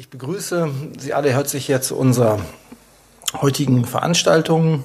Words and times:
Ich 0.00 0.08
begrüße 0.08 0.70
Sie 0.98 1.12
alle 1.12 1.30
herzlich 1.30 1.66
hier 1.66 1.82
zu 1.82 1.94
unserer 1.94 2.38
heutigen 3.34 3.84
Veranstaltung. 3.84 4.84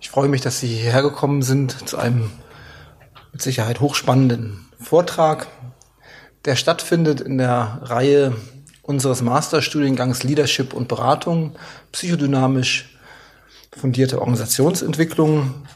Ich 0.00 0.10
freue 0.10 0.28
mich, 0.28 0.42
dass 0.42 0.60
Sie 0.60 0.68
hierher 0.68 1.02
gekommen 1.02 1.42
sind 1.42 1.88
zu 1.88 1.98
einem 1.98 2.30
mit 3.32 3.42
Sicherheit 3.42 3.80
hochspannenden 3.80 4.64
Vortrag, 4.78 5.48
der 6.44 6.54
stattfindet 6.54 7.20
in 7.20 7.36
der 7.36 7.80
Reihe 7.82 8.32
unseres 8.82 9.22
Masterstudiengangs 9.22 10.22
Leadership 10.22 10.72
und 10.72 10.86
Beratung, 10.86 11.56
psychodynamisch 11.90 12.96
fundierte 13.76 14.20
Organisationsentwicklung. 14.20 15.66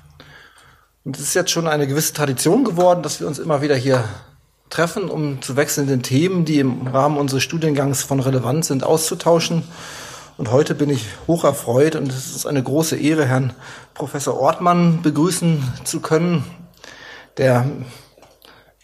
Und 1.03 1.17
es 1.17 1.23
ist 1.25 1.35
jetzt 1.35 1.51
schon 1.51 1.67
eine 1.67 1.89
gewisse 1.89 2.13
Tradition 2.13 2.63
geworden, 2.63 3.03
dass 3.03 3.19
wir 3.19 3.27
uns 3.27 3.41
immer 3.41 3.61
wieder 3.61 3.75
hier 3.75 4.05
treffen, 4.71 5.09
um 5.09 5.43
zu 5.43 5.57
wechselnden 5.57 6.03
Themen, 6.03 6.45
die 6.45 6.59
im 6.59 6.87
Rahmen 6.87 7.17
unseres 7.17 7.43
Studiengangs 7.43 8.03
von 8.03 8.21
Relevanz 8.21 8.69
sind, 8.69 8.85
auszutauschen. 8.85 9.65
Und 10.37 10.51
heute 10.53 10.75
bin 10.75 10.91
ich 10.91 11.07
hoch 11.27 11.45
erfreut 11.45 11.97
und 11.97 12.09
es 12.11 12.35
ist 12.35 12.47
eine 12.47 12.63
große 12.63 12.97
Ehre, 12.97 13.27
Herrn 13.27 13.55
Professor 13.95 14.39
Ortmann 14.39 15.03
begrüßen 15.03 15.63
zu 15.85 16.01
können, 16.01 16.45
der 17.37 17.67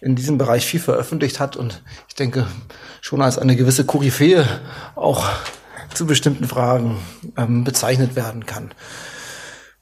in 0.00 0.16
diesem 0.16 0.36
Bereich 0.36 0.66
viel 0.66 0.80
veröffentlicht 0.80 1.40
hat 1.40 1.56
und 1.56 1.82
ich 2.08 2.14
denke 2.14 2.46
schon 3.00 3.22
als 3.22 3.38
eine 3.38 3.56
gewisse 3.56 3.86
Koryphäe 3.86 4.46
auch 4.96 5.26
zu 5.94 6.06
bestimmten 6.06 6.46
Fragen 6.46 6.98
ähm, 7.36 7.64
bezeichnet 7.64 8.16
werden 8.16 8.46
kann. 8.46 8.72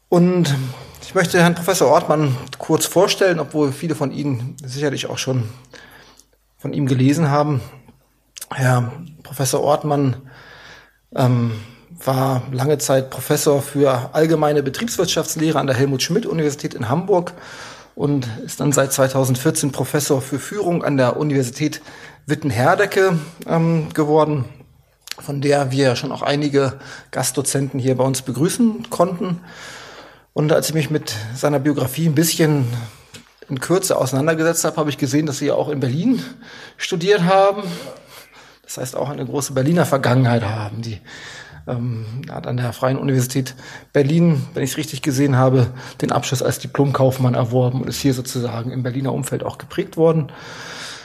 Und 0.09 0.55
ich 1.03 1.15
möchte 1.15 1.41
Herrn 1.41 1.55
Professor 1.55 1.89
Ortmann 1.91 2.37
kurz 2.59 2.87
vorstellen, 2.87 3.41
obwohl 3.41 3.73
viele 3.73 3.95
von 3.95 4.13
Ihnen 4.13 4.57
sicherlich 4.63 5.07
auch 5.09 5.19
schon 5.19 5.49
von 6.63 6.73
ihm 6.73 6.87
gelesen 6.87 7.29
haben. 7.29 7.61
Herr 8.55 8.93
Professor 9.25 9.61
Ortmann 9.63 10.15
ähm, 11.13 11.51
war 12.05 12.43
lange 12.53 12.79
Zeit 12.79 13.11
Professor 13.11 13.61
für 13.61 14.11
allgemeine 14.13 14.63
Betriebswirtschaftslehre 14.63 15.59
an 15.59 15.67
der 15.67 15.75
Helmut 15.75 16.03
Schmidt 16.03 16.25
Universität 16.25 16.75
in 16.75 16.89
Hamburg 16.89 17.33
und 17.97 18.29
ist 18.45 18.61
dann 18.61 18.71
seit 18.71 18.93
2014 18.93 19.73
Professor 19.73 20.23
für 20.23 20.39
Führung 20.39 20.85
an 20.85 20.97
der 20.97 21.17
Universität 21.17 21.83
Witten-Herdecke 22.27 23.19
ähm, 23.49 23.89
geworden, 23.93 24.45
von 25.19 25.41
der 25.41 25.73
wir 25.73 25.97
schon 25.97 26.13
auch 26.13 26.23
einige 26.23 26.79
Gastdozenten 27.11 27.81
hier 27.81 27.97
bei 27.97 28.05
uns 28.05 28.23
begrüßen 28.23 28.89
konnten. 28.89 29.41
Und 30.33 30.53
als 30.53 30.69
ich 30.69 30.75
mich 30.75 30.91
mit 30.91 31.13
seiner 31.35 31.59
Biografie 31.59 32.07
ein 32.07 32.15
bisschen 32.15 32.67
in 33.53 33.61
Kürze 33.61 33.99
auseinandergesetzt 33.99 34.65
habe, 34.65 34.79
habe 34.79 34.89
ich 34.89 34.97
gesehen, 34.97 35.27
dass 35.27 35.37
Sie 35.37 35.47
ja 35.47 35.55
auch 35.55 35.69
in 35.69 35.79
Berlin 35.79 36.23
studiert 36.79 37.23
haben. 37.25 37.63
Das 38.63 38.79
heißt 38.79 38.97
auch 38.97 39.11
eine 39.11 39.27
große 39.27 39.53
Berliner 39.53 39.85
Vergangenheit 39.85 40.43
haben. 40.43 40.81
Die 40.81 40.99
ähm, 41.69 42.07
hat 42.31 42.47
an 42.47 42.57
der 42.57 42.73
Freien 42.73 42.97
Universität 42.97 43.55
Berlin, 43.93 44.47
wenn 44.55 44.63
ich 44.63 44.71
es 44.71 44.77
richtig 44.79 45.03
gesehen 45.03 45.37
habe, 45.37 45.67
den 46.01 46.13
Abschluss 46.13 46.43
als 46.43 46.61
Diplomkaufmann 46.61 47.35
erworben 47.35 47.83
und 47.83 47.89
ist 47.89 48.01
hier 48.01 48.15
sozusagen 48.15 48.71
im 48.71 48.83
Berliner 48.83 49.13
Umfeld 49.13 49.45
auch 49.45 49.59
geprägt 49.59 49.99
worden. 49.99 50.33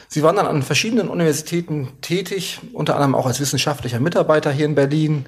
Sie 0.07 0.23
waren 0.23 0.37
dann 0.37 0.47
an 0.47 0.63
verschiedenen 0.63 1.09
Universitäten 1.09 1.89
tätig, 1.99 2.61
unter 2.71 2.95
anderem 2.95 3.13
auch 3.13 3.25
als 3.25 3.41
wissenschaftlicher 3.41 3.99
Mitarbeiter 3.99 4.53
hier 4.53 4.65
in 4.65 4.75
Berlin, 4.75 5.25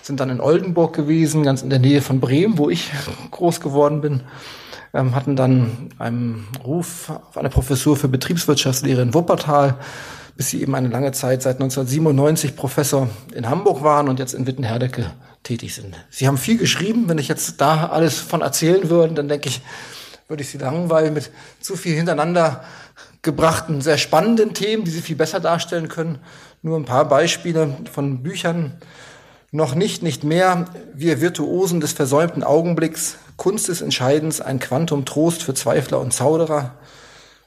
sind 0.00 0.20
dann 0.20 0.30
in 0.30 0.40
Oldenburg 0.40 0.96
gewesen, 0.96 1.42
ganz 1.42 1.60
in 1.60 1.68
der 1.68 1.80
Nähe 1.80 2.00
von 2.00 2.18
Bremen, 2.18 2.56
wo 2.56 2.70
ich 2.70 2.90
groß 3.30 3.60
geworden 3.60 4.00
bin 4.00 4.22
ähm, 4.94 5.14
hatten 5.14 5.36
dann 5.36 5.90
einen 5.98 6.46
Ruf 6.64 7.10
auf 7.10 7.36
eine 7.36 7.50
Professur 7.50 7.96
für 7.96 8.08
Betriebswirtschaftslehre 8.08 9.02
in 9.02 9.14
Wuppertal, 9.14 9.76
bis 10.36 10.50
sie 10.50 10.62
eben 10.62 10.74
eine 10.74 10.88
lange 10.88 11.12
Zeit 11.12 11.42
seit 11.42 11.56
1997 11.56 12.56
Professor 12.56 13.08
in 13.34 13.48
Hamburg 13.48 13.82
waren 13.82 14.08
und 14.08 14.18
jetzt 14.18 14.34
in 14.34 14.46
Wittenherdecke 14.46 15.10
tätig 15.42 15.74
sind. 15.74 15.94
Sie 16.10 16.26
haben 16.26 16.38
viel 16.38 16.58
geschrieben. 16.58 17.08
Wenn 17.08 17.18
ich 17.18 17.28
jetzt 17.28 17.60
da 17.60 17.88
alles 17.88 18.18
von 18.18 18.40
erzählen 18.40 18.88
würde, 18.88 19.14
dann 19.14 19.28
denke 19.28 19.48
ich, 19.48 19.60
würde 20.28 20.42
ich 20.42 20.50
Sie 20.50 20.58
langweilen 20.58 21.14
mit 21.14 21.30
zu 21.60 21.76
viel 21.76 21.94
hintereinander 21.94 22.64
gebrachten, 23.22 23.80
sehr 23.80 23.98
spannenden 23.98 24.54
Themen, 24.54 24.84
die 24.84 24.90
Sie 24.90 25.02
viel 25.02 25.16
besser 25.16 25.40
darstellen 25.40 25.88
können. 25.88 26.18
Nur 26.62 26.76
ein 26.78 26.84
paar 26.84 27.08
Beispiele 27.08 27.76
von 27.92 28.22
Büchern. 28.22 28.72
Noch 29.54 29.74
nicht, 29.74 30.02
nicht 30.02 30.24
mehr. 30.24 30.64
Wir 30.94 31.20
Virtuosen 31.20 31.80
des 31.80 31.92
versäumten 31.92 32.42
Augenblicks. 32.42 33.18
Kunst 33.36 33.68
des 33.68 33.82
Entscheidens, 33.82 34.40
ein 34.40 34.58
Quantum 34.58 35.04
Trost 35.04 35.42
für 35.42 35.52
Zweifler 35.52 36.00
und 36.00 36.14
Zauderer 36.14 36.76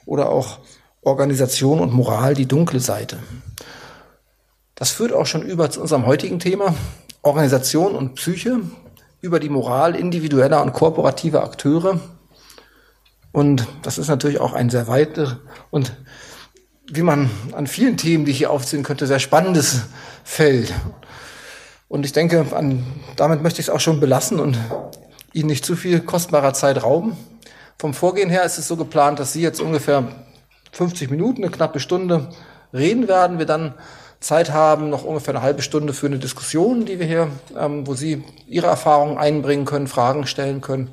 oder 0.06 0.30
auch 0.30 0.60
Organisation 1.02 1.80
und 1.80 1.94
Moral, 1.94 2.36
die 2.36 2.48
dunkle 2.48 2.80
Seite. 2.80 3.18
Das 4.76 4.92
führt 4.92 5.14
auch 5.14 5.26
schon 5.26 5.42
über 5.42 5.72
zu 5.72 5.82
unserem 5.82 6.06
heutigen 6.06 6.38
Thema, 6.38 6.76
Organisation 7.24 7.96
und 7.96 8.14
Psyche, 8.14 8.60
über 9.22 9.40
die 9.40 9.50
Moral 9.50 9.96
individueller 9.96 10.62
und 10.62 10.74
korporativer 10.74 11.44
Akteure. 11.44 12.00
Und 13.32 13.66
das 13.82 13.98
ist 13.98 14.10
natürlich 14.10 14.40
auch 14.40 14.54
ein 14.54 14.70
sehr 14.70 14.88
weiter 14.88 15.40
und 15.72 15.94
wie 16.88 17.02
man 17.02 17.32
an 17.54 17.66
vielen 17.66 17.98
Themen, 17.98 18.26
die 18.26 18.32
ich 18.32 18.38
hier 18.38 18.52
aufziehen 18.52 18.84
könnte, 18.84 19.08
sehr 19.08 19.18
spannendes 19.18 19.86
Feld. 20.24 20.72
Und 21.88 22.06
ich 22.06 22.14
denke, 22.14 22.46
an, 22.56 22.84
damit 23.16 23.44
möchte 23.44 23.62
ich 23.62 23.68
es 23.68 23.74
auch 23.74 23.80
schon 23.80 24.00
belassen 24.00 24.40
und 24.40 24.58
Ihnen 25.34 25.48
nicht 25.48 25.66
zu 25.66 25.76
viel 25.76 26.00
kostbarer 26.00 26.54
Zeit 26.54 26.82
rauben. 26.82 27.16
Vom 27.78 27.94
Vorgehen 27.94 28.30
her 28.30 28.44
ist 28.44 28.58
es 28.58 28.68
so 28.68 28.78
geplant, 28.78 29.20
dass 29.20 29.34
Sie 29.34 29.42
jetzt 29.42 29.62
ungefähr 29.62 30.08
50 30.72 31.10
Minuten, 31.12 31.44
eine 31.44 31.52
knappe 31.52 31.80
Stunde 31.80 32.30
reden 32.74 33.08
werden. 33.08 33.38
Wir 33.38 33.46
dann 33.46 33.76
Zeit 34.20 34.52
haben, 34.52 34.90
noch 34.90 35.04
ungefähr 35.04 35.36
eine 35.36 35.44
halbe 35.44 35.62
Stunde 35.62 35.94
für 35.94 36.08
eine 36.08 36.18
Diskussion, 36.18 36.86
die 36.86 37.00
wir 37.00 37.06
hier, 37.06 37.28
ähm, 37.58 37.86
wo 37.86 37.94
Sie 37.94 38.24
Ihre 38.48 38.68
Erfahrungen 38.68 39.18
einbringen 39.18 39.66
können, 39.66 39.88
Fragen 39.88 40.26
stellen 40.26 40.62
können 40.62 40.90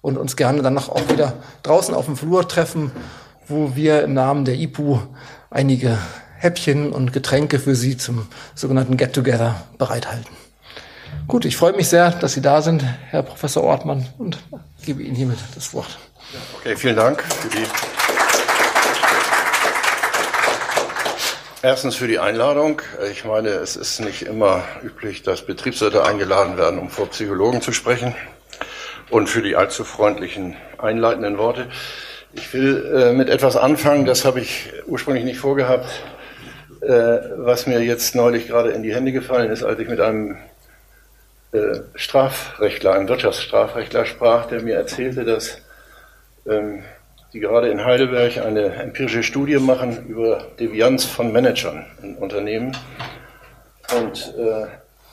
und 0.00 0.18
uns 0.18 0.36
gerne 0.36 0.62
dann 0.62 0.74
noch 0.74 0.88
auch 0.88 1.08
wieder 1.08 1.34
draußen 1.62 1.94
auf 1.94 2.06
dem 2.06 2.16
Flur 2.16 2.48
treffen, 2.48 2.90
wo 3.46 3.76
wir 3.76 4.02
im 4.02 4.14
Namen 4.14 4.44
der 4.44 4.56
IPU 4.56 4.98
einige 5.50 5.98
Häppchen 6.42 6.92
und 6.92 7.12
Getränke 7.12 7.60
für 7.60 7.76
Sie 7.76 7.96
zum 7.96 8.26
sogenannten 8.56 8.96
Get-Together 8.96 9.62
bereithalten. 9.78 10.26
Gut, 11.28 11.44
ich 11.44 11.56
freue 11.56 11.72
mich 11.72 11.88
sehr, 11.88 12.10
dass 12.10 12.32
Sie 12.32 12.40
da 12.40 12.62
sind, 12.62 12.82
Herr 13.10 13.22
Professor 13.22 13.62
Ortmann, 13.62 14.08
und 14.18 14.38
gebe 14.84 15.04
Ihnen 15.04 15.14
hiermit 15.14 15.38
das 15.54 15.72
Wort. 15.72 15.98
Okay, 16.58 16.74
vielen 16.76 16.96
Dank 16.96 17.22
für 17.22 17.48
die 17.48 17.64
Erstens 21.62 21.94
für 21.94 22.08
die 22.08 22.18
Einladung. 22.18 22.82
Ich 23.12 23.24
meine, 23.24 23.50
es 23.50 23.76
ist 23.76 24.00
nicht 24.00 24.22
immer 24.22 24.64
üblich, 24.82 25.22
dass 25.22 25.46
Betriebsräte 25.46 26.04
eingeladen 26.04 26.56
werden, 26.56 26.80
um 26.80 26.90
vor 26.90 27.06
Psychologen 27.10 27.62
zu 27.62 27.72
sprechen. 27.72 28.16
Und 29.10 29.28
für 29.28 29.42
die 29.42 29.54
allzu 29.54 29.84
freundlichen 29.84 30.56
einleitenden 30.78 31.38
Worte. 31.38 31.68
Ich 32.32 32.52
will 32.52 32.92
äh, 32.96 33.12
mit 33.12 33.28
etwas 33.28 33.56
anfangen, 33.56 34.06
das 34.06 34.24
habe 34.24 34.40
ich 34.40 34.72
ursprünglich 34.86 35.24
nicht 35.24 35.38
vorgehabt, 35.38 35.88
äh, 36.82 37.20
was 37.36 37.66
mir 37.66 37.80
jetzt 37.80 38.14
neulich 38.14 38.48
gerade 38.48 38.70
in 38.70 38.82
die 38.82 38.94
Hände 38.94 39.12
gefallen 39.12 39.50
ist, 39.50 39.62
als 39.62 39.78
ich 39.78 39.88
mit 39.88 40.00
einem 40.00 40.36
äh, 41.52 41.80
Strafrechtler, 41.94 42.94
ein 42.94 43.08
Wirtschaftsstrafrechtler 43.08 44.04
sprach, 44.04 44.46
der 44.46 44.62
mir 44.62 44.74
erzählte, 44.74 45.24
dass 45.24 45.58
ähm, 46.46 46.82
die 47.32 47.40
gerade 47.40 47.68
in 47.68 47.84
Heidelberg 47.84 48.38
eine 48.38 48.74
empirische 48.74 49.22
Studie 49.22 49.58
machen 49.58 50.06
über 50.08 50.46
Devianz 50.58 51.04
von 51.04 51.32
Managern 51.32 51.86
in 52.02 52.16
Unternehmen. 52.16 52.76
Und 53.96 54.34
äh, 54.36 54.66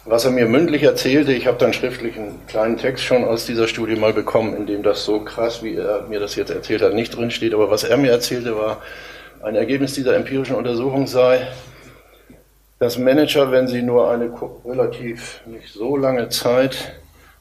was 0.05 0.25
er 0.25 0.31
mir 0.31 0.47
mündlich 0.47 0.83
erzählte, 0.83 1.33
ich 1.33 1.45
habe 1.45 1.57
dann 1.57 1.73
schriftlich 1.73 2.17
einen 2.17 2.39
kleinen 2.47 2.77
Text 2.77 3.03
schon 3.03 3.23
aus 3.23 3.45
dieser 3.45 3.67
Studie 3.67 3.95
mal 3.95 4.13
bekommen, 4.13 4.55
in 4.55 4.65
dem 4.65 4.81
das 4.81 5.05
so 5.05 5.19
krass, 5.19 5.61
wie 5.61 5.75
er 5.75 6.03
mir 6.09 6.19
das 6.19 6.35
jetzt 6.35 6.49
erzählt 6.49 6.81
hat, 6.81 6.93
nicht 6.93 7.15
drinsteht. 7.15 7.53
Aber 7.53 7.69
was 7.69 7.83
er 7.83 7.97
mir 7.97 8.11
erzählte, 8.11 8.57
war, 8.57 8.81
ein 9.43 9.55
Ergebnis 9.55 9.93
dieser 9.93 10.15
empirischen 10.15 10.55
Untersuchung 10.55 11.07
sei, 11.07 11.47
dass 12.79 12.97
Manager, 12.97 13.51
wenn 13.51 13.67
sie 13.67 13.81
nur 13.81 14.09
eine 14.09 14.31
relativ 14.65 15.41
nicht 15.45 15.73
so 15.73 15.97
lange 15.97 16.29
Zeit 16.29 16.93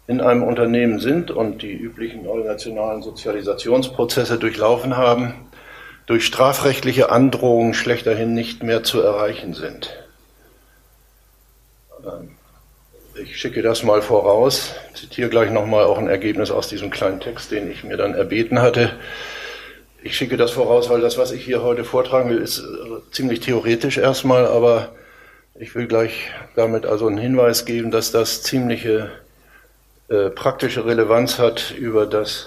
in 0.07 0.21
einem 0.21 0.43
Unternehmen 0.43 0.99
sind 0.99 1.31
und 1.31 1.63
die 1.63 1.75
üblichen 1.75 2.27
organisationalen 2.27 3.03
Sozialisationsprozesse 3.03 4.39
durchlaufen 4.39 4.97
haben, 4.97 5.35
durch 6.07 6.25
strafrechtliche 6.25 7.11
Androhungen 7.11 7.75
schlechterdhin 7.75 8.33
nicht 8.33 8.63
mehr 8.63 8.83
zu 8.83 9.01
erreichen 9.01 9.53
sind. 9.53 9.95
Ähm, 12.05 12.31
ich 13.21 13.37
schicke 13.37 13.63
das 13.63 13.83
mal 13.83 14.01
voraus, 14.01 14.75
zitiere 14.95 15.29
gleich 15.29 15.51
nochmal 15.51 15.85
auch 15.85 15.99
ein 15.99 16.09
Ergebnis 16.09 16.51
aus 16.51 16.69
diesem 16.69 16.91
kleinen 16.91 17.21
Text, 17.21 17.51
den 17.51 17.71
ich 17.71 17.85
mir 17.85 17.97
dann 17.97 18.15
erbeten 18.15 18.63
hatte. 18.63 18.93
Ich 20.03 20.17
schicke 20.17 20.37
das 20.37 20.53
voraus, 20.53 20.89
weil 20.91 21.01
das, 21.01 21.19
was 21.19 21.33
ich 21.33 21.45
hier 21.45 21.63
heute 21.63 21.85
vortragen 21.85 22.31
will, 22.31 22.39
ist 22.39 22.61
äh, 22.61 22.63
ziemlich 23.11 23.41
theoretisch 23.41 23.99
erstmal, 23.99 24.47
aber 24.47 24.91
ich 25.59 25.75
will 25.75 25.89
gleich 25.89 26.31
damit 26.55 26.87
also 26.87 27.09
einen 27.09 27.19
Hinweis 27.19 27.65
geben, 27.65 27.91
dass 27.91 28.13
das 28.13 28.43
ziemliche 28.43 29.11
äh, 30.09 30.31
praktische 30.31 30.87
Relevanz 30.87 31.39
hat 31.39 31.75
über 31.77 32.07
das 32.07 32.47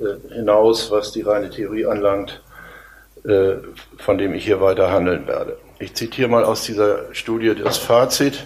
äh, 0.00 0.34
hinaus, 0.34 0.90
was 0.92 1.10
die 1.10 1.22
reine 1.22 1.50
Theorie 1.50 1.86
anlangt, 1.86 2.40
äh, 3.24 3.56
von 3.98 4.16
dem 4.16 4.32
ich 4.32 4.44
hier 4.44 4.60
weiter 4.60 4.92
handeln 4.92 5.26
werde. 5.26 5.56
ich 5.80 5.94
zitiere 5.94 6.28
mal 6.28 6.44
aus 6.44 6.62
dieser 6.62 7.12
Studie 7.12 7.54
das 7.54 7.76
Fazit. 7.76 8.44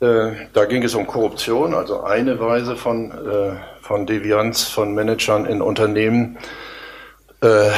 Äh, 0.00 0.32
da 0.54 0.64
ging 0.64 0.82
es 0.82 0.94
um 0.94 1.06
Korruption, 1.06 1.74
also 1.74 2.02
eine 2.02 2.40
Weise 2.40 2.76
von, 2.76 3.10
äh, 3.10 3.56
von 3.82 4.06
Devianz 4.06 4.64
von 4.64 4.94
Managern 4.94 5.44
in 5.44 5.60
Unternehmen. 5.60 6.38
Äh, 7.44 7.72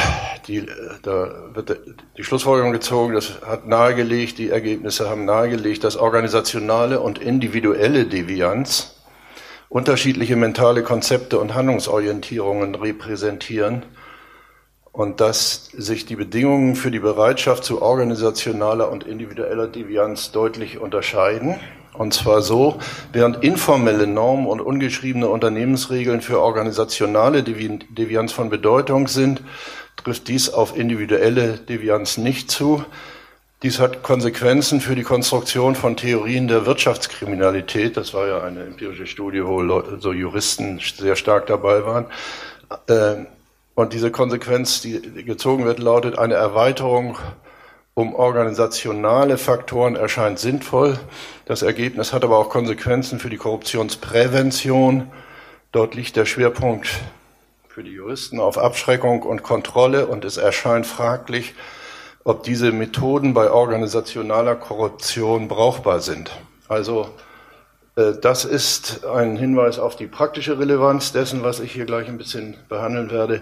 die, 0.47 0.65
da 1.03 1.29
wird 1.53 1.81
die 2.17 2.23
Schlussfolgerung 2.23 2.71
gezogen, 2.71 3.15
das 3.15 3.43
hat 3.45 3.67
nahegelegt, 3.67 4.39
die 4.39 4.51
Ergebnisse 4.51 5.11
haben 5.11 5.25
nahegelegt, 5.25 5.83
dass 5.83 5.97
organisationale 5.97 7.01
und 7.01 7.19
individuelle 7.19 8.07
Devianz 8.07 8.95
unterschiedliche 9.69 10.37
mentale 10.37 10.85
Konzepte 10.85 11.41
und 11.41 11.55
Handlungsorientierungen 11.55 12.77
repräsentieren 12.77 13.83
und 14.93 15.21
dass 15.21 15.67
sich 15.77 16.07
die 16.07 16.15
Bedingungen 16.15 16.77
für 16.77 16.93
die 16.93 17.01
Bereitschaft 17.01 17.65
zu 17.65 17.83
organisationaler 17.83 18.89
und 18.89 19.03
individueller 19.03 19.67
Devianz 19.67 20.31
deutlich 20.31 20.79
unterscheiden. 20.79 21.57
Und 21.99 22.15
zwar 22.15 22.43
so, 22.43 22.79
während 23.13 23.43
informelle 23.43 24.07
Normen 24.07 24.47
und 24.47 24.61
ungeschriebene 24.61 25.29
Unternehmensregeln 25.29 26.21
für 26.21 26.41
organisationale 26.41 27.43
Devianz 27.43 28.33
von 28.33 28.51
Bedeutung 28.51 29.09
sind, 29.09 29.43
trifft 29.97 30.29
dies 30.29 30.51
auf 30.51 30.77
individuelle 30.77 31.55
Devianz 31.55 32.19
nicht 32.19 32.51
zu. 32.51 32.85
Dies 33.63 33.81
hat 33.81 34.03
Konsequenzen 34.03 34.81
für 34.81 34.95
die 34.95 35.03
Konstruktion 35.03 35.75
von 35.75 35.97
Theorien 35.97 36.47
der 36.47 36.67
Wirtschaftskriminalität. 36.67 37.97
Das 37.97 38.13
war 38.13 38.29
ja 38.29 38.43
eine 38.43 38.65
empirische 38.65 39.07
Studie, 39.07 39.45
wo 39.45 39.63
so 39.99 40.13
Juristen 40.13 40.79
sehr 40.79 41.17
stark 41.17 41.47
dabei 41.47 41.85
waren. 41.87 42.07
Äh, 42.87 43.25
und 43.75 43.93
diese 43.93 44.11
Konsequenz, 44.11 44.83
die 44.83 45.01
gezogen 45.25 45.65
wird, 45.65 45.79
lautet, 45.79 46.19
eine 46.19 46.35
Erweiterung 46.35 47.17
um 47.97 48.15
organisationale 48.15 49.39
Faktoren 49.39 49.97
erscheint 49.97 50.39
sinnvoll. 50.39 50.99
Das 51.47 51.63
Ergebnis 51.63 52.13
hat 52.13 52.25
aber 52.25 52.37
auch 52.37 52.51
Konsequenzen 52.51 53.19
für 53.19 53.31
die 53.31 53.39
Korruptionsprävention. 53.39 55.11
Dort 55.73 55.95
liegt 55.95 56.15
der 56.15 56.27
Schwerpunkt 56.27 56.89
für 57.69 57.83
die 57.83 57.93
Juristen 57.93 58.39
auf 58.39 58.59
Abschreckung 58.59 59.23
und 59.23 59.43
Kontrolle 59.43 60.07
und 60.09 60.27
es 60.27 60.37
erscheint 60.37 60.87
fraglich, 60.87 61.55
ob 62.23 62.43
diese 62.43 62.71
Methoden 62.71 63.33
bei 63.33 63.51
organisationaler 63.51 64.57
Korruption 64.57 65.49
brauchbar 65.49 66.01
sind. 66.01 66.31
Also 66.69 67.09
äh, 67.97 68.13
das 68.21 68.45
ist 68.45 69.07
ein 69.07 69.37
Hinweis 69.37 69.79
auf 69.79 69.97
die 69.97 70.07
praktische 70.07 70.59
Relevanz 70.59 71.13
dessen, 71.13 71.43
was 71.43 71.61
ich 71.61 71.73
hier 71.73 71.87
gleich 71.87 72.09
ein 72.09 72.19
bisschen 72.19 72.59
behandeln 72.69 73.11
werde. 73.11 73.41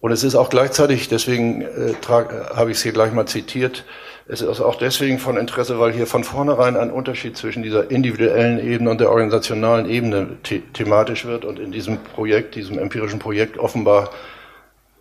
Und 0.00 0.12
es 0.12 0.22
ist 0.22 0.36
auch 0.36 0.48
gleichzeitig, 0.48 1.08
deswegen 1.08 1.62
äh, 1.62 1.94
habe 2.08 2.70
ich 2.70 2.76
es 2.76 2.82
hier 2.82 2.92
gleich 2.92 3.12
mal 3.12 3.26
zitiert, 3.26 3.84
es 4.30 4.42
ist 4.42 4.60
auch 4.60 4.76
deswegen 4.76 5.18
von 5.18 5.38
Interesse, 5.38 5.80
weil 5.80 5.90
hier 5.90 6.06
von 6.06 6.22
vornherein 6.22 6.76
ein 6.76 6.90
Unterschied 6.90 7.38
zwischen 7.38 7.62
dieser 7.62 7.90
individuellen 7.90 8.58
Ebene 8.60 8.90
und 8.90 9.00
der 9.00 9.10
organisationalen 9.10 9.88
Ebene 9.88 10.36
the 10.46 10.60
thematisch 10.74 11.24
wird 11.24 11.46
und 11.46 11.58
in 11.58 11.72
diesem 11.72 11.96
Projekt, 12.04 12.54
diesem 12.54 12.78
empirischen 12.78 13.20
Projekt 13.20 13.56
offenbar 13.56 14.10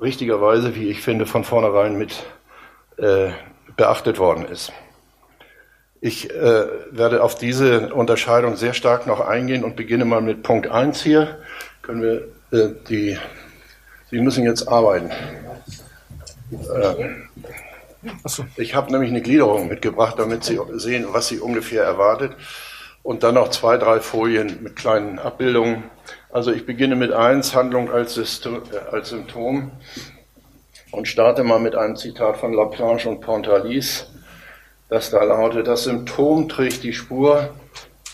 richtigerweise, 0.01 0.75
wie 0.75 0.89
ich 0.89 1.01
finde, 1.01 1.25
von 1.25 1.43
vornherein 1.43 1.97
mit 1.97 2.23
äh, 2.95 3.31
beachtet 3.75 4.17
worden 4.17 4.45
ist. 4.45 4.71
Ich 5.99 6.29
äh, 6.29 6.65
werde 6.91 7.21
auf 7.21 7.35
diese 7.35 7.93
Unterscheidung 7.93 8.55
sehr 8.55 8.73
stark 8.73 9.07
noch 9.07 9.19
eingehen 9.19 9.65
und 9.65 9.75
beginne 9.75 10.05
mal 10.05 10.21
mit 10.21 10.41
Punkt 10.41 10.69
1 10.69 11.03
hier. 11.03 11.39
Können 11.81 12.01
wir 12.01 12.57
äh, 12.57 12.69
die, 12.87 13.17
Sie 14.09 14.19
müssen 14.19 14.43
jetzt 14.43 14.67
arbeiten. 14.67 15.11
Ich 18.55 18.75
habe 18.75 18.91
nämlich 18.91 19.09
eine 19.09 19.21
Gliederung 19.21 19.67
mitgebracht, 19.67 20.15
damit 20.17 20.43
Sie 20.43 20.59
sehen, 20.73 21.07
was 21.11 21.27
Sie 21.27 21.39
ungefähr 21.39 21.83
erwartet. 21.83 22.35
Und 23.03 23.23
dann 23.23 23.35
noch 23.35 23.49
zwei, 23.49 23.77
drei 23.77 23.99
Folien 23.99 24.61
mit 24.61 24.75
kleinen 24.75 25.19
Abbildungen. 25.19 25.83
Also 26.29 26.51
ich 26.51 26.65
beginne 26.65 26.95
mit 26.95 27.11
1, 27.11 27.55
Handlung 27.55 27.89
als, 27.89 28.15
System, 28.15 28.61
äh, 28.71 28.93
als 28.93 29.09
Symptom 29.09 29.71
und 30.91 31.07
starte 31.07 31.43
mal 31.43 31.59
mit 31.59 31.75
einem 31.75 31.95
Zitat 31.95 32.37
von 32.37 32.53
Laplanche 32.53 33.07
und 33.09 33.21
Pontalis 33.21 34.07
das 34.89 35.09
da 35.09 35.21
lautet, 35.23 35.67
das 35.67 35.83
Symptom 35.83 36.47
trägt 36.47 36.83
die 36.83 36.93
Spur 36.93 37.49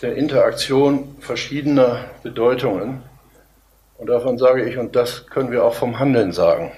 der 0.02 0.16
Interaktion 0.16 1.16
verschiedener 1.20 2.06
Bedeutungen. 2.22 3.02
Und 3.98 4.08
davon 4.08 4.38
sage 4.38 4.68
ich, 4.68 4.76
und 4.76 4.96
das 4.96 5.26
können 5.26 5.50
wir 5.50 5.64
auch 5.64 5.74
vom 5.74 5.98
Handeln 5.98 6.32
sagen. 6.32 6.72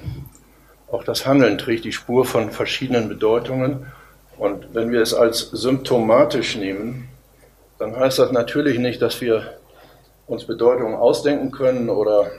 Auch 0.90 1.02
das 1.02 1.26
Handeln 1.26 1.58
trägt 1.58 1.84
die 1.84 1.92
Spur 1.92 2.24
von 2.24 2.50
verschiedenen 2.50 3.08
Bedeutungen. 3.08 3.86
Und 4.38 4.74
wenn 4.74 4.92
wir 4.92 5.00
es 5.00 5.14
als 5.14 5.50
symptomatisch 5.50 6.56
nehmen, 6.56 7.08
dann 7.78 7.96
heißt 7.96 8.18
das 8.18 8.32
natürlich 8.32 8.78
nicht, 8.78 9.02
dass 9.02 9.20
wir 9.20 9.58
uns 10.26 10.44
Bedeutungen 10.44 10.94
ausdenken 10.94 11.50
können 11.50 11.88
oder 11.88 12.30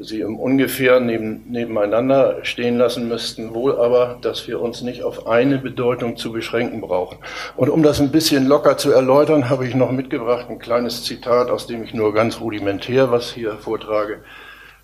sie 0.00 0.20
im 0.20 0.38
Ungefähr 0.38 1.00
neben, 1.00 1.44
nebeneinander 1.48 2.44
stehen 2.44 2.78
lassen 2.78 3.08
müssten, 3.08 3.54
wohl 3.54 3.78
aber, 3.78 4.18
dass 4.22 4.46
wir 4.46 4.60
uns 4.60 4.82
nicht 4.82 5.02
auf 5.02 5.26
eine 5.26 5.58
Bedeutung 5.58 6.16
zu 6.16 6.32
beschränken 6.32 6.80
brauchen. 6.80 7.18
Und 7.56 7.68
um 7.68 7.82
das 7.82 8.00
ein 8.00 8.12
bisschen 8.12 8.46
locker 8.46 8.76
zu 8.76 8.92
erläutern, 8.92 9.50
habe 9.50 9.66
ich 9.66 9.74
noch 9.74 9.90
mitgebracht 9.90 10.46
ein 10.48 10.58
kleines 10.58 11.04
Zitat, 11.04 11.50
aus 11.50 11.66
dem 11.66 11.82
ich 11.82 11.94
nur 11.94 12.14
ganz 12.14 12.40
rudimentär 12.40 13.10
was 13.10 13.32
hier 13.32 13.54
vortrage, 13.54 14.20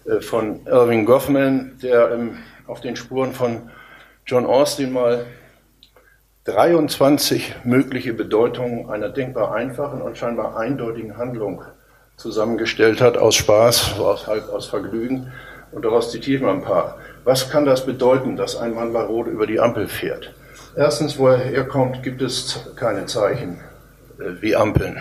äh, 0.07 0.21
von 0.21 0.67
Irving 0.67 1.05
Goffman, 1.05 1.79
der 1.83 2.11
im, 2.13 2.39
auf 2.67 2.81
den 2.81 2.97
Spuren 2.97 3.33
von 3.33 3.71
John 4.27 4.47
Austin 4.47 4.93
mal 4.93 5.27
23 6.45 7.55
mögliche 7.65 8.13
Bedeutungen 8.13 8.91
einer 8.91 9.09
denkbar 9.09 9.55
einfachen 9.55 10.03
und 10.03 10.19
scheinbar 10.19 10.57
eindeutigen 10.57 11.17
Handlung 11.17 11.63
zusammengestellt 12.17 13.01
hat 13.01 13.17
aus 13.17 13.35
Spaß, 13.35 13.99
aus, 13.99 14.27
halt 14.27 14.49
aus 14.51 14.67
Vergnügen. 14.67 15.33
Und 15.73 15.85
daraus 15.85 16.11
zitiere 16.13 16.37
ich 16.37 16.43
mal 16.43 16.55
ein 16.55 16.63
paar. 16.63 16.99
Was 17.25 17.51
kann 17.51 17.65
das 17.65 17.85
bedeuten, 17.85 18.37
dass 18.37 18.57
ein 18.57 18.75
Mann 18.75 18.93
bei 18.93 19.03
Rot 19.03 19.27
über 19.27 19.47
die 19.47 19.59
Ampel 19.59 19.89
fährt? 19.89 20.33
Erstens, 20.77 21.19
wo 21.19 21.29
er 21.29 21.39
herkommt, 21.39 22.03
gibt 22.03 22.23
es 22.23 22.61
keine 22.77 23.07
Zeichen 23.07 23.61
äh, 24.19 24.41
wie 24.41 24.57
Ampeln. 24.57 24.97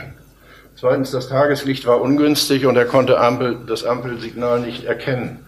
Zweitens, 0.75 1.11
das 1.11 1.29
Tageslicht 1.29 1.85
war 1.85 2.01
ungünstig 2.01 2.65
und 2.65 2.75
er 2.75 2.85
konnte 2.85 3.19
Ampel, 3.19 3.57
das 3.67 3.83
Ampelsignal 3.85 4.59
nicht 4.59 4.85
erkennen. 4.85 5.45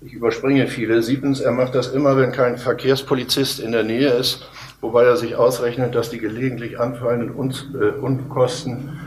Ich 0.00 0.12
überspringe 0.12 0.66
viele. 0.66 1.02
Siebtens, 1.02 1.40
er 1.40 1.52
macht 1.52 1.74
das 1.74 1.88
immer, 1.88 2.16
wenn 2.16 2.32
kein 2.32 2.58
Verkehrspolizist 2.58 3.58
in 3.58 3.72
der 3.72 3.82
Nähe 3.82 4.10
ist, 4.10 4.46
wobei 4.80 5.04
er 5.04 5.16
sich 5.16 5.36
ausrechnet, 5.36 5.94
dass 5.94 6.10
die 6.10 6.18
gelegentlich 6.18 6.78
anfallenden 6.78 7.30
äh, 7.74 7.98
Unkosten 7.98 9.00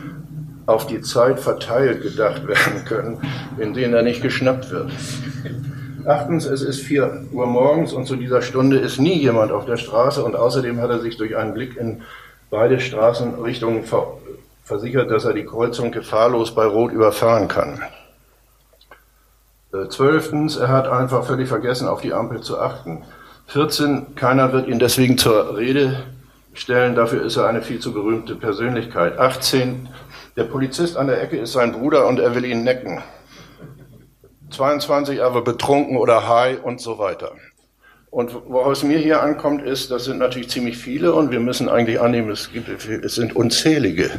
auf 0.67 0.85
die 0.85 1.01
Zeit 1.01 1.39
verteilt 1.39 2.03
gedacht 2.03 2.47
werden 2.47 2.85
können, 2.85 3.17
in 3.57 3.73
denen 3.73 3.93
er 3.93 4.03
nicht 4.03 4.21
geschnappt 4.21 4.69
wird. 4.69 4.91
Achtens, 6.05 6.45
es 6.45 6.61
ist 6.61 6.81
vier 6.81 7.25
Uhr 7.31 7.47
morgens 7.47 7.93
und 7.93 8.05
zu 8.05 8.15
dieser 8.15 8.41
Stunde 8.41 8.77
ist 8.77 8.99
nie 8.99 9.17
jemand 9.17 9.51
auf 9.51 9.65
der 9.65 9.77
Straße 9.77 10.23
und 10.23 10.35
außerdem 10.35 10.79
hat 10.79 10.89
er 10.89 10.99
sich 10.99 11.17
durch 11.17 11.35
einen 11.35 11.53
Blick 11.53 11.75
in 11.75 12.03
beide 12.49 12.79
Straßenrichtungen 12.79 13.83
versichert, 14.63 15.09
dass 15.09 15.25
er 15.25 15.33
die 15.33 15.45
Kreuzung 15.45 15.91
gefahrlos 15.91 16.53
bei 16.53 16.65
Rot 16.65 16.91
überfahren 16.91 17.47
kann. 17.47 17.81
Äh, 19.73 19.89
zwölftens, 19.89 20.55
er 20.55 20.69
hat 20.69 20.87
einfach 20.87 21.25
völlig 21.25 21.49
vergessen, 21.49 21.87
auf 21.87 22.01
die 22.01 22.13
Ampel 22.13 22.41
zu 22.41 22.59
achten. 22.59 23.03
14, 23.47 24.15
keiner 24.15 24.53
wird 24.53 24.67
ihn 24.67 24.79
deswegen 24.79 25.17
zur 25.17 25.57
Rede 25.57 26.03
stellen, 26.53 26.95
dafür 26.95 27.23
ist 27.23 27.37
er 27.37 27.47
eine 27.47 27.61
viel 27.61 27.79
zu 27.79 27.93
berühmte 27.93 28.35
Persönlichkeit. 28.35 29.19
18, 29.19 29.89
der 30.37 30.43
Polizist 30.43 30.95
an 30.97 31.07
der 31.07 31.21
Ecke 31.21 31.37
ist 31.37 31.53
sein 31.53 31.71
Bruder 31.71 32.07
und 32.07 32.19
er 32.19 32.35
will 32.35 32.45
ihn 32.45 32.63
necken. 32.63 33.01
22 34.51 35.21
aber 35.21 35.41
betrunken 35.41 35.97
oder 35.97 36.29
high 36.29 36.63
und 36.63 36.79
so 36.79 36.99
weiter. 36.99 37.33
Und 38.11 38.33
woraus 38.47 38.83
mir 38.83 38.99
hier 38.99 39.21
ankommt, 39.21 39.63
ist, 39.63 39.91
das 39.91 40.05
sind 40.05 40.19
natürlich 40.19 40.49
ziemlich 40.49 40.77
viele 40.77 41.13
und 41.13 41.31
wir 41.31 41.39
müssen 41.39 41.67
eigentlich 41.67 41.99
annehmen, 41.99 42.29
es, 42.29 42.51
gibt, 42.53 42.69
es 42.69 43.15
sind 43.15 43.35
unzählige 43.35 44.09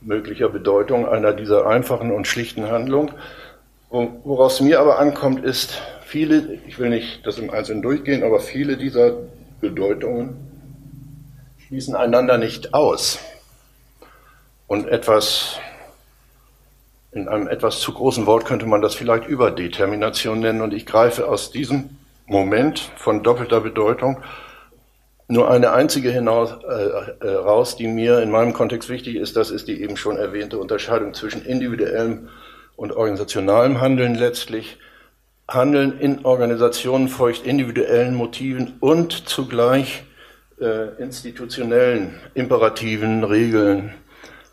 möglicher 0.00 0.48
Bedeutungen 0.48 1.06
einer 1.06 1.32
dieser 1.32 1.66
einfachen 1.66 2.12
und 2.12 2.26
schlichten 2.26 2.70
Handlung. 2.70 3.10
Woraus 3.90 4.60
mir 4.60 4.80
aber 4.80 4.98
ankommt, 4.98 5.44
ist, 5.44 5.82
viele, 6.04 6.58
ich 6.66 6.78
will 6.78 6.90
nicht 6.90 7.26
das 7.26 7.38
im 7.38 7.50
Einzelnen 7.50 7.82
durchgehen, 7.82 8.22
aber 8.22 8.40
viele 8.40 8.76
dieser 8.76 9.14
Bedeutungen 9.60 10.36
schließen 11.66 11.96
einander 11.96 12.38
nicht 12.38 12.72
aus. 12.72 13.18
Und 14.66 14.88
etwas, 14.88 15.58
in 17.12 17.28
einem 17.28 17.48
etwas 17.48 17.80
zu 17.80 17.92
großen 17.92 18.26
Wort 18.26 18.44
könnte 18.44 18.66
man 18.66 18.82
das 18.82 18.94
vielleicht 18.94 19.26
Überdetermination 19.26 20.40
nennen. 20.40 20.60
Und 20.60 20.74
ich 20.74 20.86
greife 20.86 21.28
aus 21.28 21.50
diesem 21.50 21.90
Moment 22.26 22.90
von 22.96 23.22
doppelter 23.22 23.60
Bedeutung 23.60 24.22
nur 25.28 25.50
eine 25.50 25.72
einzige 25.72 26.10
hinaus, 26.10 26.52
äh, 26.68 27.26
äh, 27.26 27.34
raus, 27.34 27.76
die 27.76 27.88
mir 27.88 28.20
in 28.20 28.30
meinem 28.30 28.52
Kontext 28.52 28.88
wichtig 28.88 29.16
ist. 29.16 29.36
Das 29.36 29.50
ist 29.50 29.66
die 29.66 29.82
eben 29.82 29.96
schon 29.96 30.16
erwähnte 30.16 30.58
Unterscheidung 30.58 31.14
zwischen 31.14 31.44
individuellem 31.44 32.28
und 32.76 32.92
organisationalem 32.92 33.80
Handeln 33.80 34.14
letztlich. 34.14 34.78
Handeln 35.48 35.98
in 35.98 36.24
Organisationen 36.24 37.08
folgt 37.08 37.46
individuellen 37.46 38.14
Motiven 38.14 38.74
und 38.80 39.28
zugleich 39.28 40.04
äh, 40.60 41.00
institutionellen 41.00 42.14
Imperativen, 42.34 43.24
Regeln, 43.24 43.94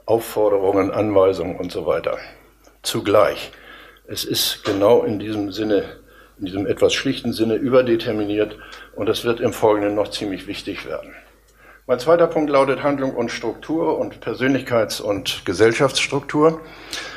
Aufforderungen, 0.05 0.91
Anweisungen 0.91 1.57
und 1.57 1.71
so 1.71 1.85
weiter. 1.85 2.17
Zugleich. 2.81 3.51
Es 4.07 4.25
ist 4.25 4.63
genau 4.65 5.03
in 5.03 5.19
diesem 5.19 5.51
Sinne, 5.51 5.83
in 6.39 6.45
diesem 6.45 6.67
etwas 6.67 6.93
schlichten 6.93 7.31
Sinne 7.31 7.55
überdeterminiert 7.55 8.57
und 8.95 9.07
das 9.07 9.23
wird 9.23 9.39
im 9.39 9.53
Folgenden 9.53 9.95
noch 9.95 10.09
ziemlich 10.09 10.47
wichtig 10.47 10.85
werden. 10.85 11.13
Mein 11.85 11.99
zweiter 11.99 12.27
Punkt 12.27 12.49
lautet 12.49 12.81
Handlung 12.81 13.13
und 13.13 13.29
Struktur 13.29 13.97
und 13.99 14.23
Persönlichkeits- 14.23 15.01
und 15.01 15.43
Gesellschaftsstruktur. 15.45 16.61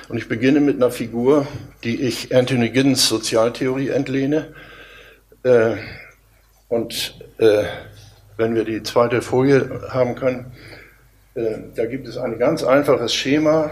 Und 0.08 0.18
ich 0.18 0.28
beginne 0.28 0.58
mit 0.60 0.76
einer 0.76 0.90
Figur, 0.90 1.46
die 1.84 2.02
ich 2.02 2.34
Anthony 2.34 2.70
Giddens 2.70 3.08
Sozialtheorie 3.08 3.90
entlehne. 3.90 4.54
Äh, 5.44 5.76
und 6.68 7.14
äh, 7.38 7.62
wenn 8.36 8.56
wir 8.56 8.64
die 8.64 8.82
zweite 8.82 9.22
Folie 9.22 9.82
haben 9.90 10.16
können, 10.16 10.52
da 11.74 11.84
gibt 11.84 12.08
es 12.08 12.16
ein 12.16 12.38
ganz 12.38 12.64
einfaches 12.64 13.12
Schema, 13.12 13.70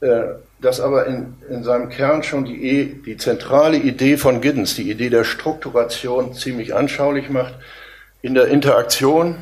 äh, 0.00 0.22
das 0.60 0.80
aber 0.80 1.06
in, 1.06 1.34
in 1.48 1.64
seinem 1.64 1.88
Kern 1.88 2.22
schon 2.22 2.44
die, 2.44 2.64
e, 2.64 2.84
die 3.06 3.16
zentrale 3.16 3.78
Idee 3.78 4.18
von 4.18 4.42
Giddens, 4.42 4.74
die 4.74 4.90
Idee 4.90 5.08
der 5.08 5.24
Strukturation, 5.24 6.34
ziemlich 6.34 6.74
anschaulich 6.74 7.30
macht. 7.30 7.54
In 8.20 8.34
der 8.34 8.48
Interaktion, 8.48 9.36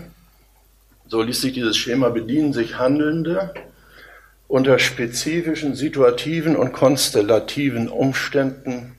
so 1.09 1.21
ließ 1.23 1.41
sich 1.41 1.55
dieses 1.55 1.77
Schema 1.77 2.11
bedienen, 2.11 2.53
sich 2.53 2.79
Handelnde 2.79 3.53
unter 4.47 4.79
spezifischen 4.79 5.75
situativen 5.75 6.55
und 6.55 6.73
konstellativen 6.73 7.89
Umständen 7.89 8.95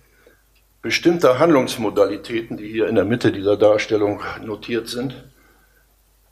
bestimmter 0.81 1.39
Handlungsmodalitäten, 1.39 2.57
die 2.57 2.67
hier 2.67 2.87
in 2.87 2.95
der 2.95 3.05
Mitte 3.05 3.31
dieser 3.31 3.55
Darstellung 3.55 4.21
notiert 4.45 4.89
sind, 4.89 5.15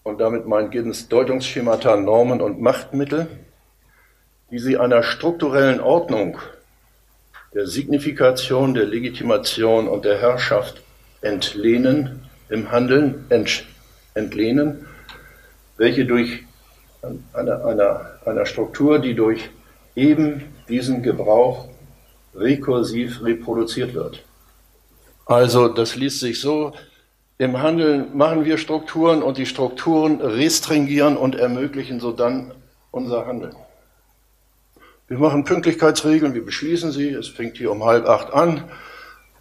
und 0.07 0.19
damit 0.19 0.47
meint 0.47 0.71
Giddens 0.71 1.09
Deutungsschemata, 1.09 1.97
Normen 1.97 2.41
und 2.41 2.61
Machtmittel, 2.61 3.27
die 4.49 4.57
sie 4.57 4.77
einer 4.77 5.03
strukturellen 5.03 5.81
Ordnung 5.81 6.37
der 7.53 7.67
Signifikation, 7.67 8.73
der 8.73 8.85
Legitimation 8.85 9.89
und 9.89 10.05
der 10.05 10.17
Herrschaft 10.19 10.81
entlehnen, 11.21 12.23
im 12.47 12.71
Handeln 12.71 13.25
ent, 13.27 13.65
entlehnen, 14.13 14.85
welche 15.75 16.05
durch 16.05 16.45
einer, 17.33 17.65
einer, 17.65 18.11
einer 18.25 18.45
Struktur, 18.45 18.99
die 18.99 19.13
durch 19.13 19.49
eben 19.97 20.45
diesen 20.69 21.03
Gebrauch 21.03 21.67
rekursiv 22.33 23.21
reproduziert 23.23 23.93
wird. 23.93 24.23
Also 25.25 25.67
das 25.67 25.97
liest 25.97 26.21
sich 26.21 26.39
so, 26.39 26.71
im 27.37 27.61
Handeln 27.61 28.17
machen 28.17 28.45
wir 28.45 28.57
Strukturen 28.57 29.21
und 29.21 29.37
die 29.37 29.45
Strukturen 29.45 30.21
restringieren 30.21 31.17
und 31.17 31.35
ermöglichen 31.35 31.99
so 31.99 32.11
dann 32.11 32.51
unser 32.91 33.27
Handeln. 33.27 33.55
Wir 35.07 35.19
machen 35.19 35.43
Pünktlichkeitsregeln, 35.43 36.33
wir 36.33 36.43
beschließen 36.43 36.91
sie, 36.91 37.09
es 37.09 37.27
fängt 37.27 37.57
hier 37.57 37.71
um 37.71 37.85
halb 37.85 38.07
acht 38.07 38.33
an 38.33 38.63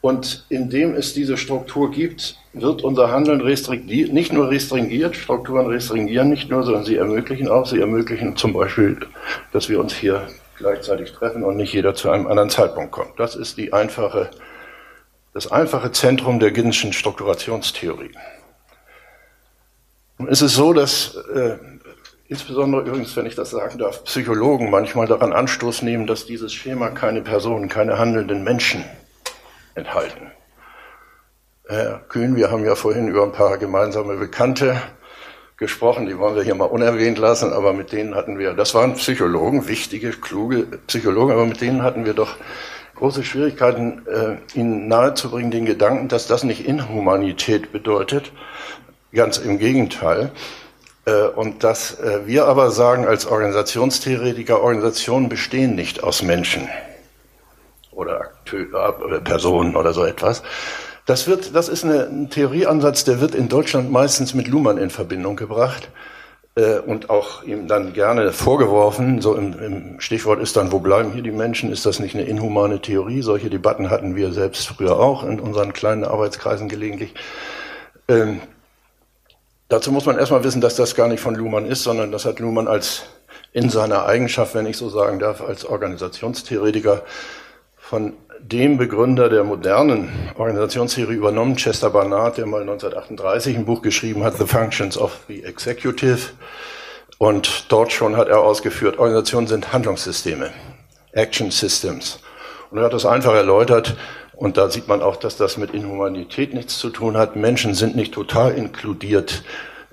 und 0.01 0.47
indem 0.51 0.95
es 0.95 1.15
diese 1.15 1.37
Struktur 1.37 1.91
gibt, 1.91 2.39
wird 2.53 2.85
unser 2.85 3.11
Handeln 3.11 3.41
nicht 3.43 4.33
nur 4.33 4.51
restringiert, 4.51 5.17
Strukturen 5.17 5.67
restringieren 5.67 6.29
nicht 6.29 6.51
nur, 6.51 6.63
sondern 6.63 6.85
sie 6.85 6.97
ermöglichen 6.97 7.49
auch, 7.49 7.67
sie 7.67 7.81
ermöglichen 7.81 8.37
zum 8.37 8.53
Beispiel, 8.53 8.99
dass 9.53 9.69
wir 9.69 9.81
uns 9.81 9.95
hier 9.95 10.29
gleichzeitig 10.59 11.13
treffen 11.13 11.43
und 11.43 11.57
nicht 11.57 11.73
jeder 11.73 11.95
zu 11.95 12.11
einem 12.11 12.27
anderen 12.27 12.51
Zeitpunkt 12.51 12.93
kommt. 12.93 13.19
Das 13.19 13.35
ist 13.35 13.57
die 13.57 13.73
einfache 13.73 14.31
das 15.37 15.53
einfache 15.53 15.93
Zentrum 15.93 16.41
der 16.41 16.51
Giddens'schen 16.51 16.95
Strukturationstheorie. 16.95 18.13
Es 20.29 20.41
ist 20.41 20.55
so, 20.55 20.73
dass 20.73 21.15
äh, 21.15 21.59
insbesondere 22.27 22.81
übrigens, 22.81 23.15
wenn 23.17 23.27
ich 23.27 23.35
das 23.35 23.51
sagen 23.51 23.77
darf, 23.77 24.03
Psychologen 24.05 24.71
manchmal 24.71 25.07
daran 25.07 25.35
Anstoß 25.35 25.83
nehmen, 25.83 26.07
dass 26.07 26.25
dieses 26.25 26.55
Schema 26.55 26.89
keine 26.89 27.21
Personen, 27.21 27.69
keine 27.69 27.99
handelnden 27.99 28.45
Menschen 28.45 28.83
enthalten. 29.75 30.31
Herr 31.69 32.01
Kühn, 32.09 32.35
wir 32.35 32.51
haben 32.51 32.65
ja 32.65 32.75
vorhin 32.75 33.09
über 33.09 33.25
ein 33.25 33.33
paar 33.33 33.59
gemeinsame 33.59 34.17
Bekannte 34.17 34.81
gesprochen, 35.59 36.07
die 36.07 36.17
wollen 36.17 36.37
wir 36.37 36.45
hier 36.45 36.55
mal 36.55 36.65
unerwähnt 36.65 37.19
lassen, 37.19 37.53
aber 37.53 37.75
mit 37.75 37.93
denen 37.93 38.15
hatten 38.15 38.39
wir, 38.39 38.55
das 38.55 38.75
waren 38.75 38.95
Psychologen, 38.95 39.69
wichtige, 39.69 40.13
kluge 40.13 40.63
Psychologen, 40.87 41.33
aber 41.33 41.45
mit 41.45 41.61
denen 41.61 41.83
hatten 41.83 42.07
wir 42.07 42.15
doch 42.15 42.37
große 42.97 43.25
Schwierigkeiten, 43.25 44.03
äh, 44.07 44.59
Ihnen 44.59 44.89
nahezubringen, 44.89 45.51
den 45.51 45.67
Gedanken, 45.67 46.09
dass 46.09 46.27
das 46.27 46.45
nicht 46.45 46.67
Inhumanität 46.67 47.73
bedeutet. 47.73 48.33
Ganz 49.13 49.39
im 49.39 49.59
Gegenteil. 49.59 50.31
Äh, 51.05 51.29
und 51.29 51.63
dass 51.63 52.01
äh, 52.01 52.27
wir 52.27 52.47
aber 52.47 52.71
sagen 52.71 53.07
als 53.07 53.27
Organisationstheoretiker, 53.27 54.61
Organisationen 54.61 55.29
bestehen 55.29 55.75
nicht 55.75 56.03
aus 56.03 56.23
Menschen 56.23 56.69
oder 57.93 58.33
Personen 59.25 59.75
oder 59.75 59.95
so 59.95 60.05
etwas. 60.05 60.43
Das 61.07 61.27
wird, 61.27 61.55
das 61.55 61.69
ist 61.69 61.85
eine, 61.85 62.07
ein 62.07 62.31
Theorieansatz, 62.31 63.05
der 63.05 63.21
wird 63.21 63.35
in 63.35 63.49
Deutschland 63.49 63.91
meistens 63.91 64.35
mit 64.35 64.49
Luhmann 64.49 64.77
in 64.77 64.91
Verbindung 64.91 65.37
gebracht 65.37 65.89
und 66.57 67.11
auch 67.11 67.43
ihm 67.43 67.69
dann 67.69 67.93
gerne 67.93 68.33
vorgeworfen, 68.33 69.21
so 69.21 69.35
im, 69.35 69.59
im, 69.59 70.01
Stichwort 70.01 70.41
ist 70.41 70.57
dann, 70.57 70.73
wo 70.73 70.79
bleiben 70.79 71.13
hier 71.13 71.23
die 71.23 71.31
Menschen? 71.31 71.71
Ist 71.71 71.85
das 71.85 71.99
nicht 71.99 72.15
eine 72.15 72.25
inhumane 72.25 72.81
Theorie? 72.81 73.21
Solche 73.21 73.51
Debatten 73.51 73.91
hatten 73.91 74.17
wir 74.17 74.33
selbst 74.33 74.67
früher 74.67 74.99
auch 74.99 75.23
in 75.23 75.39
unseren 75.39 75.75
kleinen 75.75 76.05
Arbeitskreisen 76.05 76.71
gelegentlich. 76.71 77.13
Ähm, 78.09 78.41
dazu 79.69 79.93
muss 79.93 80.07
man 80.07 80.17
erstmal 80.19 80.45
wissen, 80.45 80.63
dass 80.63 80.77
das 80.77 80.95
gar 80.95 81.09
nicht 81.09 81.21
von 81.21 81.35
Luhmann 81.35 81.67
ist, 81.67 81.83
sondern 81.83 82.11
das 82.11 82.25
hat 82.25 82.39
Luhmann 82.39 82.69
als 82.69 83.03
in 83.53 83.69
seiner 83.69 84.07
Eigenschaft, 84.07 84.55
wenn 84.55 84.65
ich 84.65 84.79
so 84.79 84.89
sagen 84.89 85.19
darf, 85.19 85.43
als 85.43 85.67
Organisationstheoretiker 85.67 87.03
von 87.77 88.15
dem 88.41 88.77
Begründer 88.77 89.29
der 89.29 89.45
modernen 89.45 90.09
Organisationstheorie 90.37 91.15
übernommen, 91.15 91.57
Chester 91.57 91.91
Barnard, 91.91 92.39
der 92.39 92.47
mal 92.47 92.61
1938 92.61 93.57
ein 93.57 93.65
Buch 93.65 93.83
geschrieben 93.83 94.25
hat, 94.25 94.37
The 94.39 94.47
Functions 94.47 94.97
of 94.99 95.19
the 95.29 95.45
Executive. 95.45 96.31
Und 97.19 97.67
dort 97.71 97.93
schon 97.93 98.17
hat 98.17 98.29
er 98.29 98.41
ausgeführt, 98.41 98.99
Organisationen 98.99 99.47
sind 99.47 99.73
Handlungssysteme, 99.73 100.51
Action 101.13 101.51
Systems. 101.51 102.21
Und 102.71 102.79
er 102.79 102.85
hat 102.85 102.93
das 102.93 103.07
einfach 103.07 103.35
erläutert. 103.35 103.97
Und 104.35 104.59
da 104.59 104.69
sieht 104.69 104.87
man 104.87 105.01
auch, 105.01 105.17
dass 105.17 105.37
das 105.37 105.57
mit 105.57 105.73
Inhumanität 105.73 106.53
nichts 106.53 106.79
zu 106.79 106.91
tun 106.91 107.17
hat. 107.17 107.37
Menschen 107.37 107.75
sind 107.75 107.97
nicht 107.97 108.13
total 108.13 108.53
inkludiert 108.53 109.43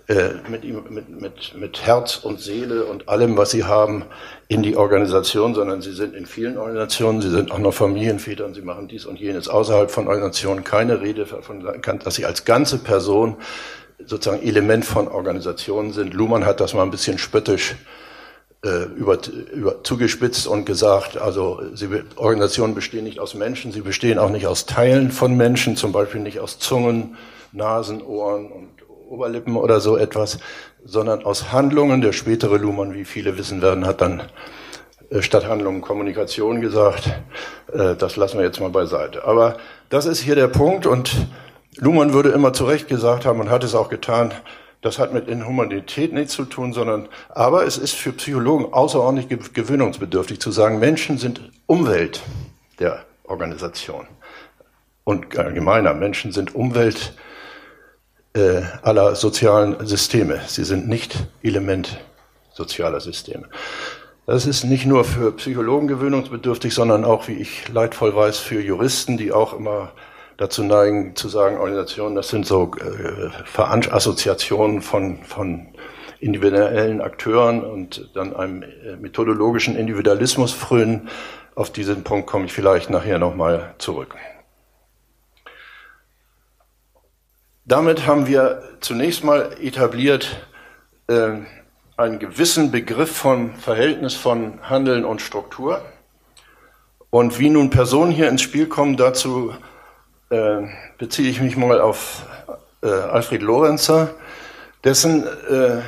äh, 0.08 0.32
mit, 0.50 0.64
mit, 0.66 1.22
mit, 1.22 1.56
mit 1.56 1.86
Herz 1.86 2.18
und 2.18 2.42
Seele 2.42 2.86
und 2.86 3.08
allem, 3.08 3.38
was 3.38 3.52
sie 3.52 3.64
haben, 3.64 4.04
in 4.50 4.62
die 4.62 4.76
Organisation, 4.76 5.56
sondern 5.56 5.82
sie 5.82 5.94
sind 5.94 6.14
in 6.14 6.26
vielen 6.26 6.58
Organisationen, 6.58 7.22
sie 7.22 7.30
sind 7.30 7.52
auch 7.52 7.58
noch 7.58 7.74
Familienväter 7.74 8.46
und 8.46 8.54
sie 8.54 8.62
machen 8.62 8.90
dies 8.90 9.06
und 9.06 9.20
jenes 9.20 9.48
außerhalb 9.48 9.90
von 9.90 10.08
Organisationen. 10.08 10.64
Keine 10.66 11.02
Rede 11.02 11.26
davon, 11.26 11.66
dass 12.04 12.16
sie 12.16 12.26
als 12.26 12.44
ganze 12.44 12.80
Person 12.80 13.38
sozusagen 14.06 14.44
Element 14.44 14.84
von 14.84 15.08
Organisationen 15.08 15.94
sind. 15.94 16.14
Luhmann 16.14 16.46
hat 16.46 16.60
das 16.60 16.74
mal 16.74 16.84
ein 16.84 16.92
bisschen 16.92 17.18
spöttisch 17.18 17.76
äh, 18.64 18.84
über, 18.96 19.18
über, 19.54 19.84
zugespitzt 19.84 20.48
und 20.48 20.66
gesagt, 20.66 21.18
also 21.18 21.62
sie, 21.74 21.88
Organisationen 22.18 22.76
bestehen 22.76 23.06
nicht 23.06 23.20
aus 23.20 23.36
Menschen, 23.36 23.72
sie 23.72 23.82
bestehen 23.82 24.20
auch 24.20 24.30
nicht 24.30 24.48
aus 24.48 24.66
Teilen 24.66 25.12
von 25.12 25.38
Menschen, 25.38 25.78
zum 25.78 25.92
Beispiel 25.92 26.22
nicht 26.22 26.40
aus 26.40 26.60
Zungen, 26.60 27.16
Nasen, 27.52 28.02
Ohren 28.02 28.52
und 28.52 28.70
Oberlippen 29.13 29.55
oder 29.55 29.79
so 29.79 29.96
etwas, 29.96 30.39
sondern 30.84 31.24
aus 31.24 31.51
Handlungen. 31.51 32.01
Der 32.01 32.13
spätere 32.13 32.58
Luhmann, 32.58 32.96
wie 32.96 33.05
viele 33.05 33.38
wissen 33.38 33.62
werden, 33.62 33.86
hat 33.86 34.01
dann 34.01 34.24
äh, 35.12 35.22
statt 35.22 35.48
Handlungen 35.48 35.82
Kommunikation 35.82 36.62
gesagt. 36.62 37.12
Äh, 37.72 37.96
das 37.96 38.15
lassen 38.15 38.39
wir 38.39 38.46
jetzt 38.46 38.60
mal 38.60 38.72
beiseite. 38.72 39.24
Aber 39.24 39.58
das 39.89 40.08
ist 40.08 40.20
hier 40.20 40.34
der 40.36 40.48
Punkt 40.48 40.88
und 40.88 41.27
Luhmann 41.77 42.13
würde 42.13 42.29
immer 42.29 42.53
zu 42.53 42.65
Recht 42.65 42.88
gesagt 42.88 43.25
haben 43.25 43.39
und 43.39 43.51
hat 43.51 43.63
es 43.63 43.75
auch 43.75 43.89
getan, 43.89 44.34
das 44.82 45.00
hat 45.00 45.13
mit 45.13 45.27
Inhumanität 45.27 46.12
nichts 46.12 46.34
zu 46.34 46.43
tun, 46.46 46.74
sondern, 46.74 47.08
aber 47.29 47.65
es 47.65 47.77
ist 47.77 47.96
für 47.96 48.12
Psychologen 48.12 48.74
außerordentlich 48.74 49.53
gewöhnungsbedürftig 49.53 50.41
zu 50.41 50.51
sagen, 50.51 50.79
Menschen 50.79 51.17
sind 51.17 51.51
Umwelt 51.67 52.22
der 52.79 53.05
Organisation. 53.24 54.08
Und 55.05 55.38
allgemeiner, 55.38 55.93
Menschen 55.93 56.32
sind 56.32 56.53
Umwelt 56.53 57.13
äh, 58.34 58.62
aller 58.82 59.16
sozialen 59.16 59.86
Systeme. 59.86 60.42
Sie 60.48 60.63
sind 60.63 60.88
nicht 60.88 61.16
Element 61.42 62.00
sozialer 62.54 63.00
Systeme. 63.00 63.48
Das 64.25 64.46
ist 64.46 64.63
nicht 64.63 64.86
nur 64.86 65.04
für 65.04 65.34
Psychologen 65.34 65.88
gewöhnungsbedürftig, 65.88 66.74
sondern 66.74 67.04
auch, 67.04 67.28
wie 67.28 67.34
ich 67.34 67.68
leidvoll 67.68 68.16
weiß, 68.16 68.40
für 68.40 68.62
Juristen, 68.62 69.18
die 69.18 69.34
auch 69.34 69.54
immer 69.54 69.92
dazu 70.38 70.63
neigen 70.63 71.16
zu 71.16 71.28
sagen, 71.28 71.58
Organisationen, 71.58 72.16
das 72.16 72.30
sind 72.30 72.46
so 72.46 72.72
äh, 72.80 73.60
Assoziationen 73.60 74.82
von, 74.82 75.24
von 75.24 75.68
individuellen 76.20 77.02
Akteuren 77.02 77.63
und 77.63 78.10
dann 78.13 78.36
einem 78.36 78.63
äh, 78.63 78.96
methodologischen 78.96 79.75
Individualismus 79.75 80.54
frönen. 80.54 81.10
Auf 81.56 81.72
diesen 81.72 82.04
Punkt 82.04 82.28
komme 82.28 82.46
ich 82.46 82.54
vielleicht 82.54 82.90
nachher 82.90 83.20
nochmal 83.20 83.75
zurück. 83.78 84.16
Damit 87.65 88.05
haben 88.05 88.27
wir 88.27 88.63
zunächst 88.82 89.24
mal 89.24 89.55
etabliert 89.62 90.48
äh, 91.08 91.38
einen 91.96 92.20
gewissen 92.20 92.72
Begriff 92.72 93.15
von 93.15 93.55
Verhältnis 93.55 94.15
von 94.15 94.60
Handeln 94.63 95.05
und 95.05 95.22
Struktur. 95.22 95.82
Und 97.10 97.39
wie 97.39 97.50
nun 97.50 97.70
Personen 97.70 98.12
hier 98.12 98.27
ins 98.27 98.41
Spiel 98.41 98.67
kommen, 98.67 98.98
dazu 98.98 99.53
äh, 100.29 100.62
beziehe 100.98 101.29
ich 101.29 101.39
mich 101.39 101.55
mal 101.55 101.79
auf 101.79 102.25
äh, 102.82 102.88
Alfred 102.88 103.41
Lorenzer, 103.41 104.10
dessen 104.84 105.24
äh, 105.50 105.82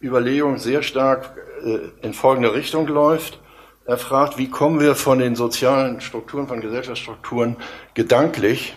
Überlegung 0.00 0.58
sehr 0.58 0.82
stark 0.82 1.36
äh, 1.64 2.06
in 2.06 2.14
folgende 2.14 2.54
Richtung 2.54 2.86
läuft. 2.86 3.40
Er 3.84 3.98
fragt, 3.98 4.38
wie 4.38 4.48
kommen 4.48 4.78
wir 4.78 4.94
von 4.94 5.18
den 5.18 5.34
sozialen 5.34 6.00
Strukturen, 6.00 6.46
von 6.46 6.60
Gesellschaftsstrukturen 6.60 7.56
gedanklich 7.94 8.76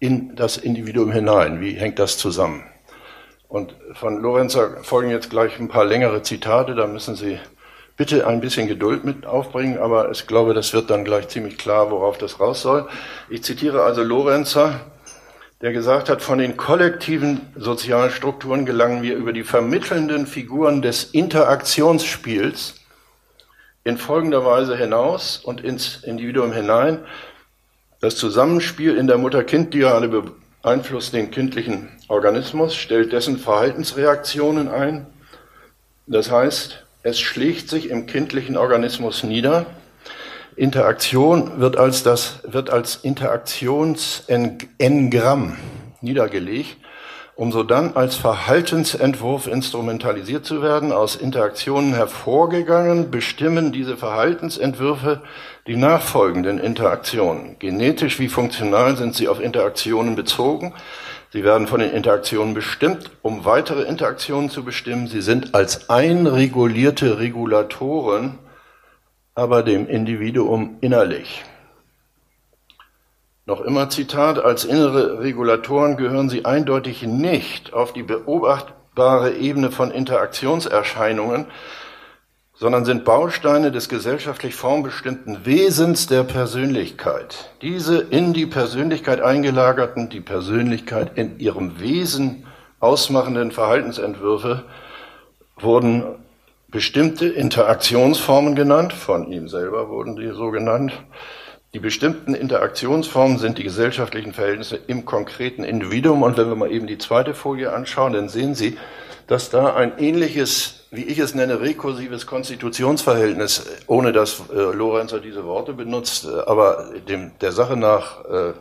in 0.00 0.34
das 0.34 0.56
Individuum 0.56 1.12
hinein? 1.12 1.60
Wie 1.60 1.74
hängt 1.74 1.98
das 1.98 2.18
zusammen? 2.18 2.64
Und 3.48 3.74
von 3.94 4.20
Lorenzer 4.20 4.82
folgen 4.82 5.10
jetzt 5.10 5.30
gleich 5.30 5.58
ein 5.58 5.68
paar 5.68 5.84
längere 5.84 6.22
Zitate, 6.22 6.74
da 6.74 6.86
müssen 6.86 7.14
Sie 7.14 7.38
bitte 7.96 8.26
ein 8.26 8.40
bisschen 8.40 8.66
Geduld 8.66 9.04
mit 9.04 9.26
aufbringen, 9.26 9.78
aber 9.78 10.10
ich 10.10 10.26
glaube, 10.26 10.54
das 10.54 10.72
wird 10.72 10.88
dann 10.88 11.04
gleich 11.04 11.28
ziemlich 11.28 11.58
klar, 11.58 11.90
worauf 11.90 12.16
das 12.16 12.40
raus 12.40 12.62
soll. 12.62 12.88
Ich 13.28 13.44
zitiere 13.44 13.82
also 13.82 14.02
Lorenzer, 14.02 14.80
der 15.60 15.72
gesagt 15.72 16.08
hat, 16.08 16.22
von 16.22 16.38
den 16.38 16.56
kollektiven 16.56 17.40
sozialen 17.56 18.10
Strukturen 18.10 18.64
gelangen 18.64 19.02
wir 19.02 19.16
über 19.16 19.34
die 19.34 19.42
vermittelnden 19.42 20.26
Figuren 20.26 20.80
des 20.80 21.04
Interaktionsspiels 21.04 22.76
in 23.84 23.98
folgender 23.98 24.46
Weise 24.46 24.76
hinaus 24.76 25.36
und 25.36 25.60
ins 25.60 26.02
Individuum 26.04 26.52
hinein. 26.52 27.00
Das 28.00 28.16
Zusammenspiel 28.16 28.96
in 28.96 29.06
der 29.06 29.18
Mutter-Kind-Diade 29.18 30.24
beeinflusst 30.62 31.12
den 31.12 31.30
kindlichen 31.30 31.90
Organismus, 32.08 32.74
stellt 32.74 33.12
dessen 33.12 33.36
Verhaltensreaktionen 33.36 34.68
ein. 34.68 35.04
Das 36.06 36.30
heißt, 36.30 36.82
es 37.02 37.20
schlägt 37.20 37.68
sich 37.68 37.90
im 37.90 38.06
kindlichen 38.06 38.56
Organismus 38.56 39.22
nieder. 39.22 39.66
Interaktion 40.56 41.60
wird 41.60 41.76
als, 41.76 42.02
das, 42.02 42.40
wird 42.44 42.70
als 42.70 42.96
Interaktionsengramm 42.96 45.58
niedergelegt 46.00 46.78
um 47.40 47.52
so 47.52 47.62
dann 47.62 47.96
als 47.96 48.16
Verhaltensentwurf 48.16 49.46
instrumentalisiert 49.46 50.44
zu 50.44 50.60
werden, 50.60 50.92
aus 50.92 51.16
Interaktionen 51.16 51.94
hervorgegangen, 51.94 53.10
bestimmen 53.10 53.72
diese 53.72 53.96
Verhaltensentwürfe 53.96 55.22
die 55.66 55.76
nachfolgenden 55.76 56.58
Interaktionen. 56.58 57.56
Genetisch 57.58 58.18
wie 58.18 58.28
funktional 58.28 58.94
sind 58.98 59.14
sie 59.14 59.26
auf 59.26 59.40
Interaktionen 59.40 60.16
bezogen. 60.16 60.74
Sie 61.32 61.42
werden 61.42 61.66
von 61.66 61.80
den 61.80 61.92
Interaktionen 61.92 62.52
bestimmt, 62.52 63.10
um 63.22 63.46
weitere 63.46 63.84
Interaktionen 63.84 64.50
zu 64.50 64.62
bestimmen. 64.62 65.06
Sie 65.06 65.22
sind 65.22 65.54
als 65.54 65.88
einregulierte 65.88 67.20
Regulatoren, 67.20 68.38
aber 69.34 69.62
dem 69.62 69.88
Individuum 69.88 70.76
innerlich. 70.82 71.42
Noch 73.50 73.62
immer 73.62 73.90
Zitat, 73.90 74.38
als 74.38 74.64
innere 74.64 75.18
Regulatoren 75.18 75.96
gehören 75.96 76.28
sie 76.28 76.44
eindeutig 76.44 77.02
nicht 77.02 77.72
auf 77.72 77.92
die 77.92 78.04
beobachtbare 78.04 79.32
Ebene 79.32 79.72
von 79.72 79.90
Interaktionserscheinungen, 79.90 81.46
sondern 82.54 82.84
sind 82.84 83.04
Bausteine 83.04 83.72
des 83.72 83.88
gesellschaftlich 83.88 84.54
formbestimmten 84.54 85.46
Wesens 85.46 86.06
der 86.06 86.22
Persönlichkeit. 86.22 87.50
Diese 87.60 87.98
in 87.98 88.34
die 88.34 88.46
Persönlichkeit 88.46 89.20
eingelagerten, 89.20 90.10
die 90.10 90.20
Persönlichkeit 90.20 91.18
in 91.18 91.40
ihrem 91.40 91.80
Wesen 91.80 92.46
ausmachenden 92.78 93.50
Verhaltensentwürfe 93.50 94.62
wurden 95.58 96.04
bestimmte 96.68 97.26
Interaktionsformen 97.26 98.54
genannt, 98.54 98.92
von 98.92 99.32
ihm 99.32 99.48
selber 99.48 99.88
wurden 99.88 100.14
die 100.14 100.28
so 100.28 100.52
genannt, 100.52 100.92
die 101.72 101.78
bestimmten 101.78 102.34
Interaktionsformen 102.34 103.38
sind 103.38 103.58
die 103.58 103.62
gesellschaftlichen 103.62 104.32
Verhältnisse 104.32 104.78
im 104.88 105.04
konkreten 105.04 105.62
Individuum. 105.62 106.22
Und 106.22 106.36
wenn 106.36 106.48
wir 106.48 106.56
mal 106.56 106.72
eben 106.72 106.88
die 106.88 106.98
zweite 106.98 107.32
Folie 107.32 107.72
anschauen, 107.72 108.12
dann 108.12 108.28
sehen 108.28 108.56
Sie, 108.56 108.76
dass 109.28 109.50
da 109.50 109.76
ein 109.76 109.98
ähnliches, 109.98 110.86
wie 110.90 111.04
ich 111.04 111.20
es 111.20 111.36
nenne, 111.36 111.60
rekursives 111.60 112.26
Konstitutionsverhältnis, 112.26 113.66
ohne 113.86 114.10
dass 114.10 114.42
äh, 114.50 114.54
Lorenzer 114.54 115.20
diese 115.20 115.44
Worte 115.44 115.72
benutzt, 115.72 116.24
äh, 116.24 116.40
aber 116.46 116.90
dem, 117.08 117.30
der 117.40 117.52
Sache 117.52 117.76
nach 117.76 118.24
äh, 118.24 118.52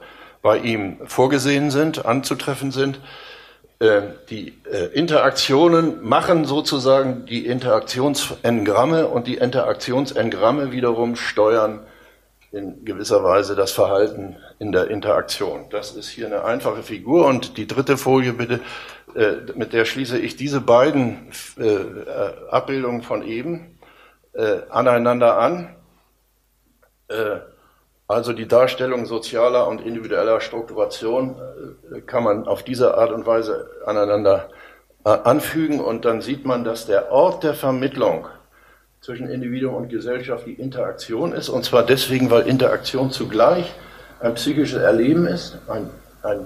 bei 0.44 0.60
ihm 0.60 0.98
vorgesehen 1.06 1.72
sind, 1.72 2.06
anzutreffen 2.06 2.70
sind. 2.72 3.00
Äh, 3.80 4.02
die 4.30 4.54
äh, 4.72 4.86
Interaktionen 4.94 6.08
machen 6.08 6.46
sozusagen 6.46 7.26
die 7.26 7.48
Interaktionsengramme 7.48 9.08
und 9.08 9.26
die 9.26 9.38
Interaktionsengramme 9.38 10.72
wiederum 10.72 11.16
steuern 11.16 11.80
in 12.52 12.84
gewisser 12.84 13.24
Weise 13.24 13.56
das 13.56 13.72
Verhalten 13.72 14.38
in 14.58 14.72
der 14.72 14.90
Interaktion. 14.90 15.66
Das 15.70 15.96
ist 15.96 16.10
hier 16.10 16.26
eine 16.26 16.44
einfache 16.44 16.82
Figur. 16.82 17.28
Und 17.28 17.58
die 17.58 17.68
dritte 17.68 17.98
Folie 17.98 18.34
bitte, 18.34 18.60
äh, 19.16 19.52
mit 19.56 19.74
der 19.74 19.86
schließe 19.86 20.18
ich 20.18 20.36
diese 20.36 20.62
beiden 20.62 21.32
äh, 21.58 22.50
Abbildungen 22.50 23.02
von 23.04 23.24
eben 23.24 23.78
äh, 24.34 24.60
aneinander 24.70 25.38
an. 25.38 25.76
Also 28.08 28.34
die 28.34 28.48
Darstellung 28.48 29.08
sozialer 29.08 29.68
und 29.68 29.82
individueller 29.82 30.42
Strukturation 30.42 31.36
kann 32.06 32.24
man 32.24 32.48
auf 32.48 32.62
diese 32.62 32.96
Art 32.96 33.12
und 33.12 33.26
Weise 33.26 33.68
aneinander 33.84 34.50
anfügen 35.04 35.80
und 35.80 36.06
dann 36.06 36.22
sieht 36.22 36.46
man, 36.46 36.64
dass 36.64 36.86
der 36.86 37.12
Ort 37.12 37.44
der 37.44 37.56
Vermittlung 37.56 38.28
zwischen 39.02 39.30
Individuum 39.30 39.76
und 39.76 39.90
Gesellschaft 39.90 40.46
die 40.46 40.54
Interaktion 40.54 41.34
ist. 41.34 41.50
Und 41.50 41.64
zwar 41.64 41.86
deswegen, 41.86 42.30
weil 42.30 42.48
Interaktion 42.48 43.12
zugleich 43.12 43.74
ein 44.20 44.34
psychisches 44.34 44.82
Erleben 44.82 45.26
ist, 45.26 45.58
ein, 45.68 45.90
ein, 46.24 46.40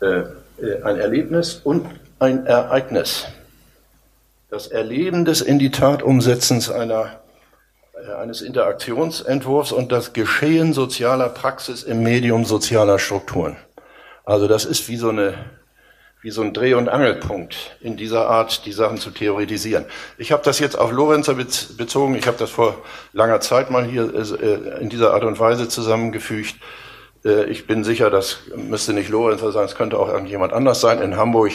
äh, 0.00 0.64
äh, 0.64 0.82
ein 0.82 0.96
Erlebnis 0.96 1.60
und 1.64 1.86
ein 2.18 2.46
Ereignis. 2.46 3.26
Das 4.50 4.66
Erleben 4.68 5.24
des 5.24 5.40
in 5.40 5.58
die 5.58 5.70
Tat 5.70 6.02
Umsetzens 6.02 6.70
einer, 6.70 7.20
äh, 7.94 8.12
eines 8.14 8.42
Interaktionsentwurfs 8.42 9.72
und 9.72 9.90
das 9.90 10.12
Geschehen 10.12 10.72
sozialer 10.72 11.28
Praxis 11.28 11.82
im 11.82 12.02
Medium 12.02 12.44
sozialer 12.44 12.98
Strukturen. 12.98 13.56
Also 14.24 14.46
das 14.46 14.64
ist 14.64 14.88
wie 14.88 14.96
so 14.96 15.08
eine 15.08 15.34
wie 16.22 16.30
so 16.30 16.42
ein 16.42 16.52
Dreh- 16.52 16.74
und 16.74 16.88
Angelpunkt 16.88 17.76
in 17.80 17.96
dieser 17.96 18.28
Art, 18.28 18.66
die 18.66 18.72
Sachen 18.72 18.98
zu 18.98 19.10
theoretisieren. 19.10 19.86
Ich 20.18 20.32
habe 20.32 20.42
das 20.44 20.58
jetzt 20.58 20.78
auf 20.78 20.92
Lorenzer 20.92 21.34
bezogen. 21.34 22.14
Ich 22.14 22.26
habe 22.26 22.36
das 22.36 22.50
vor 22.50 22.82
langer 23.12 23.40
Zeit 23.40 23.70
mal 23.70 23.84
hier 23.84 24.12
äh, 24.14 24.80
in 24.82 24.90
dieser 24.90 25.14
Art 25.14 25.24
und 25.24 25.38
Weise 25.38 25.68
zusammengefügt. 25.68 26.56
Äh, 27.24 27.44
ich 27.44 27.66
bin 27.66 27.84
sicher, 27.84 28.10
das 28.10 28.40
müsste 28.54 28.92
nicht 28.92 29.08
Lorenzer 29.08 29.52
sein, 29.52 29.64
es 29.64 29.74
könnte 29.74 29.98
auch 29.98 30.08
irgendjemand 30.08 30.52
anders 30.52 30.80
sein. 30.80 31.00
In 31.00 31.16
Hamburg 31.16 31.52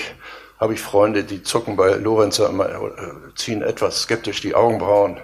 habe 0.60 0.73
ich 0.73 0.82
Freunde, 0.82 1.23
die 1.23 1.43
zucken 1.43 1.75
bei 1.75 1.95
Lorenzer 1.95 2.49
äh, 2.49 3.36
ziehen 3.36 3.62
etwas 3.62 4.04
skeptisch 4.04 4.41
die 4.41 4.56
Augenbrauen 4.56 5.17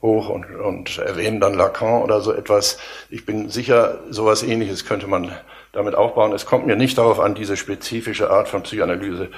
hoch 0.00 0.28
und, 0.28 0.46
und 0.54 0.98
erwähnen 0.98 1.40
dann 1.40 1.54
Lacan 1.54 2.02
oder 2.02 2.20
so 2.20 2.32
etwas. 2.32 2.78
Ich 3.10 3.26
bin 3.26 3.48
sicher, 3.50 3.98
sowas 4.10 4.42
ähnliches 4.42 4.84
könnte 4.84 5.08
man 5.08 5.32
damit 5.78 5.94
aufbauen. 5.94 6.32
Es 6.32 6.44
kommt 6.44 6.66
mir 6.66 6.76
nicht 6.76 6.98
darauf 6.98 7.20
an, 7.20 7.34
diese 7.34 7.56
spezifische 7.56 8.30
Art 8.30 8.48
von 8.48 8.62
Psychoanalyse 8.62 9.30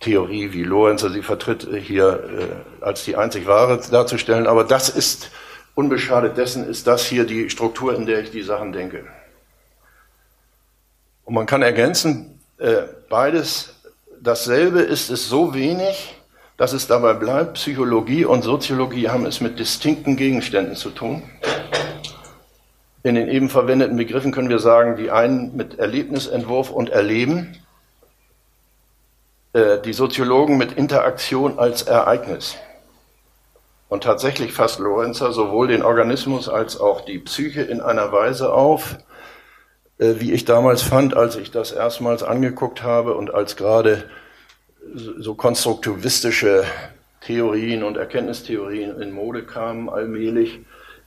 Theorie, 0.00 0.52
wie 0.52 0.62
Lorenzer 0.62 1.10
sie 1.10 1.22
vertritt, 1.22 1.66
hier 1.72 2.62
äh, 2.80 2.84
als 2.84 3.04
die 3.04 3.16
einzig 3.16 3.46
wahre 3.46 3.80
darzustellen. 3.90 4.46
Aber 4.46 4.64
das 4.64 4.90
ist, 4.90 5.30
unbeschadet 5.74 6.36
dessen, 6.36 6.68
ist 6.68 6.86
das 6.86 7.06
hier 7.06 7.24
die 7.24 7.50
Struktur, 7.50 7.94
in 7.94 8.06
der 8.06 8.20
ich 8.20 8.30
die 8.30 8.42
Sachen 8.42 8.72
denke. 8.72 9.04
Und 11.24 11.34
man 11.34 11.46
kann 11.46 11.62
ergänzen, 11.62 12.40
äh, 12.58 12.82
beides 13.08 13.74
dasselbe 14.20 14.80
ist 14.80 15.10
es 15.10 15.28
so 15.28 15.54
wenig, 15.54 16.14
dass 16.56 16.72
es 16.72 16.86
dabei 16.86 17.12
bleibt, 17.14 17.54
Psychologie 17.54 18.24
und 18.24 18.42
Soziologie 18.42 19.08
haben 19.08 19.26
es 19.26 19.40
mit 19.40 19.58
distinkten 19.58 20.16
Gegenständen 20.16 20.76
zu 20.76 20.90
tun. 20.90 21.22
In 23.06 23.14
den 23.14 23.28
eben 23.28 23.48
verwendeten 23.48 23.96
Begriffen 23.96 24.32
können 24.32 24.48
wir 24.48 24.58
sagen, 24.58 24.96
die 24.96 25.12
einen 25.12 25.54
mit 25.54 25.78
Erlebnisentwurf 25.78 26.72
und 26.72 26.90
Erleben, 26.90 27.56
äh, 29.52 29.78
die 29.78 29.92
Soziologen 29.92 30.58
mit 30.58 30.72
Interaktion 30.72 31.56
als 31.60 31.82
Ereignis. 31.82 32.56
Und 33.88 34.02
tatsächlich 34.02 34.52
fasst 34.52 34.80
Lorenzer 34.80 35.30
sowohl 35.30 35.68
den 35.68 35.84
Organismus 35.84 36.48
als 36.48 36.80
auch 36.80 37.00
die 37.00 37.20
Psyche 37.20 37.62
in 37.62 37.80
einer 37.80 38.10
Weise 38.10 38.52
auf, 38.52 38.96
äh, 39.98 40.14
wie 40.18 40.32
ich 40.32 40.44
damals 40.44 40.82
fand, 40.82 41.16
als 41.16 41.36
ich 41.36 41.52
das 41.52 41.70
erstmals 41.70 42.24
angeguckt 42.24 42.82
habe 42.82 43.14
und 43.14 43.32
als 43.32 43.54
gerade 43.54 44.10
so 44.92 45.36
konstruktivistische 45.36 46.64
Theorien 47.20 47.84
und 47.84 47.98
Erkenntnistheorien 47.98 49.00
in 49.00 49.12
Mode 49.12 49.44
kamen 49.44 49.88
allmählich 49.88 50.58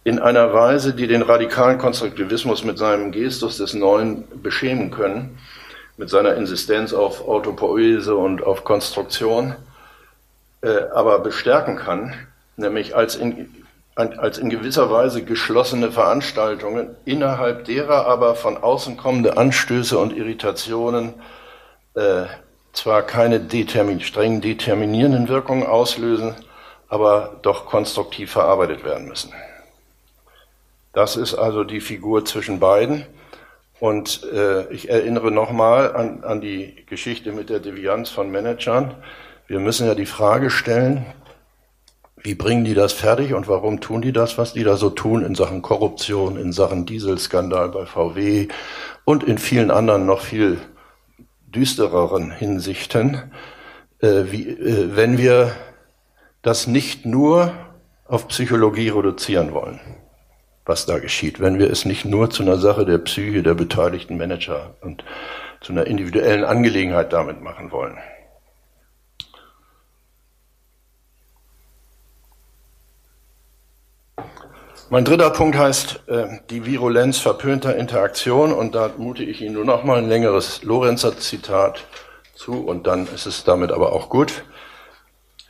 in 0.09 0.17
einer 0.17 0.53
Weise, 0.53 0.93
die 0.93 1.05
den 1.05 1.21
radikalen 1.21 1.77
Konstruktivismus 1.77 2.63
mit 2.63 2.79
seinem 2.79 3.11
Gestus 3.11 3.57
des 3.57 3.75
Neuen 3.75 4.23
beschämen 4.41 4.89
können. 4.89 5.37
mit 5.97 6.09
seiner 6.09 6.35
Insistenz 6.35 6.93
auf 6.93 7.27
Autopoese 7.27 8.15
und 8.15 8.41
auf 8.41 8.63
Konstruktion, 8.63 9.53
äh, 10.61 10.83
aber 10.93 11.19
bestärken 11.19 11.75
kann, 11.75 12.13
nämlich 12.55 12.95
als 12.95 13.17
in, 13.17 13.53
als 13.95 14.37
in 14.37 14.49
gewisser 14.49 14.89
Weise 14.89 15.23
geschlossene 15.23 15.91
Veranstaltungen, 15.91 16.95
innerhalb 17.03 17.65
derer 17.65 18.07
aber 18.07 18.35
von 18.35 18.55
außen 18.55 18.95
kommende 18.95 19.35
Anstöße 19.35 19.97
und 19.97 20.15
Irritationen 20.15 21.15
äh, 21.95 22.23
zwar 22.71 23.01
keine 23.01 23.41
determin 23.41 23.99
streng 23.99 24.39
determinierenden 24.39 25.27
Wirkungen 25.27 25.67
auslösen, 25.67 26.33
aber 26.87 27.39
doch 27.41 27.65
konstruktiv 27.65 28.31
verarbeitet 28.31 28.85
werden 28.85 29.09
müssen. 29.09 29.33
Das 30.93 31.15
ist 31.15 31.35
also 31.35 31.63
die 31.63 31.81
Figur 31.81 32.25
zwischen 32.25 32.59
beiden. 32.59 33.05
Und 33.79 34.23
äh, 34.33 34.71
ich 34.73 34.89
erinnere 34.89 35.31
nochmal 35.31 35.95
an, 35.95 36.23
an 36.23 36.41
die 36.41 36.85
Geschichte 36.85 37.31
mit 37.31 37.49
der 37.49 37.59
Devianz 37.59 38.09
von 38.09 38.29
Managern. 38.29 38.95
Wir 39.47 39.59
müssen 39.59 39.87
ja 39.87 39.95
die 39.95 40.05
Frage 40.05 40.49
stellen, 40.49 41.05
wie 42.21 42.35
bringen 42.35 42.65
die 42.65 42.73
das 42.73 42.91
fertig 42.91 43.33
und 43.33 43.47
warum 43.47 43.79
tun 43.79 44.01
die 44.01 44.11
das, 44.11 44.37
was 44.37 44.53
die 44.53 44.63
da 44.63 44.75
so 44.75 44.89
tun 44.89 45.23
in 45.23 45.35
Sachen 45.35 45.61
Korruption, 45.61 46.37
in 46.37 46.51
Sachen 46.51 46.85
Dieselskandal 46.85 47.69
bei 47.69 47.85
VW 47.85 48.49
und 49.05 49.23
in 49.23 49.37
vielen 49.37 49.71
anderen 49.71 50.05
noch 50.05 50.21
viel 50.21 50.59
düstereren 51.47 52.31
Hinsichten, 52.31 53.31
äh, 54.01 54.23
wie, 54.25 54.49
äh, 54.49 54.95
wenn 54.95 55.17
wir 55.17 55.53
das 56.41 56.67
nicht 56.67 57.05
nur 57.05 57.53
auf 58.05 58.27
Psychologie 58.27 58.89
reduzieren 58.89 59.53
wollen, 59.53 59.79
was 60.69 60.85
da 60.85 60.99
geschieht, 60.99 61.41
wenn 61.41 61.59
wir 61.59 61.69
es 61.69 61.83
nicht 61.83 62.05
nur 62.05 62.29
zu 62.29 62.43
einer 62.43 62.57
Sache 62.57 62.85
der 62.85 62.99
Psyche 62.99 63.43
der 63.43 63.55
beteiligten 63.55 64.17
Manager 64.17 64.75
und 64.81 65.03
zu 65.59 65.73
einer 65.73 65.87
individuellen 65.87 66.45
Angelegenheit 66.45 67.11
damit 67.11 67.41
machen 67.41 67.71
wollen. 67.71 67.97
Mein 74.91 75.05
dritter 75.05 75.29
Punkt 75.31 75.57
heißt 75.57 76.07
äh, 76.07 76.39
die 76.49 76.65
Virulenz 76.65 77.17
verpönter 77.17 77.75
Interaktion 77.75 78.53
und 78.53 78.73
da 78.73 78.91
mute 78.97 79.23
ich 79.23 79.41
Ihnen 79.41 79.55
nur 79.55 79.65
noch 79.65 79.83
mal 79.83 79.97
ein 79.97 80.09
längeres 80.09 80.63
Lorenzer 80.63 81.17
Zitat 81.17 81.85
zu 82.33 82.65
und 82.65 82.87
dann 82.87 83.07
ist 83.13 83.25
es 83.25 83.43
damit 83.43 83.71
aber 83.71 83.91
auch 83.91 84.09
gut. 84.09 84.43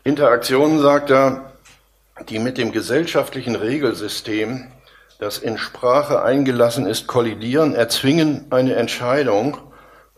Interaktionen, 0.03 0.79
sagt 0.79 1.09
er, 1.11 1.53
die 2.27 2.39
mit 2.39 2.57
dem 2.57 2.71
gesellschaftlichen 2.71 3.55
Regelsystem, 3.55 4.71
das 5.19 5.37
in 5.37 5.57
Sprache 5.57 6.23
eingelassen 6.23 6.87
ist, 6.87 7.05
kollidieren, 7.05 7.75
erzwingen 7.75 8.47
eine 8.49 8.75
Entscheidung. 8.75 9.57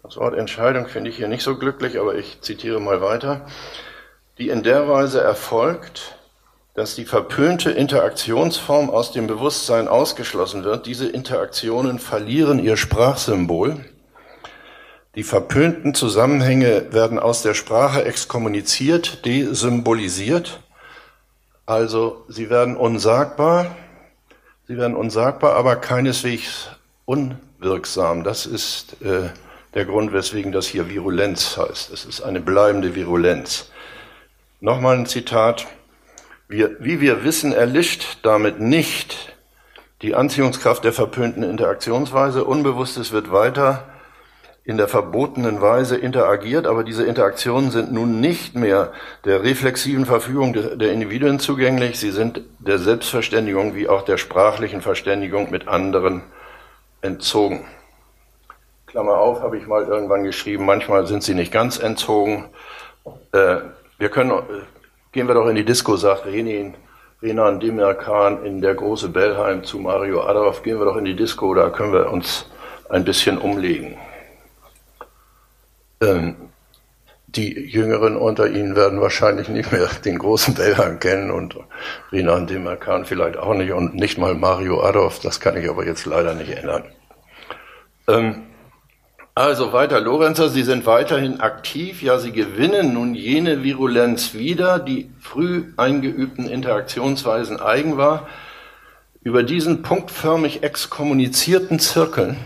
Das 0.03 0.15
Wort 0.15 0.37
Entscheidung 0.37 0.87
finde 0.87 1.09
ich 1.09 1.17
hier 1.17 1.27
nicht 1.27 1.43
so 1.43 1.57
glücklich, 1.57 1.99
aber 1.99 2.15
ich 2.15 2.41
zitiere 2.41 2.79
mal 2.79 3.01
weiter, 3.01 3.47
die 4.37 4.49
in 4.49 4.61
der 4.61 4.87
Weise 4.87 5.19
erfolgt, 5.19 6.17
dass 6.75 6.95
die 6.95 7.05
verpönte 7.05 7.71
Interaktionsform 7.71 8.91
aus 8.91 9.11
dem 9.11 9.27
Bewusstsein 9.27 9.87
ausgeschlossen 9.87 10.63
wird. 10.63 10.85
Diese 10.85 11.09
Interaktionen 11.09 11.99
verlieren 11.99 12.59
ihr 12.59 12.77
Sprachsymbol. 12.77 13.83
Die 15.15 15.23
verpönten 15.23 15.95
Zusammenhänge 15.95 16.93
werden 16.93 17.19
aus 17.19 17.41
der 17.41 17.55
Sprache 17.55 18.05
exkommuniziert, 18.05 19.25
desymbolisiert. 19.25 20.59
Also 21.65 22.23
sie 22.29 22.49
werden 22.49 22.77
unsagbar, 22.77 23.75
sie 24.71 24.77
werden 24.77 24.95
unsagbar, 24.95 25.55
aber 25.55 25.75
keineswegs 25.75 26.69
unwirksam. 27.03 28.23
Das 28.23 28.45
ist 28.45 29.01
äh, 29.01 29.27
der 29.73 29.83
Grund, 29.83 30.13
weswegen 30.13 30.53
das 30.53 30.65
hier 30.65 30.89
Virulenz 30.89 31.57
heißt. 31.57 31.91
Es 31.91 32.05
ist 32.05 32.21
eine 32.21 32.39
bleibende 32.39 32.95
Virulenz. 32.95 33.69
Nochmal 34.61 34.95
ein 34.95 35.07
Zitat. 35.07 35.67
Wir, 36.47 36.77
wie 36.79 37.01
wir 37.01 37.25
wissen, 37.25 37.51
erlischt 37.51 38.19
damit 38.23 38.61
nicht 38.61 39.35
die 40.01 40.15
Anziehungskraft 40.15 40.85
der 40.85 40.93
verpönten 40.93 41.43
Interaktionsweise. 41.43 42.45
Unbewusstes 42.45 43.11
wird 43.11 43.29
weiter 43.29 43.90
in 44.63 44.77
der 44.77 44.87
verbotenen 44.87 45.59
Weise 45.59 45.97
interagiert, 45.97 46.67
aber 46.67 46.83
diese 46.83 47.03
Interaktionen 47.03 47.71
sind 47.71 47.91
nun 47.91 48.19
nicht 48.19 48.55
mehr 48.55 48.91
der 49.25 49.43
reflexiven 49.43 50.05
Verfügung 50.05 50.53
der 50.53 50.91
Individuen 50.91 51.39
zugänglich, 51.39 51.99
sie 51.99 52.11
sind 52.11 52.41
der 52.59 52.77
Selbstverständigung 52.77 53.75
wie 53.75 53.89
auch 53.89 54.03
der 54.03 54.17
sprachlichen 54.17 54.81
Verständigung 54.81 55.49
mit 55.49 55.67
anderen 55.67 56.21
entzogen. 57.01 57.65
Klammer 58.85 59.17
auf, 59.17 59.41
habe 59.41 59.57
ich 59.57 59.65
mal 59.65 59.83
irgendwann 59.83 60.23
geschrieben, 60.23 60.65
manchmal 60.65 61.07
sind 61.07 61.23
sie 61.23 61.33
nicht 61.33 61.51
ganz 61.51 61.79
entzogen. 61.79 62.49
Äh, 63.31 63.57
wir 63.97 64.09
können 64.09 64.31
Gehen 65.13 65.27
wir 65.27 65.33
doch 65.33 65.47
in 65.47 65.55
die 65.55 65.65
Disco, 65.65 65.97
sagt 65.97 66.25
Renin, 66.25 66.73
Renan 67.21 67.59
Demirkan 67.59 68.45
in 68.45 68.61
der 68.61 68.75
große 68.75 69.09
Bellheim 69.09 69.65
zu 69.65 69.77
Mario 69.77 70.21
Adolf. 70.21 70.63
Gehen 70.63 70.79
wir 70.79 70.85
doch 70.85 70.95
in 70.95 71.03
die 71.03 71.17
Disco, 71.17 71.53
da 71.53 71.69
können 71.69 71.91
wir 71.91 72.09
uns 72.09 72.45
ein 72.89 73.03
bisschen 73.03 73.37
umlegen. 73.37 73.97
Ähm, 76.01 76.35
die 77.27 77.53
Jüngeren 77.53 78.17
unter 78.17 78.49
Ihnen 78.49 78.75
werden 78.75 78.99
wahrscheinlich 78.99 79.47
nicht 79.47 79.71
mehr 79.71 79.87
den 80.05 80.17
großen 80.17 80.53
Bellheim 80.53 80.99
kennen 80.99 81.31
und 81.31 81.55
Renan 82.11 82.47
Demirkan 82.47 83.05
vielleicht 83.05 83.37
auch 83.37 83.53
nicht 83.53 83.71
und 83.71 83.95
nicht 83.95 84.17
mal 84.17 84.35
Mario 84.35 84.83
Adolf. 84.83 85.19
Das 85.19 85.39
kann 85.39 85.55
ich 85.55 85.69
aber 85.69 85.85
jetzt 85.85 86.05
leider 86.05 86.33
nicht 86.33 86.51
ändern. 86.51 86.83
Ähm, 88.07 88.43
also 89.33 89.71
weiter, 89.71 90.01
Lorenzer, 90.01 90.49
Sie 90.49 90.63
sind 90.63 90.85
weiterhin 90.85 91.39
aktiv, 91.39 92.01
ja, 92.01 92.19
Sie 92.19 92.33
gewinnen 92.33 92.93
nun 92.93 93.15
jene 93.15 93.63
Virulenz 93.63 94.33
wieder, 94.33 94.77
die 94.77 95.09
früh 95.21 95.71
eingeübten 95.77 96.49
Interaktionsweisen 96.49 97.61
eigen 97.61 97.95
war. 97.97 98.27
Über 99.23 99.43
diesen 99.43 99.83
punktförmig 99.83 100.63
exkommunizierten 100.63 101.79
Zirkeln 101.79 102.37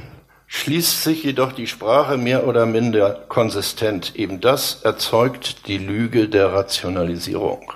schließt 0.48 1.04
sich 1.04 1.24
jedoch 1.24 1.52
die 1.52 1.68
Sprache 1.68 2.18
mehr 2.18 2.48
oder 2.48 2.66
minder 2.66 3.26
konsistent. 3.28 4.16
Eben 4.16 4.42
das 4.42 4.84
erzeugt 4.84 5.68
die 5.68 5.78
Lüge 5.78 6.30
der 6.30 6.54
Rationalisierung. 6.54 7.72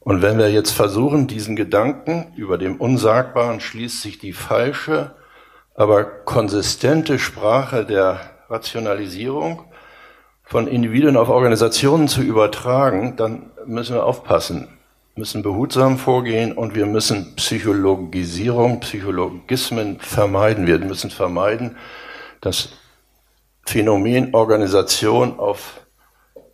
Und 0.00 0.22
wenn 0.22 0.38
wir 0.38 0.50
jetzt 0.50 0.72
versuchen, 0.72 1.26
diesen 1.26 1.54
Gedanken 1.54 2.32
über 2.36 2.58
dem 2.58 2.76
Unsagbaren 2.76 3.60
schließt 3.60 4.00
sich 4.00 4.18
die 4.18 4.32
falsche 4.32 5.14
aber 5.78 6.04
konsistente 6.04 7.20
Sprache 7.20 7.84
der 7.84 8.18
Rationalisierung 8.48 9.62
von 10.42 10.66
Individuen 10.66 11.16
auf 11.16 11.28
Organisationen 11.28 12.08
zu 12.08 12.20
übertragen, 12.20 13.14
dann 13.16 13.52
müssen 13.64 13.94
wir 13.94 14.04
aufpassen, 14.04 14.77
müssen 15.18 15.42
behutsam 15.42 15.98
vorgehen 15.98 16.52
und 16.52 16.76
wir 16.76 16.86
müssen 16.86 17.34
Psychologisierung, 17.34 18.80
Psychologismen 18.80 19.98
vermeiden. 19.98 20.66
Wir 20.68 20.78
müssen 20.78 21.10
vermeiden, 21.10 21.76
das 22.40 22.70
Phänomen 23.66 24.32
Organisation 24.32 25.38
auf 25.38 25.80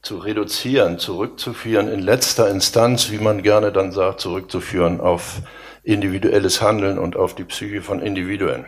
zu 0.00 0.18
reduzieren, 0.18 0.98
zurückzuführen, 0.98 1.88
in 1.88 2.00
letzter 2.00 2.50
Instanz, 2.50 3.10
wie 3.10 3.18
man 3.18 3.42
gerne 3.42 3.70
dann 3.70 3.92
sagt, 3.92 4.20
zurückzuführen 4.20 5.00
auf 5.00 5.40
individuelles 5.82 6.60
Handeln 6.60 6.98
und 6.98 7.16
auf 7.16 7.34
die 7.34 7.44
Psyche 7.44 7.82
von 7.82 8.00
Individuen. 8.00 8.64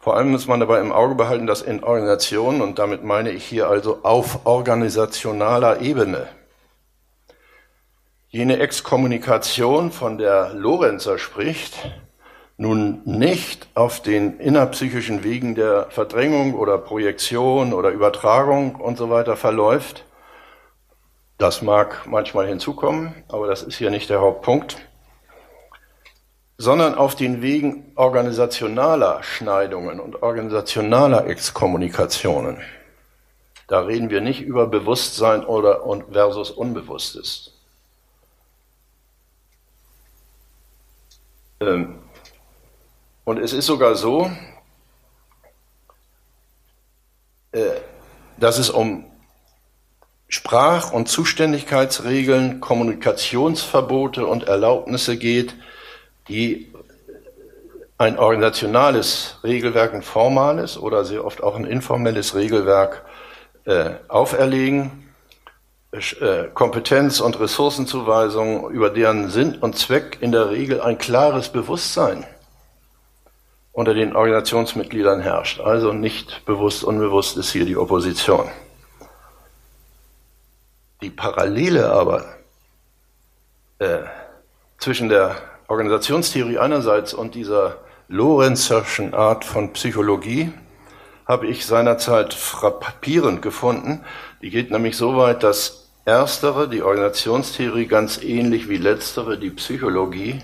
Vor 0.00 0.16
allem 0.16 0.30
muss 0.30 0.46
man 0.46 0.60
dabei 0.60 0.80
im 0.80 0.92
Auge 0.92 1.14
behalten, 1.14 1.46
dass 1.46 1.62
in 1.62 1.82
Organisationen, 1.82 2.60
und 2.60 2.78
damit 2.78 3.04
meine 3.04 3.30
ich 3.30 3.44
hier 3.44 3.68
also 3.68 4.00
auf 4.02 4.44
organisationaler 4.44 5.80
Ebene, 5.80 6.26
jene 8.36 8.58
Exkommunikation, 8.58 9.90
von 9.90 10.18
der 10.18 10.52
Lorenzer 10.52 11.18
spricht, 11.18 11.74
nun 12.58 13.00
nicht 13.06 13.66
auf 13.74 14.02
den 14.02 14.38
innerpsychischen 14.38 15.24
Wegen 15.24 15.54
der 15.54 15.86
Verdrängung 15.88 16.54
oder 16.54 16.76
Projektion 16.76 17.72
oder 17.72 17.90
Übertragung 17.90 18.74
und 18.76 18.98
so 18.98 19.08
weiter 19.08 19.36
verläuft. 19.36 20.04
Das 21.38 21.62
mag 21.62 22.06
manchmal 22.06 22.46
hinzukommen, 22.46 23.14
aber 23.28 23.46
das 23.46 23.62
ist 23.62 23.78
hier 23.78 23.90
nicht 23.90 24.10
der 24.10 24.20
Hauptpunkt 24.20 24.76
sondern 26.58 26.94
auf 26.94 27.14
den 27.14 27.42
Wegen 27.42 27.92
organisationaler 27.96 29.22
Schneidungen 29.22 30.00
und 30.00 30.22
organisationaler 30.22 31.26
Exkommunikationen. 31.26 32.58
Da 33.68 33.80
reden 33.80 34.08
wir 34.08 34.22
nicht 34.22 34.40
über 34.40 34.66
Bewusstsein 34.66 35.44
oder 35.44 35.82
versus 36.10 36.50
Unbewusstes. 36.50 37.55
Und 43.24 43.38
es 43.38 43.52
ist 43.52 43.66
sogar 43.66 43.94
so, 43.94 44.30
äh, 47.52 47.80
dass 48.36 48.58
es 48.58 48.70
um 48.70 49.04
Sprach- 50.28 50.92
und 50.92 51.08
ein 57.96 58.18
organisationales 58.18 59.38
Regelwerk, 59.44 59.94
ein 59.94 60.02
formales 60.02 60.76
oder 60.76 61.04
sehr 61.04 61.24
oft 61.24 61.42
auch 61.42 61.56
ein 61.56 61.64
informelles 61.64 62.34
Regelwerk 62.34 63.06
äh, 63.64 63.92
auferlegen, 64.08 65.05
Kompetenz- 66.54 67.20
und 67.20 67.38
Ressourcenzuweisungen, 67.40 68.70
über 68.70 68.90
deren 68.90 69.30
Sinn 69.30 69.56
und 69.56 69.76
Zweck 69.78 70.18
in 70.20 70.32
der 70.32 70.50
Regel 70.50 70.80
ein 70.80 70.98
klares 70.98 71.48
Bewusstsein 71.48 72.26
unter 73.72 73.92
den 73.92 74.16
Organisationsmitgliedern 74.16 75.20
herrscht. 75.20 75.60
Also 75.60 75.92
nicht 75.92 76.46
bewusst, 76.46 76.82
unbewusst 76.82 77.36
ist 77.36 77.50
hier 77.52 77.66
die 77.66 77.76
Opposition. 77.76 78.48
Die 81.02 81.10
Parallele 81.10 81.90
aber 81.92 82.24
äh, 83.78 83.98
zwischen 84.78 85.10
der 85.10 85.36
Organisationstheorie 85.68 86.58
einerseits 86.58 87.12
und 87.12 87.34
dieser 87.34 87.76
Lorenzerschen 88.08 89.12
Art 89.12 89.44
von 89.44 89.72
Psychologie 89.74 90.52
habe 91.26 91.46
ich 91.46 91.66
seinerzeit 91.66 92.32
frappierend 92.32 93.42
gefunden. 93.42 94.04
Die 94.40 94.50
geht 94.50 94.70
nämlich 94.70 94.96
so 94.96 95.16
weit, 95.16 95.42
dass 95.42 95.85
erstere, 96.06 96.68
die 96.68 96.82
Organisationstheorie, 96.82 97.86
ganz 97.86 98.22
ähnlich 98.22 98.68
wie 98.68 98.76
letztere, 98.76 99.36
die 99.38 99.50
Psychologie, 99.50 100.40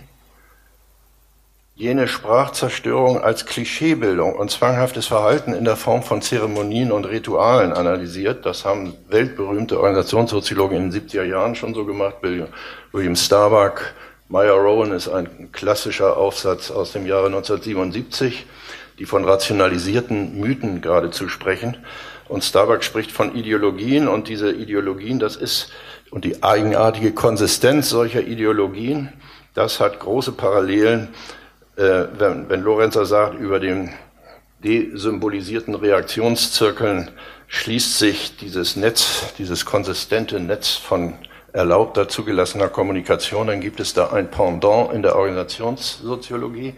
jene 1.77 2.09
Sprachzerstörung 2.09 3.23
als 3.23 3.47
Klischeebildung 3.47 4.35
und 4.35 4.51
zwanghaftes 4.51 5.07
Verhalten 5.07 5.55
in 5.55 5.65
der 5.65 5.77
Form 5.77 6.03
von 6.03 6.21
Zeremonien 6.21 6.93
und 6.93 7.07
Ritualen 7.07 7.73
analysiert. 7.73 8.45
Das 8.45 8.65
haben 8.65 8.95
weltberühmte 9.09 9.81
Organisationssoziologen 9.81 10.77
in 10.77 10.91
den 10.91 11.09
70er 11.09 11.25
Jahren 11.25 11.55
schon 11.55 11.75
so 11.75 11.85
gemacht. 11.85 12.17
William 12.93 13.17
Starbuck, 13.17 13.95
Meyer 14.29 14.55
Rowan 14.55 14.93
ist 14.93 15.09
ein 15.09 15.51
klassischer 15.53 16.17
Aufsatz 16.17 16.71
aus 16.73 16.93
dem 16.93 17.07
Jahre 17.07 17.27
1977, 17.27 18.47
die 18.99 19.07
von 19.07 19.25
rationalisierten 19.25 20.39
Mythen 20.41 20.81
geradezu 20.81 21.29
sprechen. 21.29 21.77
Und 22.33 22.43
Starbuck 22.43 22.83
spricht 22.83 23.13
von 23.13 23.35
Ideologien 23.35 24.09
und 24.09 24.27
diese 24.27 24.51
Ideologien, 24.51 25.19
das 25.19 25.37
ist, 25.37 25.69
und 26.11 26.25
die 26.25 26.43
eigenartige 26.43 27.13
Konsistenz 27.13 27.91
solcher 27.91 28.23
Ideologien, 28.23 29.13
das 29.53 29.81
hat 29.81 30.01
große 30.01 30.33
Parallelen, 30.33 31.09
äh, 31.77 32.05
wenn, 32.17 32.49
wenn 32.49 32.63
Lorenzer 32.63 33.05
sagt, 33.05 33.39
über 33.39 33.61
den 33.61 33.91
desymbolisierten 34.65 35.75
Reaktionszirkeln 35.75 37.11
schließt 37.49 37.99
sich 37.99 38.39
dieses 38.39 38.77
Netz, 38.77 39.35
dieses 39.37 39.67
konsistente 39.67 40.41
Netz 40.41 40.71
von 40.71 41.13
erlaubter, 41.53 42.09
zugelassener 42.09 42.69
Kommunikation, 42.69 43.49
dann 43.49 43.61
gibt 43.61 43.79
es 43.79 43.93
da 43.93 44.11
ein 44.11 44.31
Pendant 44.31 44.91
in 44.95 45.03
der 45.03 45.17
Organisationssoziologie. 45.17 46.73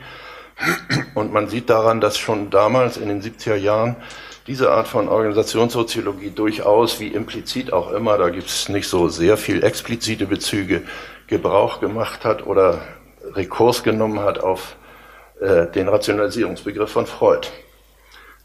Und 1.15 1.33
man 1.33 1.49
sieht 1.49 1.71
daran, 1.71 2.01
dass 2.01 2.19
schon 2.19 2.51
damals 2.51 2.97
in 2.97 3.09
den 3.09 3.23
70er 3.23 3.55
Jahren 3.55 3.95
diese 4.47 4.71
Art 4.71 4.89
von 4.89 5.09
Organisationssoziologie 5.09 6.31
durchaus, 6.31 7.01
wie 7.01 7.09
implizit 7.09 7.73
auch 7.73 7.93
immer, 7.93 8.19
da 8.19 8.29
gibt 8.29 8.49
es 8.49 8.69
nicht 8.69 8.89
so 8.89 9.09
sehr 9.09 9.37
viel 9.37 9.65
explizite 9.65 10.27
Bezüge, 10.27 10.83
Gebrauch 11.27 11.81
gemacht 11.81 12.25
hat 12.25 12.47
oder 12.47 12.83
Rekurs 13.33 13.83
genommen 13.83 14.21
hat 14.21 14.39
auf 14.39 14.77
äh, 15.41 15.67
den 15.69 15.89
Rationalisierungsbegriff 15.89 16.91
von 16.91 17.07
Freud. 17.07 17.49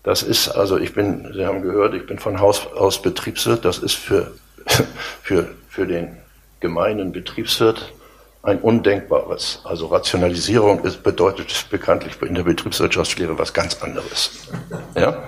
Das 0.03 0.23
ist, 0.23 0.47
also 0.47 0.77
ich 0.77 0.93
bin, 0.93 1.29
Sie 1.33 1.45
haben 1.45 1.62
gehört, 1.62 1.93
ich 1.93 2.05
bin 2.05 2.19
von 2.19 2.39
Haus 2.39 2.65
aus 2.67 3.01
Betriebswirt, 3.01 3.65
das 3.65 3.79
ist 3.79 3.95
für, 3.95 4.31
für 5.23 5.49
für 5.69 5.88
den 5.88 6.17
gemeinen 6.59 7.13
Betriebswirt 7.13 7.93
ein 8.41 8.59
undenkbares. 8.59 9.62
Also 9.63 9.88
Rationalisierung 9.88 10.83
ist, 10.83 11.03
bedeutet 11.03 11.67
bekanntlich 11.69 12.21
in 12.21 12.35
der 12.35 12.43
Betriebswirtschaftslehre 12.43 13.38
was 13.38 13.53
ganz 13.53 13.81
anderes. 13.81 14.49
Ja? 14.95 15.23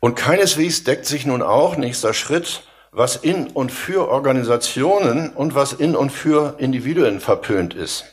Und 0.00 0.14
keineswegs 0.14 0.84
deckt 0.84 1.06
sich 1.06 1.26
nun 1.26 1.42
auch, 1.42 1.76
nächster 1.76 2.14
Schritt, 2.14 2.62
was 2.92 3.16
in 3.16 3.48
und 3.48 3.72
für 3.72 4.08
Organisationen 4.08 5.30
und 5.30 5.54
was 5.54 5.72
in 5.72 5.96
und 5.96 6.10
für 6.10 6.54
Individuen 6.58 7.20
verpönt 7.20 7.74
ist. 7.74 8.04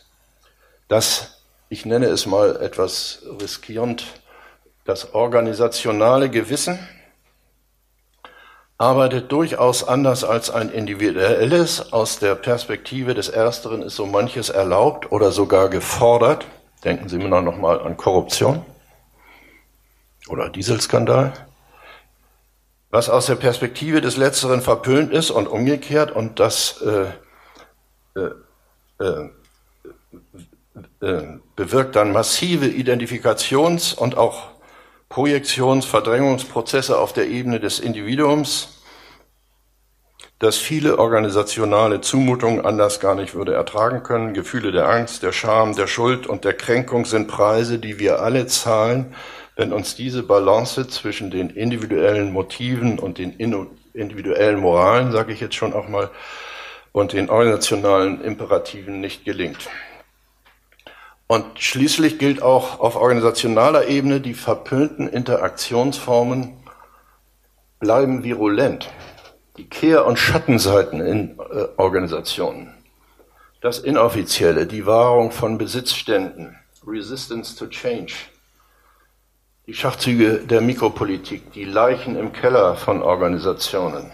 Das, 0.87 1.41
ich 1.69 1.85
nenne 1.85 2.07
es 2.07 2.25
mal 2.25 2.57
etwas 2.61 3.23
riskierend, 3.41 4.05
das 4.83 5.13
organisationale 5.13 6.29
Gewissen 6.29 6.79
arbeitet 8.77 9.31
durchaus 9.31 9.87
anders 9.87 10.23
als 10.23 10.49
ein 10.49 10.69
individuelles. 10.69 11.93
Aus 11.93 12.19
der 12.19 12.35
Perspektive 12.35 13.13
des 13.13 13.29
Ersteren 13.29 13.81
ist 13.81 13.95
so 13.95 14.05
manches 14.05 14.49
erlaubt 14.49 15.11
oder 15.11 15.31
sogar 15.31 15.69
gefordert. 15.69 16.45
Denken 16.83 17.09
Sie 17.09 17.17
mir 17.17 17.29
noch 17.29 17.57
mal 17.57 17.81
an 17.81 17.97
Korruption 17.97 18.63
oder 20.27 20.49
Dieselskandal. 20.49 21.33
Was 22.95 23.09
aus 23.09 23.25
der 23.25 23.35
Perspektive 23.35 23.99
des 23.99 24.15
Letzteren 24.15 24.61
verpönt 24.61 25.11
ist 25.11 25.29
und 25.29 25.49
umgekehrt 25.49 26.11
und 26.11 26.39
das 26.39 26.81
äh, 26.81 27.07
äh, 28.17 28.29
äh, 29.03 29.29
äh 31.05 31.23
bewirkt 31.57 31.97
dann 31.97 32.13
massive 32.13 32.67
Identifikations- 32.67 33.93
und 33.93 34.15
auch 34.15 34.43
Projektions-, 35.09 35.85
Verdrängungsprozesse 35.85 36.97
auf 36.97 37.11
der 37.11 37.27
Ebene 37.27 37.59
des 37.59 37.81
Individuums, 37.81 38.81
dass 40.39 40.55
viele 40.55 40.97
organisationale 40.97 41.99
Zumutungen 41.99 42.65
anders 42.65 43.01
gar 43.01 43.15
nicht 43.15 43.35
würde 43.35 43.55
ertragen 43.55 44.03
können. 44.03 44.33
Gefühle 44.33 44.71
der 44.71 44.87
Angst, 44.87 45.21
der 45.21 45.33
Scham, 45.33 45.75
der 45.75 45.87
Schuld 45.87 46.27
und 46.27 46.45
der 46.45 46.53
Kränkung 46.53 47.03
sind 47.03 47.27
Preise, 47.27 47.77
die 47.77 47.99
wir 47.99 48.21
alle 48.21 48.47
zahlen, 48.47 49.13
wenn 49.55 49.71
uns 49.71 49.95
diese 49.95 50.23
Balance 50.23 50.87
zwischen 50.87 51.31
den 51.31 51.49
individuellen 51.49 52.33
Motiven 52.33 52.99
und 52.99 53.17
den 53.17 53.31
individuellen 53.93 54.59
Moralen, 54.59 55.11
sage 55.11 55.33
ich 55.33 55.39
jetzt 55.39 55.55
schon 55.55 55.73
auch 55.73 55.87
mal, 55.87 56.09
und 56.91 57.13
den 57.13 57.29
organisationalen 57.29 58.21
Imperativen 58.21 59.01
nicht 59.01 59.25
gelingt. 59.25 59.69
Und 61.27 61.59
schließlich 61.59 62.19
gilt 62.19 62.41
auch 62.41 62.79
auf 62.79 62.95
organisationaler 62.95 63.87
Ebene, 63.87 64.21
die 64.21 64.33
verpönten 64.33 65.07
Interaktionsformen 65.07 66.53
bleiben 67.79 68.23
virulent. 68.23 68.89
Die 69.57 69.67
Kehr- 69.67 70.05
und 70.05 70.19
Schattenseiten 70.19 71.01
in 71.01 71.39
äh, 71.39 71.67
Organisationen. 71.77 72.73
Das 73.61 73.79
Inoffizielle, 73.79 74.67
die 74.67 74.85
Wahrung 74.85 75.31
von 75.31 75.57
Besitzständen, 75.57 76.57
Resistance 76.85 77.55
to 77.55 77.67
Change, 77.67 78.13
die 79.67 79.73
Schachzüge 79.73 80.39
der 80.39 80.61
Mikropolitik, 80.61 81.51
die 81.53 81.65
Leichen 81.65 82.15
im 82.15 82.31
Keller 82.33 82.75
von 82.75 83.01
Organisationen. 83.01 84.11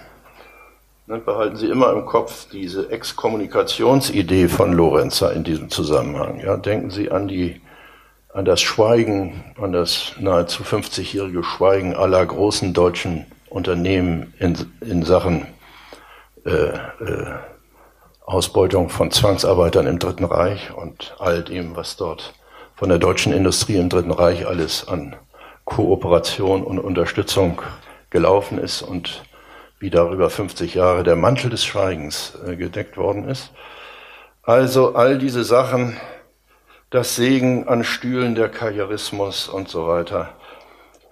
Ne, 1.07 1.17
behalten 1.17 1.57
Sie 1.57 1.67
immer 1.67 1.91
im 1.91 2.05
Kopf 2.05 2.47
diese 2.49 2.89
Exkommunikationsidee 2.89 4.47
von 4.47 4.71
Lorenzer 4.71 5.33
in 5.33 5.43
diesem 5.43 5.69
Zusammenhang. 5.69 6.39
Ja, 6.39 6.55
denken 6.55 6.89
Sie 6.89 7.11
an 7.11 7.27
die, 7.27 7.59
an 8.33 8.45
das 8.45 8.61
Schweigen, 8.61 9.43
an 9.59 9.73
das 9.73 10.13
nahezu 10.19 10.63
50-jährige 10.63 11.43
Schweigen 11.43 11.95
aller 11.95 12.25
großen 12.25 12.73
deutschen 12.73 13.25
Unternehmen 13.49 14.33
in, 14.39 14.55
in 14.79 15.03
Sachen 15.03 15.47
äh, 16.45 16.51
äh, 16.51 16.79
Ausbeutung 18.25 18.87
von 18.87 19.11
Zwangsarbeitern 19.11 19.85
im 19.85 19.99
Dritten 19.99 20.23
Reich 20.23 20.73
und 20.73 21.13
all 21.19 21.43
dem, 21.43 21.75
was 21.75 21.97
dort 21.97 22.33
von 22.73 22.87
der 22.87 22.99
deutschen 22.99 23.33
Industrie 23.33 23.75
im 23.75 23.89
Dritten 23.89 24.11
Reich 24.11 24.47
alles 24.47 24.87
an 24.87 25.17
Kooperation 25.65 26.63
und 26.63 26.79
Unterstützung 26.79 27.61
gelaufen 28.09 28.57
ist 28.57 28.81
und 28.81 29.23
wie 29.79 29.89
darüber 29.89 30.29
50 30.29 30.75
Jahre 30.75 31.03
der 31.03 31.15
Mantel 31.15 31.49
des 31.49 31.65
Schweigens 31.65 32.37
äh, 32.45 32.55
gedeckt 32.55 32.97
worden 32.97 33.27
ist. 33.27 33.51
Also 34.43 34.95
all 34.95 35.17
diese 35.17 35.43
Sachen, 35.43 35.97
das 36.89 37.15
Segen 37.15 37.67
an 37.67 37.83
Stühlen, 37.83 38.35
der 38.35 38.49
Karrierismus 38.49 39.47
und 39.47 39.69
so 39.69 39.87
weiter, 39.87 40.35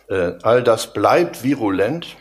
äh, 0.08 0.34
all 0.44 0.64
das 0.64 0.94
bleibt 0.94 1.44
virulent, 1.44 2.18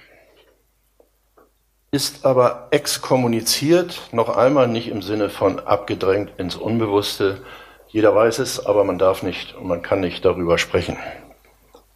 ist 1.90 2.26
aber 2.26 2.68
exkommuniziert, 2.70 4.00
noch 4.12 4.36
einmal 4.36 4.68
nicht 4.68 4.88
im 4.88 5.00
Sinne 5.00 5.30
von 5.30 5.58
abgedrängt 5.58 6.32
ins 6.38 6.56
Unbewusste. 6.56 7.42
Jeder 7.88 8.14
weiß 8.14 8.40
es, 8.40 8.64
aber 8.64 8.84
man 8.84 8.98
darf 8.98 9.22
nicht 9.22 9.54
und 9.54 9.66
man 9.66 9.80
kann 9.80 10.00
nicht 10.00 10.24
darüber 10.24 10.58
sprechen. 10.58 10.98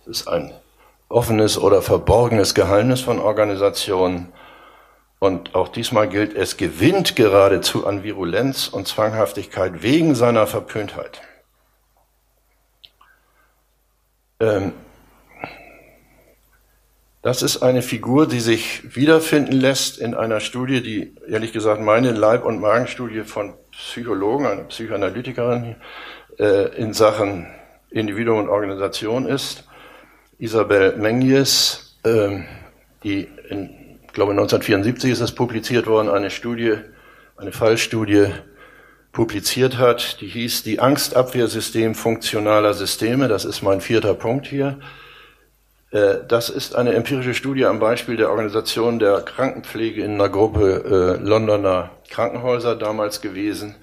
Es 0.02 0.20
ist 0.22 0.28
ein 0.28 0.52
offenes 1.08 1.58
oder 1.58 1.80
verborgenes 1.80 2.54
Geheimnis 2.54 3.00
von 3.00 3.20
Organisationen. 3.20 4.32
Und 5.20 5.54
auch 5.54 5.68
diesmal 5.68 6.08
gilt, 6.08 6.34
es 6.34 6.56
gewinnt 6.56 7.14
geradezu 7.14 7.86
an 7.86 8.02
Virulenz 8.02 8.66
und 8.66 8.88
Zwanghaftigkeit 8.88 9.82
wegen 9.82 10.16
seiner 10.16 10.48
Verpöntheit. 10.48 11.20
Ähm, 14.40 14.72
das 17.22 17.42
ist 17.42 17.62
eine 17.62 17.82
Figur, 17.82 18.26
die 18.26 18.40
sich 18.40 18.96
wiederfinden 18.96 19.52
lässt 19.52 19.98
in 19.98 20.14
einer 20.14 20.40
Studie, 20.40 20.82
die 20.82 21.14
ehrlich 21.28 21.52
gesagt 21.52 21.80
meine 21.80 22.10
Leib- 22.10 22.44
und 22.44 22.60
Magenstudie 22.60 23.22
von 23.22 23.54
Psychologen, 23.70 24.46
einer 24.46 24.64
Psychoanalytikerin, 24.64 25.76
äh, 26.40 26.74
in 26.76 26.92
Sachen 26.92 27.46
Individuum 27.90 28.40
und 28.40 28.48
Organisation 28.48 29.26
ist. 29.26 29.68
Isabel 30.38 30.96
Mengies, 30.96 31.96
äh, 32.04 32.40
die 33.04 33.28
in, 33.48 33.98
ich 34.06 34.12
glaube 34.12 34.32
1974 34.32 35.12
ist 35.12 35.20
es 35.20 35.32
publiziert 35.32 35.86
worden, 35.86 36.08
eine 36.08 36.30
Studie, 36.30 36.74
eine 37.36 37.52
Fallstudie 37.52 38.28
publiziert 39.12 39.78
hat, 39.78 40.20
die 40.20 40.26
hieß 40.26 40.62
Die 40.62 40.80
Angstabwehrsystem 40.80 41.94
funktionaler 41.94 42.74
Systeme. 42.74 43.28
Das 43.28 43.44
ist 43.44 43.62
mein 43.62 43.80
vierter 43.80 44.14
Punkt 44.14 44.46
hier. 44.46 44.78
Äh, 45.90 46.16
das 46.26 46.48
ist 46.48 46.74
eine 46.74 46.94
empirische 46.94 47.34
Studie 47.34 47.66
am 47.66 47.78
Beispiel 47.78 48.16
der 48.16 48.30
Organisation 48.30 48.98
der 48.98 49.20
Krankenpflege 49.20 50.02
in 50.02 50.14
einer 50.14 50.30
Gruppe 50.30 51.18
äh, 51.20 51.24
Londoner 51.24 51.90
Krankenhäuser 52.10 52.74
damals 52.74 53.20
gewesen. 53.20 53.76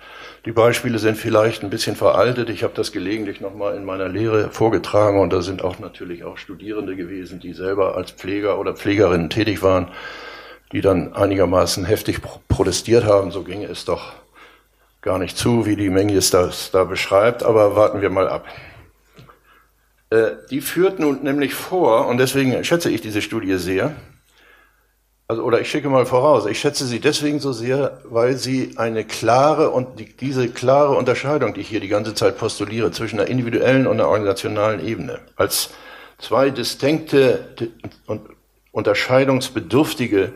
Die 0.49 0.53
Beispiele 0.53 0.97
sind 0.97 1.15
vielleicht 1.15 1.62
ein 1.62 1.69
bisschen 1.69 1.95
veraltet. 1.95 2.49
Ich 2.49 2.63
habe 2.63 2.73
das 2.73 2.91
gelegentlich 2.91 3.39
nochmal 3.39 3.75
in 3.75 3.85
meiner 3.85 4.09
Lehre 4.09 4.49
vorgetragen 4.49 5.19
und 5.19 5.31
da 5.31 5.43
sind 5.43 5.63
auch 5.63 5.77
natürlich 5.77 6.23
auch 6.23 6.39
Studierende 6.39 6.95
gewesen, 6.95 7.39
die 7.39 7.53
selber 7.53 7.95
als 7.95 8.09
Pfleger 8.09 8.57
oder 8.57 8.73
Pflegerinnen 8.73 9.29
tätig 9.29 9.62
waren, 9.62 9.89
die 10.71 10.81
dann 10.81 11.13
einigermaßen 11.13 11.85
heftig 11.85 12.21
protestiert 12.47 13.03
haben. 13.03 13.29
So 13.29 13.43
ging 13.43 13.63
es 13.63 13.85
doch 13.85 14.13
gar 15.03 15.19
nicht 15.19 15.38
zu, 15.38 15.67
wie 15.67 15.75
die 15.75 15.91
Menges 15.91 16.31
das 16.31 16.71
da 16.71 16.83
beschreibt, 16.83 17.43
aber 17.43 17.75
warten 17.75 18.01
wir 18.01 18.09
mal 18.09 18.27
ab. 18.27 18.47
Äh, 20.09 20.31
die 20.49 20.62
führt 20.62 20.97
nun 20.97 21.21
nämlich 21.21 21.53
vor, 21.53 22.07
und 22.07 22.17
deswegen 22.17 22.63
schätze 22.63 22.89
ich 22.89 23.01
diese 23.01 23.21
Studie 23.21 23.57
sehr, 23.57 23.93
also, 25.29 25.43
oder 25.43 25.61
ich 25.61 25.69
schicke 25.69 25.89
mal 25.89 26.07
voraus, 26.07 26.47
ich 26.47 26.59
schätze 26.59 26.87
sie 26.87 26.99
deswegen 26.99 27.39
so 27.39 27.53
sehr, 27.53 28.01
weil 28.03 28.35
sie 28.35 28.73
eine 28.77 29.05
klare 29.05 29.69
und 29.69 29.99
die, 29.99 30.05
diese 30.05 30.49
klare 30.49 30.97
Unterscheidung, 30.97 31.53
die 31.53 31.61
ich 31.61 31.69
hier 31.69 31.79
die 31.79 31.87
ganze 31.87 32.15
Zeit 32.15 32.39
postuliere, 32.39 32.91
zwischen 32.91 33.17
der 33.17 33.27
individuellen 33.27 33.85
und 33.85 33.97
der 33.97 34.07
organisationalen 34.07 34.83
Ebene, 34.83 35.19
als 35.35 35.69
zwei 36.17 36.49
distinkte 36.49 37.47
und 38.07 38.21
unterscheidungsbedürftige 38.71 40.33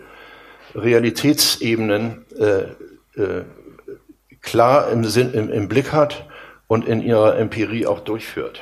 Realitätsebenen 0.75 2.25
äh, 2.37 3.19
äh, 3.19 3.45
klar 4.41 4.91
im, 4.91 5.05
Sinn, 5.05 5.33
im, 5.33 5.49
im 5.51 5.69
Blick 5.69 5.91
hat 5.91 6.27
und 6.67 6.87
in 6.87 7.01
ihrer 7.01 7.39
Empirie 7.39 7.87
auch 7.87 7.99
durchführt. 7.99 8.61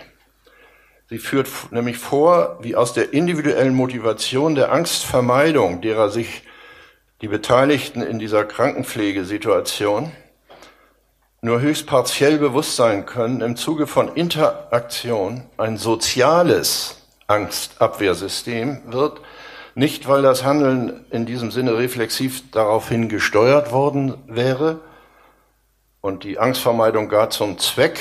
Sie 1.11 1.17
führt 1.17 1.49
nämlich 1.71 1.97
vor, 1.97 2.57
wie 2.61 2.77
aus 2.77 2.93
der 2.93 3.11
individuellen 3.11 3.75
Motivation 3.75 4.55
der 4.55 4.71
Angstvermeidung, 4.71 5.81
derer 5.81 6.09
sich 6.09 6.43
die 7.19 7.27
Beteiligten 7.27 8.01
in 8.01 8.17
dieser 8.17 8.45
Krankenpflegesituation 8.45 10.13
nur 11.41 11.59
höchst 11.59 11.85
partiell 11.85 12.37
bewusst 12.37 12.77
sein 12.77 13.05
können, 13.05 13.41
im 13.41 13.57
Zuge 13.57 13.87
von 13.87 14.15
Interaktion 14.15 15.43
ein 15.57 15.75
soziales 15.75 17.05
Angstabwehrsystem 17.27 18.79
wird, 18.85 19.19
nicht 19.75 20.07
weil 20.07 20.21
das 20.21 20.45
Handeln 20.45 21.05
in 21.09 21.25
diesem 21.25 21.51
Sinne 21.51 21.77
reflexiv 21.77 22.49
daraufhin 22.51 23.09
gesteuert 23.09 23.73
worden 23.73 24.13
wäre, 24.27 24.79
und 25.99 26.23
die 26.23 26.39
Angstvermeidung 26.39 27.09
gar 27.09 27.29
zum 27.29 27.59
Zweck 27.59 27.99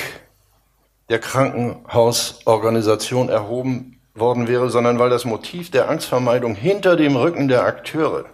der 1.10 1.18
Krankenhausorganisation 1.18 3.28
erhoben 3.28 4.00
worden 4.14 4.48
wäre, 4.48 4.70
sondern 4.70 4.98
weil 4.98 5.10
das 5.10 5.26
Motiv 5.26 5.70
der 5.70 5.90
Angstvermeidung 5.90 6.54
hinter 6.54 6.96
dem 6.96 7.16
Rücken 7.16 7.48
der 7.48 7.64
Akteure 7.64 8.24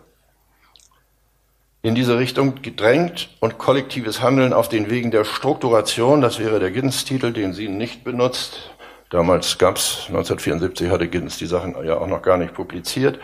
in 1.83 1.95
diese 1.95 2.19
Richtung 2.19 2.62
gedrängt 2.62 3.31
und 3.41 3.59
kollektives 3.59 4.21
Handeln 4.21 4.53
auf 4.53 4.69
den 4.69 4.91
Wegen 4.91 5.11
der 5.11 5.25
Strukturation, 5.25 6.21
das 6.21 6.39
wäre 6.39 6.61
der 6.61 6.71
Giddens-Titel, 6.71 7.33
den 7.33 7.53
sie 7.53 7.69
nicht 7.69 8.05
benutzt, 8.05 8.71
Damals 9.11 9.59
gab's 9.59 10.07
1974 10.09 10.91
hatte 10.91 11.07
Giddens 11.07 11.39
die 11.39 11.47
Sachen 11.47 11.77
ja 11.85 11.97
auch 11.97 12.09
noch 12.09 12.23
gar 12.23 12.39
nicht 12.39 12.55
publiziert. 12.55 13.21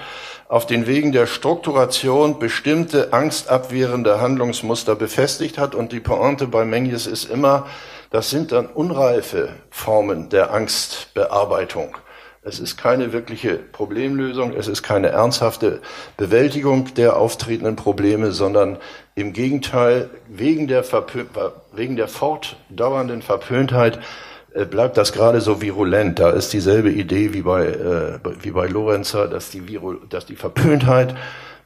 Auf 0.49 0.65
den 0.65 0.87
Wegen 0.87 1.11
der 1.11 1.27
Strukturation 1.27 2.39
bestimmte 2.39 3.13
angstabwehrende 3.13 4.21
Handlungsmuster 4.21 4.95
befestigt 4.95 5.59
hat 5.59 5.75
und 5.75 5.91
die 5.91 5.99
Pointe 5.99 6.47
bei 6.47 6.65
Menges 6.65 7.09
ist 7.09 7.25
immer, 7.25 7.67
das 8.13 8.29
sind 8.29 8.53
dann 8.53 8.67
unreife 8.67 9.49
Formen 9.71 10.29
der 10.29 10.53
Angstbearbeitung. 10.53 11.97
Es 12.43 12.61
ist 12.61 12.77
keine 12.77 13.13
wirkliche 13.13 13.55
Problemlösung, 13.55 14.53
es 14.53 14.69
ist 14.69 14.83
keine 14.83 15.09
ernsthafte 15.09 15.81
Bewältigung 16.19 16.93
der 16.95 17.17
auftretenden 17.17 17.75
Probleme, 17.75 18.33
sondern 18.33 18.77
im 19.15 19.33
Gegenteil, 19.33 20.11
wegen 20.29 20.69
der, 20.69 20.85
Verpö 20.85 21.25
wegen 21.73 21.97
der 21.97 22.09
fortdauernden 22.09 23.23
Verpöntheit 23.23 23.99
äh, 24.53 24.67
bleibt 24.67 24.99
das 24.99 25.15
gerade 25.15 25.41
so 25.41 25.63
virulent. 25.63 26.19
Da 26.19 26.31
ist 26.31 26.53
dieselbe 26.53 26.91
Idee 26.91 27.33
wie 27.33 27.43
bei, 27.43 27.67
äh, 27.67 28.19
wie 28.43 28.51
bei 28.51 28.67
Lorenzer, 28.67 29.27
dass 29.27 29.49
die, 29.49 29.69
Viru 29.69 29.95
dass 30.11 30.27
die 30.27 30.37
Verpöntheit 30.37 31.15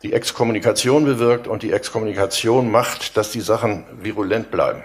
die 0.04 0.12
Exkommunikation 0.12 1.06
bewirkt 1.06 1.48
und 1.48 1.64
die 1.64 1.72
Exkommunikation 1.72 2.70
macht, 2.70 3.16
dass 3.16 3.32
die 3.32 3.40
Sachen 3.40 3.85
virulent 4.00 4.52
bleiben. 4.52 4.85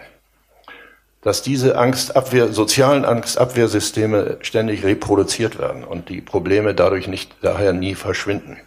Dass 1.21 1.41
diese 1.41 1.77
Angstabwehr, 1.77 2.51
sozialen 2.51 3.05
Angstabwehrsysteme 3.05 4.37
ständig 4.41 4.83
reproduziert 4.83 5.59
werden 5.59 5.83
und 5.83 6.09
die 6.09 6.21
Probleme 6.21 6.73
dadurch 6.73 7.07
nicht, 7.07 7.35
daher 7.41 7.73
nie 7.73 7.95
verschwinden. 7.95 8.57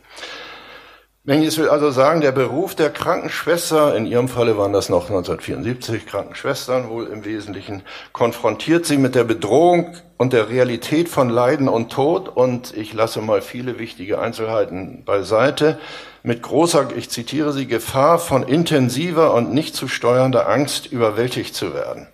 Menges 1.27 1.57
will 1.57 1.71
also 1.71 1.91
sagen, 1.91 2.21
der 2.21 2.33
Beruf 2.33 2.75
der 2.75 2.91
Krankenschwester, 2.91 3.97
in 3.97 4.05
Ihrem 4.05 4.29
Falle 4.29 4.59
waren 4.59 4.75
das 4.75 4.91
noch 4.91 5.05
1974 5.05 6.05
Krankenschwestern 6.05 6.91
wohl 6.91 7.07
im 7.07 7.25
Wesentlichen, 7.25 7.83
konfrontiert 8.13 8.85
sie 8.85 8.99
mit 8.99 9.15
der 9.15 9.25
Bedrohung 9.25 9.97
und 10.19 10.35
der 10.35 10.51
Realität 10.51 11.09
von 11.09 11.31
Leiden 11.31 11.67
und 11.67 11.91
Tod 11.91 12.29
und 12.29 12.77
ich 12.77 12.93
lasse 12.93 13.23
mal 13.23 13.41
viele 13.41 13.79
wichtige 13.79 14.19
Einzelheiten 14.19 15.03
beiseite, 15.07 15.79
mit 16.23 16.43
großer, 16.43 16.89
ich 16.95 17.09
zitiere 17.09 17.55
sie, 17.55 17.67
Gefahr 17.67 18.19
von 18.19 18.43
intensiver 18.43 19.33
und 19.33 19.51
nicht 19.51 19.75
zu 19.75 19.89
steuernder 19.89 20.47
Angst 20.47 20.93
überwältigt 20.93 21.55
zu 21.55 21.73
werden. 21.73 22.07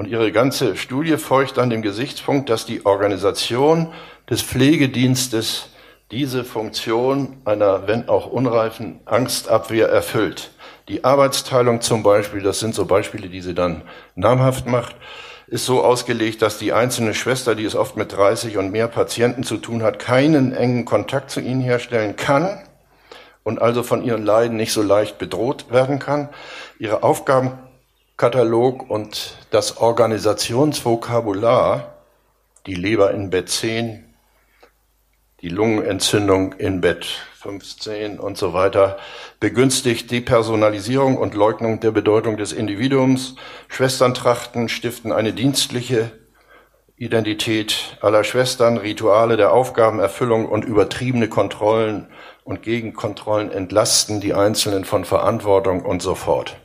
Und 0.00 0.08
ihre 0.08 0.32
ganze 0.32 0.78
Studie 0.78 1.18
folgt 1.18 1.58
an 1.58 1.68
dem 1.68 1.82
Gesichtspunkt, 1.82 2.48
dass 2.48 2.64
die 2.64 2.86
Organisation 2.86 3.92
des 4.30 4.40
Pflegedienstes 4.40 5.68
diese 6.10 6.42
Funktion 6.42 7.36
einer, 7.44 7.86
wenn 7.86 8.08
auch 8.08 8.26
unreifen, 8.26 9.00
Angstabwehr 9.04 9.90
erfüllt. 9.90 10.52
Die 10.88 11.04
Arbeitsteilung 11.04 11.82
zum 11.82 12.02
Beispiel, 12.02 12.40
das 12.40 12.60
sind 12.60 12.74
so 12.74 12.86
Beispiele, 12.86 13.28
die 13.28 13.42
sie 13.42 13.52
dann 13.52 13.82
namhaft 14.14 14.66
macht, 14.66 14.96
ist 15.48 15.66
so 15.66 15.84
ausgelegt, 15.84 16.40
dass 16.40 16.56
die 16.56 16.72
einzelne 16.72 17.12
Schwester, 17.12 17.54
die 17.54 17.66
es 17.66 17.76
oft 17.76 17.98
mit 17.98 18.10
30 18.10 18.56
und 18.56 18.72
mehr 18.72 18.88
Patienten 18.88 19.42
zu 19.42 19.58
tun 19.58 19.82
hat, 19.82 19.98
keinen 19.98 20.54
engen 20.54 20.86
Kontakt 20.86 21.30
zu 21.30 21.40
ihnen 21.40 21.60
herstellen 21.60 22.16
kann 22.16 22.58
und 23.42 23.60
also 23.60 23.82
von 23.82 24.02
ihren 24.02 24.24
Leiden 24.24 24.56
nicht 24.56 24.72
so 24.72 24.80
leicht 24.80 25.18
bedroht 25.18 25.70
werden 25.70 25.98
kann. 25.98 26.30
Ihre 26.78 27.02
Aufgabenkatalog 28.20 28.90
und 28.90 29.38
das 29.50 29.78
Organisationsvokabular, 29.78 31.94
die 32.66 32.74
Leber 32.74 33.12
in 33.12 33.30
Bett 33.30 33.48
10, 33.48 34.04
die 35.40 35.48
Lungenentzündung 35.48 36.52
in 36.52 36.82
Bett 36.82 37.06
15 37.40 38.20
und 38.20 38.36
so 38.36 38.52
weiter, 38.52 38.98
begünstigt 39.40 40.10
Depersonalisierung 40.10 41.16
und 41.16 41.32
Leugnung 41.32 41.80
der 41.80 41.92
Bedeutung 41.92 42.36
des 42.36 42.52
Individuums. 42.52 43.36
Schwesterntrachten 43.68 44.68
stiften 44.68 45.12
eine 45.12 45.32
dienstliche 45.32 46.10
Identität 46.96 47.96
aller 48.02 48.22
Schwestern, 48.22 48.76
Rituale 48.76 49.38
der 49.38 49.54
Aufgabenerfüllung 49.54 50.46
und 50.46 50.66
übertriebene 50.66 51.30
Kontrollen 51.30 52.08
und 52.44 52.62
Gegenkontrollen 52.62 53.50
entlasten 53.50 54.20
die 54.20 54.34
Einzelnen 54.34 54.84
von 54.84 55.06
Verantwortung 55.06 55.86
und 55.86 56.02
so 56.02 56.14
fort. 56.14 56.58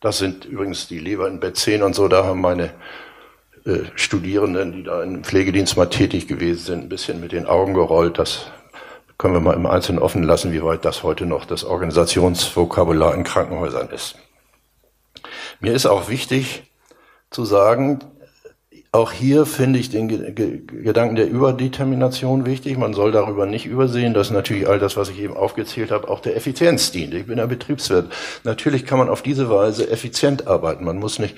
Das 0.00 0.16
sind 0.16 0.46
übrigens 0.46 0.88
die 0.88 0.98
Leber 0.98 1.28
in 1.28 1.40
Bett 1.40 1.56
10 1.56 1.82
und 1.82 1.94
so, 1.94 2.08
da 2.08 2.24
haben 2.24 2.40
meine 2.40 2.70
äh, 3.66 3.80
Studierenden, 3.94 4.72
die 4.72 4.82
da 4.82 5.02
im 5.02 5.22
Pflegedienst 5.22 5.76
mal 5.76 5.86
tätig 5.86 6.26
gewesen 6.26 6.64
sind, 6.64 6.84
ein 6.84 6.88
bisschen 6.88 7.20
mit 7.20 7.32
den 7.32 7.44
Augen 7.44 7.74
gerollt. 7.74 8.18
Das 8.18 8.46
können 9.18 9.34
wir 9.34 9.40
mal 9.40 9.54
im 9.54 9.66
Einzelnen 9.66 9.98
offen 9.98 10.22
lassen, 10.22 10.52
wie 10.52 10.62
weit 10.62 10.86
das 10.86 11.02
heute 11.02 11.26
noch 11.26 11.44
das 11.44 11.64
Organisationsvokabular 11.64 13.14
in 13.14 13.24
Krankenhäusern 13.24 13.90
ist. 13.90 14.16
Mir 15.60 15.74
ist 15.74 15.84
auch 15.84 16.08
wichtig 16.08 16.72
zu 17.30 17.44
sagen, 17.44 17.98
auch 18.92 19.12
hier 19.12 19.46
finde 19.46 19.78
ich 19.78 19.90
den 19.90 20.08
Gedanken 20.08 21.14
der 21.14 21.28
Überdetermination 21.30 22.44
wichtig. 22.44 22.76
Man 22.76 22.92
soll 22.92 23.12
darüber 23.12 23.46
nicht 23.46 23.66
übersehen, 23.66 24.14
dass 24.14 24.32
natürlich 24.32 24.68
all 24.68 24.80
das, 24.80 24.96
was 24.96 25.10
ich 25.10 25.20
eben 25.20 25.36
aufgezählt 25.36 25.92
habe, 25.92 26.08
auch 26.08 26.18
der 26.18 26.36
Effizienz 26.36 26.90
dient. 26.90 27.14
Ich 27.14 27.26
bin 27.26 27.38
ein 27.38 27.48
Betriebswirt. 27.48 28.12
Natürlich 28.42 28.86
kann 28.86 28.98
man 28.98 29.08
auf 29.08 29.22
diese 29.22 29.48
Weise 29.48 29.88
effizient 29.88 30.48
arbeiten. 30.48 30.84
Man 30.84 30.98
muss 30.98 31.20
nicht 31.20 31.36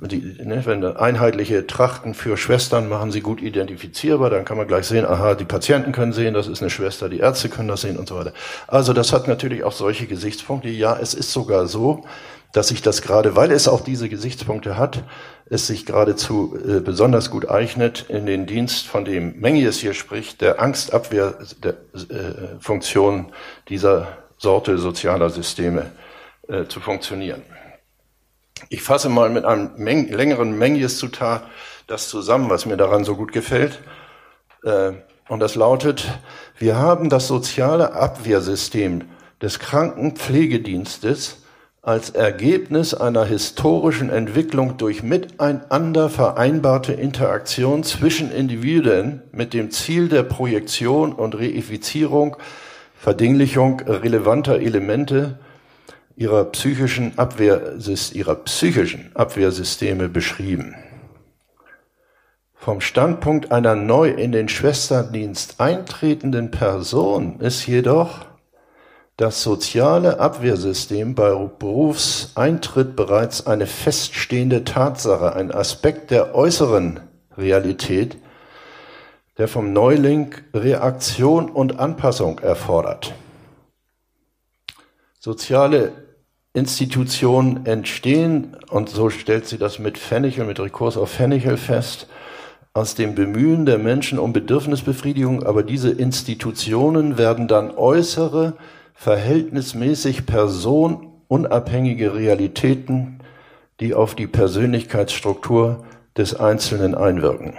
die, 0.00 0.36
ne, 0.44 0.62
wenn 0.66 0.84
einheitliche 0.84 1.66
Trachten 1.66 2.12
für 2.12 2.36
Schwestern 2.36 2.88
machen 2.88 3.10
sie 3.10 3.20
gut 3.20 3.40
identifizierbar, 3.40 4.30
dann 4.30 4.44
kann 4.44 4.56
man 4.56 4.66
gleich 4.66 4.86
sehen, 4.86 5.06
aha, 5.06 5.34
die 5.34 5.44
Patienten 5.44 5.92
können 5.92 6.12
sehen, 6.12 6.34
das 6.34 6.48
ist 6.48 6.60
eine 6.60 6.70
Schwester, 6.70 7.08
die 7.08 7.20
Ärzte 7.20 7.48
können 7.48 7.68
das 7.68 7.82
sehen 7.82 7.96
und 7.96 8.08
so 8.08 8.16
weiter. 8.16 8.32
Also 8.66 8.92
das 8.92 9.12
hat 9.12 9.28
natürlich 9.28 9.64
auch 9.64 9.72
solche 9.72 10.06
Gesichtspunkte. 10.06 10.68
Ja, 10.68 10.98
es 11.00 11.14
ist 11.14 11.32
sogar 11.32 11.66
so, 11.68 12.04
dass 12.52 12.68
sich 12.68 12.82
das 12.82 13.02
gerade, 13.02 13.34
weil 13.34 13.50
es 13.50 13.66
auch 13.66 13.80
diese 13.80 14.08
Gesichtspunkte 14.08 14.76
hat, 14.76 15.02
es 15.46 15.66
sich 15.66 15.86
geradezu 15.86 16.56
äh, 16.56 16.78
besonders 16.80 17.30
gut 17.30 17.50
eignet, 17.50 18.06
in 18.08 18.26
den 18.26 18.46
Dienst, 18.46 18.86
von 18.86 19.04
dem 19.04 19.40
Mengies 19.40 19.78
hier 19.78 19.94
spricht, 19.94 20.40
der 20.40 20.60
Angstabwehrfunktion 20.60 23.20
äh, 23.20 23.24
dieser 23.68 24.18
Sorte 24.38 24.78
sozialer 24.78 25.30
Systeme 25.30 25.90
äh, 26.48 26.66
zu 26.66 26.80
funktionieren. 26.80 27.42
Ich 28.68 28.82
fasse 28.82 29.08
mal 29.08 29.30
mit 29.30 29.44
einem 29.44 29.72
Meng 29.76 30.08
längeren 30.08 30.56
Mengies-Zitat 30.56 31.42
das 31.86 32.08
zusammen, 32.08 32.48
was 32.48 32.66
mir 32.66 32.76
daran 32.76 33.04
so 33.04 33.16
gut 33.16 33.32
gefällt. 33.32 33.80
Äh, 34.64 34.92
und 35.28 35.40
das 35.40 35.54
lautet, 35.54 36.06
wir 36.58 36.76
haben 36.76 37.08
das 37.08 37.28
soziale 37.28 37.94
Abwehrsystem 37.94 39.08
des 39.40 39.58
Krankenpflegedienstes 39.58 41.41
als 41.84 42.10
Ergebnis 42.10 42.94
einer 42.94 43.24
historischen 43.24 44.08
Entwicklung 44.08 44.76
durch 44.76 45.02
miteinander 45.02 46.08
vereinbarte 46.08 46.92
Interaktion 46.92 47.82
zwischen 47.82 48.30
Individuen 48.30 49.22
mit 49.32 49.52
dem 49.52 49.72
Ziel 49.72 50.08
der 50.08 50.22
Projektion 50.22 51.12
und 51.12 51.34
Reifizierung, 51.34 52.36
Verdinglichung 52.94 53.80
relevanter 53.80 54.60
Elemente 54.60 55.40
ihrer 56.14 56.44
psychischen, 56.44 57.18
Abwehr, 57.18 57.74
ihrer 58.12 58.36
psychischen 58.36 59.10
Abwehrsysteme 59.14 60.08
beschrieben. 60.08 60.76
Vom 62.54 62.80
Standpunkt 62.80 63.50
einer 63.50 63.74
neu 63.74 64.08
in 64.08 64.30
den 64.30 64.48
Schwesterndienst 64.48 65.60
eintretenden 65.60 66.52
Person 66.52 67.40
ist 67.40 67.66
jedoch 67.66 68.31
das 69.22 69.40
soziale 69.40 70.18
Abwehrsystem 70.18 71.14
bei 71.14 71.30
Berufseintritt 71.30 72.96
bereits 72.96 73.46
eine 73.46 73.68
feststehende 73.68 74.64
Tatsache, 74.64 75.36
ein 75.36 75.52
Aspekt 75.52 76.10
der 76.10 76.34
äußeren 76.34 76.98
Realität, 77.38 78.16
der 79.38 79.46
vom 79.46 79.72
Neuling 79.72 80.34
Reaktion 80.52 81.48
und 81.48 81.78
Anpassung 81.78 82.40
erfordert. 82.40 83.14
Soziale 85.20 85.92
Institutionen 86.52 87.64
entstehen, 87.64 88.56
und 88.70 88.88
so 88.88 89.08
stellt 89.08 89.46
sie 89.46 89.56
das 89.56 89.78
mit 89.78 89.98
Fennichel, 89.98 90.46
mit 90.46 90.58
Rekurs 90.58 90.96
auf 90.96 91.12
Fennichel 91.12 91.58
fest, 91.58 92.08
aus 92.74 92.96
dem 92.96 93.14
Bemühen 93.14 93.66
der 93.66 93.78
Menschen 93.78 94.18
um 94.18 94.32
Bedürfnisbefriedigung, 94.32 95.44
aber 95.44 95.62
diese 95.62 95.90
Institutionen 95.90 97.18
werden 97.18 97.46
dann 97.46 97.70
äußere, 97.70 98.54
verhältnismäßig 98.94 100.26
personunabhängige 100.26 102.14
Realitäten, 102.14 103.20
die 103.80 103.94
auf 103.94 104.14
die 104.14 104.26
Persönlichkeitsstruktur 104.26 105.84
des 106.16 106.34
Einzelnen 106.34 106.94
einwirken. 106.94 107.54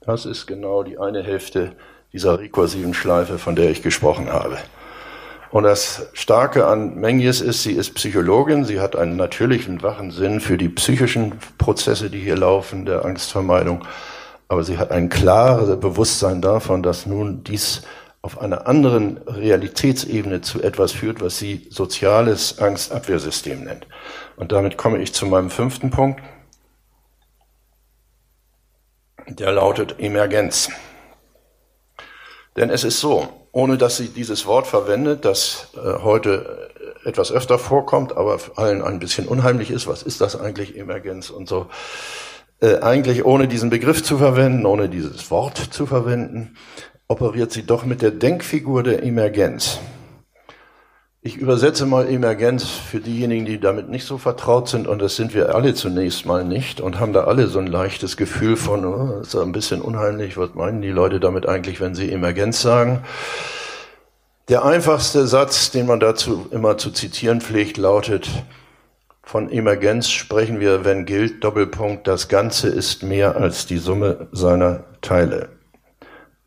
Das 0.00 0.26
ist 0.26 0.46
genau 0.46 0.82
die 0.82 0.98
eine 0.98 1.22
Hälfte 1.22 1.72
dieser 2.12 2.38
rekursiven 2.38 2.94
Schleife, 2.94 3.38
von 3.38 3.56
der 3.56 3.70
ich 3.70 3.82
gesprochen 3.82 4.32
habe. 4.32 4.58
Und 5.50 5.62
das 5.62 6.08
Starke 6.12 6.66
an 6.66 6.96
Mengies 6.96 7.40
ist, 7.40 7.62
sie 7.62 7.72
ist 7.72 7.94
Psychologin, 7.94 8.64
sie 8.64 8.80
hat 8.80 8.96
einen 8.96 9.16
natürlichen, 9.16 9.82
wachen 9.82 10.10
Sinn 10.10 10.40
für 10.40 10.58
die 10.58 10.68
psychischen 10.68 11.34
Prozesse, 11.56 12.10
die 12.10 12.20
hier 12.20 12.36
laufen, 12.36 12.84
der 12.84 13.04
Angstvermeidung. 13.04 13.84
Aber 14.48 14.64
sie 14.64 14.78
hat 14.78 14.90
ein 14.90 15.08
klares 15.08 15.80
Bewusstsein 15.80 16.40
davon, 16.40 16.82
dass 16.82 17.06
nun 17.06 17.42
dies 17.44 17.82
auf 18.26 18.40
einer 18.40 18.66
anderen 18.66 19.18
Realitätsebene 19.18 20.40
zu 20.40 20.60
etwas 20.60 20.90
führt, 20.90 21.20
was 21.20 21.38
sie 21.38 21.68
soziales 21.70 22.58
Angstabwehrsystem 22.58 23.62
nennt. 23.62 23.86
Und 24.34 24.50
damit 24.50 24.76
komme 24.76 24.98
ich 24.98 25.14
zu 25.14 25.26
meinem 25.26 25.48
fünften 25.48 25.90
Punkt. 25.90 26.20
Der 29.28 29.52
lautet 29.52 30.00
Emergenz. 30.00 30.70
Denn 32.56 32.68
es 32.68 32.82
ist 32.82 32.98
so, 32.98 33.28
ohne 33.52 33.78
dass 33.78 33.96
sie 33.96 34.08
dieses 34.08 34.44
Wort 34.44 34.66
verwendet, 34.66 35.24
das 35.24 35.68
äh, 35.76 36.02
heute 36.02 36.72
etwas 37.04 37.30
öfter 37.30 37.60
vorkommt, 37.60 38.16
aber 38.16 38.40
allen 38.56 38.82
ein 38.82 38.98
bisschen 38.98 39.28
unheimlich 39.28 39.70
ist. 39.70 39.86
Was 39.86 40.02
ist 40.02 40.20
das 40.20 40.34
eigentlich, 40.34 40.76
Emergenz 40.76 41.30
und 41.30 41.48
so? 41.48 41.68
Äh, 42.60 42.78
eigentlich 42.80 43.24
ohne 43.24 43.46
diesen 43.46 43.70
Begriff 43.70 44.02
zu 44.02 44.18
verwenden, 44.18 44.66
ohne 44.66 44.88
dieses 44.88 45.30
Wort 45.30 45.58
zu 45.58 45.86
verwenden, 45.86 46.56
operiert 47.08 47.52
sie 47.52 47.64
doch 47.64 47.84
mit 47.84 48.02
der 48.02 48.10
Denkfigur 48.10 48.82
der 48.82 49.02
Emergenz. 49.02 49.78
Ich 51.22 51.36
übersetze 51.36 51.86
mal 51.86 52.08
Emergenz 52.08 52.64
für 52.64 53.00
diejenigen, 53.00 53.46
die 53.46 53.58
damit 53.58 53.88
nicht 53.88 54.04
so 54.06 54.16
vertraut 54.16 54.68
sind, 54.68 54.86
und 54.86 55.00
das 55.00 55.16
sind 55.16 55.34
wir 55.34 55.56
alle 55.56 55.74
zunächst 55.74 56.24
mal 56.24 56.44
nicht 56.44 56.80
und 56.80 57.00
haben 57.00 57.12
da 57.12 57.24
alle 57.24 57.48
so 57.48 57.58
ein 57.58 57.66
leichtes 57.66 58.16
Gefühl 58.16 58.56
von, 58.56 58.84
oh, 58.84 59.20
ist 59.20 59.34
ein 59.34 59.50
bisschen 59.50 59.80
unheimlich, 59.80 60.36
was 60.36 60.54
meinen 60.54 60.82
die 60.82 60.90
Leute 60.90 61.18
damit 61.18 61.48
eigentlich, 61.48 61.80
wenn 61.80 61.96
sie 61.96 62.12
Emergenz 62.12 62.62
sagen? 62.62 63.02
Der 64.48 64.64
einfachste 64.64 65.26
Satz, 65.26 65.72
den 65.72 65.86
man 65.86 65.98
dazu 65.98 66.46
immer 66.52 66.78
zu 66.78 66.92
zitieren 66.92 67.40
pflegt, 67.40 67.76
lautet, 67.76 68.28
von 69.24 69.50
Emergenz 69.50 70.08
sprechen 70.08 70.60
wir, 70.60 70.84
wenn 70.84 71.06
gilt, 71.06 71.42
Doppelpunkt, 71.42 72.06
das 72.06 72.28
Ganze 72.28 72.68
ist 72.68 73.02
mehr 73.02 73.34
als 73.34 73.66
die 73.66 73.78
Summe 73.78 74.28
seiner 74.30 74.84
Teile. 75.00 75.55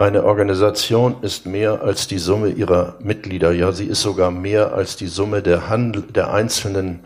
Eine 0.01 0.23
Organisation 0.23 1.17
ist 1.23 1.45
mehr 1.45 1.81
als 1.81 2.07
die 2.07 2.19
Summe 2.19 2.47
ihrer 2.47 2.95
Mitglieder. 3.01 3.51
Ja, 3.51 3.73
sie 3.73 3.83
ist 3.83 4.01
sogar 4.01 4.31
mehr 4.31 4.73
als 4.73 4.95
die 4.95 5.07
Summe 5.07 5.41
der, 5.41 5.67
Handl 5.67 6.03
der 6.03 6.31
einzelnen 6.31 7.05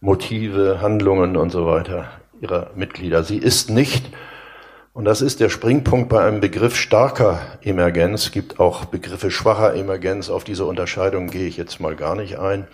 Motive, 0.00 0.80
Handlungen 0.80 1.36
und 1.36 1.50
so 1.50 1.66
weiter 1.66 2.10
ihrer 2.40 2.72
Mitglieder. 2.74 3.22
Sie 3.22 3.38
ist 3.38 3.70
nicht, 3.70 4.06
und 4.92 5.04
das 5.04 5.22
ist 5.22 5.38
der 5.38 5.50
Springpunkt 5.50 6.08
bei 6.08 6.24
einem 6.24 6.40
Begriff 6.40 6.74
starker 6.74 7.38
Emergenz, 7.62 8.32
gibt 8.32 8.58
auch 8.58 8.86
Begriffe 8.86 9.30
schwacher 9.30 9.76
Emergenz, 9.76 10.28
auf 10.28 10.42
diese 10.42 10.64
Unterscheidung 10.64 11.28
gehe 11.28 11.46
ich 11.46 11.56
jetzt 11.56 11.78
mal 11.78 11.94
gar 11.94 12.16
nicht 12.16 12.40
ein. 12.40 12.66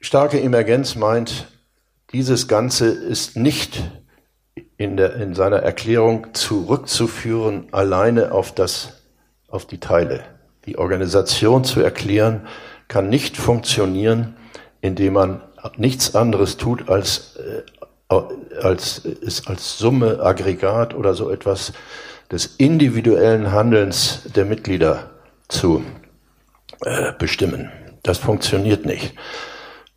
Starke 0.00 0.40
Emergenz 0.40 0.94
meint, 0.94 1.48
dieses 2.12 2.48
Ganze 2.48 2.86
ist 2.88 3.36
nicht 3.36 3.82
in, 4.76 4.96
der, 4.96 5.14
in 5.16 5.34
seiner 5.34 5.58
Erklärung 5.58 6.34
zurückzuführen 6.34 7.68
alleine 7.72 8.32
auf, 8.32 8.52
das, 8.54 9.00
auf 9.48 9.66
die 9.66 9.78
Teile. 9.78 10.24
Die 10.66 10.78
Organisation 10.78 11.64
zu 11.64 11.80
erklären 11.80 12.46
kann 12.88 13.08
nicht 13.08 13.36
funktionieren, 13.36 14.36
indem 14.80 15.14
man 15.14 15.42
nichts 15.76 16.14
anderes 16.14 16.56
tut, 16.56 16.88
als, 16.88 17.36
äh, 17.36 18.14
als, 18.60 18.98
ist 18.98 19.48
als 19.48 19.78
Summe, 19.78 20.20
Aggregat 20.20 20.94
oder 20.94 21.14
so 21.14 21.30
etwas 21.30 21.72
des 22.30 22.56
individuellen 22.56 23.52
Handelns 23.52 24.22
der 24.34 24.44
Mitglieder 24.44 25.10
zu 25.48 25.84
äh, 26.84 27.12
bestimmen. 27.18 27.70
Das 28.02 28.18
funktioniert 28.18 28.86
nicht. 28.86 29.14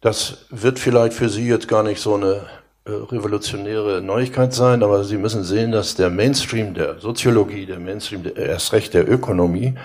Das 0.02 0.46
wird 0.50 0.80
vielleicht 0.80 1.14
für 1.14 1.30
Sie 1.30 1.48
jetzt 1.48 1.68
gar 1.68 1.84
nicht 1.84 2.00
so 2.00 2.16
eine 2.16 2.46
revolutionäre 2.88 4.02
Neuigkeit 4.02 4.54
sein, 4.54 4.84
aber 4.84 5.04
Sie 5.04 5.18
müssen 5.18 5.44
sehen, 5.44 5.72
dass 5.72 5.96
der 5.96 6.10
Mainstream 6.10 6.74
der 6.74 7.00
Soziologie, 7.00 7.66
der 7.66 7.80
Mainstream 7.80 8.24
der, 8.24 8.36
erst 8.36 8.74
recht 8.74 8.94
der 8.94 9.10
Ökonomie 9.10 9.76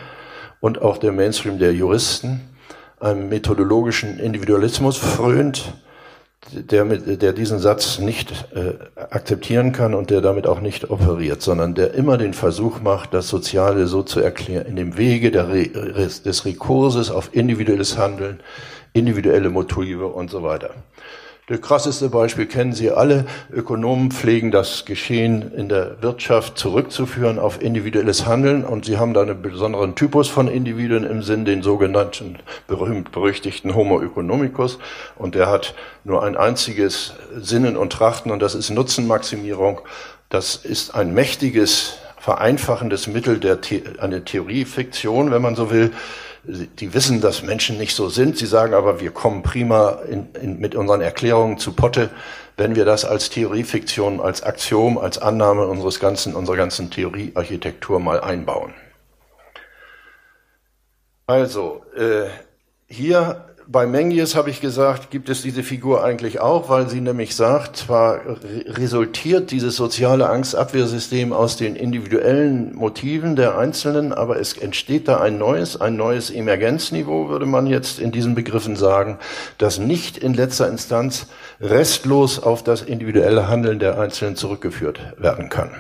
und 0.60 0.80
auch 0.80 0.98
der 0.98 1.12
Mainstream 1.12 1.58
der 1.58 1.72
Juristen 1.74 2.40
einem 3.00 3.28
methodologischen 3.28 4.20
Individualismus 4.20 4.96
frönt, 4.96 5.74
der, 6.52 6.84
der 6.84 7.32
diesen 7.32 7.58
Satz 7.58 7.98
nicht 7.98 8.32
äh, 8.54 8.74
akzeptieren 8.96 9.72
kann 9.72 9.94
und 9.94 10.10
der 10.10 10.20
damit 10.20 10.46
auch 10.46 10.60
nicht 10.60 10.90
operiert, 10.90 11.40
sondern 11.40 11.74
der 11.74 11.94
immer 11.94 12.18
den 12.18 12.34
Versuch 12.34 12.80
macht, 12.80 13.14
das 13.14 13.28
Soziale 13.28 13.86
so 13.86 14.02
zu 14.02 14.20
erklären, 14.20 14.66
in 14.66 14.76
dem 14.76 14.96
Wege 14.96 15.30
der 15.30 15.44
des 15.44 16.44
Rekurses 16.44 17.10
auf 17.10 17.34
individuelles 17.34 17.96
Handeln, 17.96 18.40
individuelle 18.92 19.50
Motive 19.50 20.06
und 20.06 20.30
so 20.30 20.42
weiter. 20.42 20.70
Das 21.52 21.60
krasseste 21.60 22.08
Beispiel 22.08 22.46
kennen 22.46 22.72
Sie 22.72 22.90
alle. 22.90 23.26
Ökonomen 23.52 24.10
pflegen 24.10 24.50
das 24.50 24.86
Geschehen 24.86 25.52
in 25.52 25.68
der 25.68 26.00
Wirtschaft 26.00 26.56
zurückzuführen 26.56 27.38
auf 27.38 27.60
individuelles 27.60 28.24
Handeln 28.24 28.64
und 28.64 28.86
sie 28.86 28.96
haben 28.96 29.12
da 29.12 29.20
einen 29.20 29.42
besonderen 29.42 29.94
Typus 29.94 30.28
von 30.28 30.48
Individuen 30.48 31.04
im 31.04 31.22
Sinn, 31.22 31.44
den 31.44 31.60
sogenannten 31.60 32.38
berühmt-berüchtigten 32.68 33.74
Homo 33.74 34.00
economicus 34.00 34.78
und 35.16 35.34
der 35.34 35.50
hat 35.50 35.74
nur 36.04 36.24
ein 36.24 36.38
einziges 36.38 37.12
Sinnen 37.38 37.76
und 37.76 37.92
Trachten 37.92 38.32
und 38.32 38.40
das 38.40 38.54
ist 38.54 38.70
Nutzenmaximierung. 38.70 39.82
Das 40.30 40.56
ist 40.56 40.94
ein 40.94 41.12
mächtiges, 41.12 41.98
vereinfachendes 42.16 43.08
Mittel 43.08 43.38
der 43.38 43.58
The 43.62 43.82
eine 43.98 44.24
Theoriefiktion, 44.24 45.30
wenn 45.30 45.42
man 45.42 45.54
so 45.54 45.70
will, 45.70 45.90
die 46.44 46.92
wissen, 46.92 47.20
dass 47.20 47.42
Menschen 47.42 47.78
nicht 47.78 47.94
so 47.94 48.08
sind. 48.08 48.36
Sie 48.36 48.46
sagen 48.46 48.74
aber, 48.74 49.00
wir 49.00 49.12
kommen 49.12 49.42
prima 49.42 50.00
in, 50.10 50.28
in, 50.34 50.58
mit 50.58 50.74
unseren 50.74 51.00
Erklärungen 51.00 51.58
zu 51.58 51.72
Potte, 51.72 52.10
wenn 52.56 52.74
wir 52.74 52.84
das 52.84 53.04
als 53.04 53.30
Theoriefiktion, 53.30 54.20
als 54.20 54.42
Axiom, 54.42 54.98
als 54.98 55.18
Annahme 55.18 55.66
unseres 55.66 56.00
ganzen, 56.00 56.34
unserer 56.34 56.56
ganzen 56.56 56.90
Theoriearchitektur 56.90 58.00
mal 58.00 58.20
einbauen. 58.20 58.74
Also, 61.26 61.84
äh, 61.96 62.28
hier 62.88 63.51
bei 63.72 63.86
Mengies 63.86 64.34
habe 64.34 64.50
ich 64.50 64.60
gesagt, 64.60 65.10
gibt 65.10 65.30
es 65.30 65.40
diese 65.40 65.62
Figur 65.62 66.04
eigentlich 66.04 66.40
auch, 66.40 66.68
weil 66.68 66.90
sie 66.90 67.00
nämlich 67.00 67.34
sagt, 67.34 67.78
zwar 67.78 68.20
resultiert 68.66 69.50
dieses 69.50 69.76
soziale 69.76 70.28
Angstabwehrsystem 70.28 71.32
aus 71.32 71.56
den 71.56 71.74
individuellen 71.74 72.74
Motiven 72.74 73.34
der 73.34 73.56
Einzelnen, 73.56 74.12
aber 74.12 74.38
es 74.38 74.58
entsteht 74.58 75.08
da 75.08 75.20
ein 75.20 75.38
neues, 75.38 75.80
ein 75.80 75.96
neues 75.96 76.30
Emergenzniveau, 76.30 77.30
würde 77.30 77.46
man 77.46 77.66
jetzt 77.66 77.98
in 77.98 78.12
diesen 78.12 78.34
Begriffen 78.34 78.76
sagen, 78.76 79.18
das 79.56 79.78
nicht 79.78 80.18
in 80.18 80.34
letzter 80.34 80.68
Instanz 80.68 81.28
restlos 81.58 82.38
auf 82.38 82.62
das 82.62 82.82
individuelle 82.82 83.48
Handeln 83.48 83.78
der 83.78 83.98
Einzelnen 83.98 84.36
zurückgeführt 84.36 85.00
werden 85.16 85.48
kann. 85.48 85.70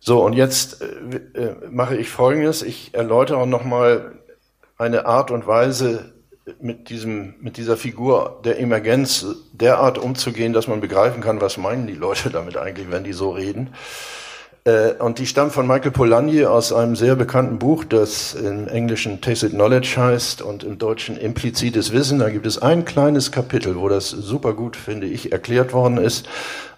So, 0.00 0.24
und 0.24 0.32
jetzt 0.32 0.82
äh, 0.82 1.38
äh 1.38 1.54
mache 1.70 1.96
ich 1.96 2.08
Folgendes. 2.08 2.62
Ich 2.62 2.92
erläutere 2.92 3.46
nochmal 3.46 4.21
eine 4.82 5.06
Art 5.06 5.30
und 5.30 5.46
Weise, 5.46 6.12
mit 6.60 6.90
diesem, 6.90 7.34
mit 7.40 7.56
dieser 7.56 7.76
Figur 7.76 8.40
der 8.44 8.58
Emergenz 8.58 9.24
derart 9.52 9.96
umzugehen, 9.96 10.52
dass 10.52 10.66
man 10.66 10.80
begreifen 10.80 11.22
kann, 11.22 11.40
was 11.40 11.56
meinen 11.56 11.86
die 11.86 11.94
Leute 11.94 12.30
damit 12.30 12.56
eigentlich, 12.56 12.90
wenn 12.90 13.04
die 13.04 13.12
so 13.12 13.30
reden. 13.30 13.70
Äh, 14.64 14.94
und 14.94 15.20
die 15.20 15.26
stammt 15.26 15.52
von 15.52 15.68
Michael 15.68 15.92
Polanyi 15.92 16.44
aus 16.44 16.72
einem 16.72 16.96
sehr 16.96 17.14
bekannten 17.14 17.60
Buch, 17.60 17.84
das 17.84 18.34
im 18.34 18.66
Englischen 18.66 19.20
Tacit 19.20 19.52
Knowledge 19.52 19.94
heißt 19.96 20.42
und 20.42 20.64
im 20.64 20.78
Deutschen 20.78 21.16
Implizites 21.16 21.92
Wissen. 21.92 22.18
Da 22.18 22.28
gibt 22.28 22.46
es 22.46 22.60
ein 22.60 22.84
kleines 22.84 23.30
Kapitel, 23.30 23.76
wo 23.76 23.88
das 23.88 24.10
super 24.10 24.52
gut, 24.52 24.76
finde 24.76 25.06
ich, 25.06 25.30
erklärt 25.30 25.72
worden 25.72 25.98
ist. 25.98 26.28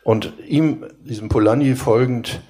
Und 0.03 0.35
ihm, 0.47 0.85
diesem 1.01 1.31
Polanyi 1.31 1.75
folgend, 1.75 2.43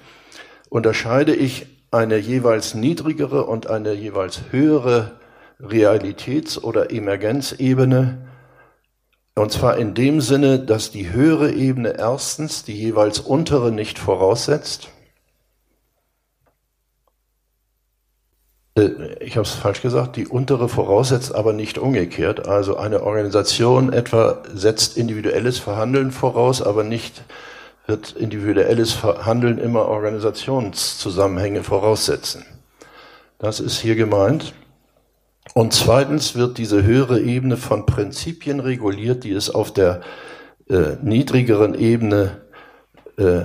unterscheide 0.67 1.33
ich 1.33 1.67
eine 1.91 2.17
jeweils 2.17 2.73
niedrigere 2.73 3.45
und 3.45 3.69
eine 3.69 3.93
jeweils 3.93 4.41
höhere 4.51 5.13
Realitäts- 5.59 6.59
oder 6.61 6.91
Emergenzebene. 6.91 8.27
Und 9.35 9.51
zwar 9.51 9.77
in 9.77 9.93
dem 9.93 10.21
Sinne, 10.21 10.59
dass 10.59 10.91
die 10.91 11.11
höhere 11.11 11.51
Ebene 11.51 11.95
erstens 11.97 12.63
die 12.63 12.73
jeweils 12.73 13.19
untere 13.19 13.71
nicht 13.71 13.99
voraussetzt. 13.99 14.89
Äh, 18.77 19.15
ich 19.19 19.37
habe 19.37 19.47
es 19.47 19.53
falsch 19.53 19.81
gesagt, 19.81 20.15
die 20.15 20.27
untere 20.27 20.69
voraussetzt 20.69 21.33
aber 21.33 21.53
nicht 21.53 21.77
umgekehrt. 21.77 22.47
Also 22.47 22.77
eine 22.77 23.03
Organisation 23.03 23.91
etwa 23.91 24.43
setzt 24.53 24.97
individuelles 24.97 25.59
Verhandeln 25.59 26.11
voraus, 26.11 26.61
aber 26.61 26.83
nicht 26.83 27.23
wird 27.87 28.13
individuelles 28.13 28.93
Verhandeln 28.93 29.57
immer 29.57 29.87
Organisationszusammenhänge 29.87 31.63
voraussetzen. 31.63 32.45
Das 33.37 33.59
ist 33.59 33.79
hier 33.79 33.95
gemeint. 33.95 34.53
Und 35.53 35.73
zweitens 35.73 36.35
wird 36.35 36.57
diese 36.57 36.83
höhere 36.83 37.21
Ebene 37.21 37.57
von 37.57 37.85
Prinzipien 37.85 38.59
reguliert, 38.59 39.23
die 39.23 39.31
es 39.31 39.49
auf 39.49 39.71
der 39.71 40.01
äh, 40.69 40.97
niedrigeren 41.01 41.75
Ebene 41.75 42.41
äh, 43.17 43.43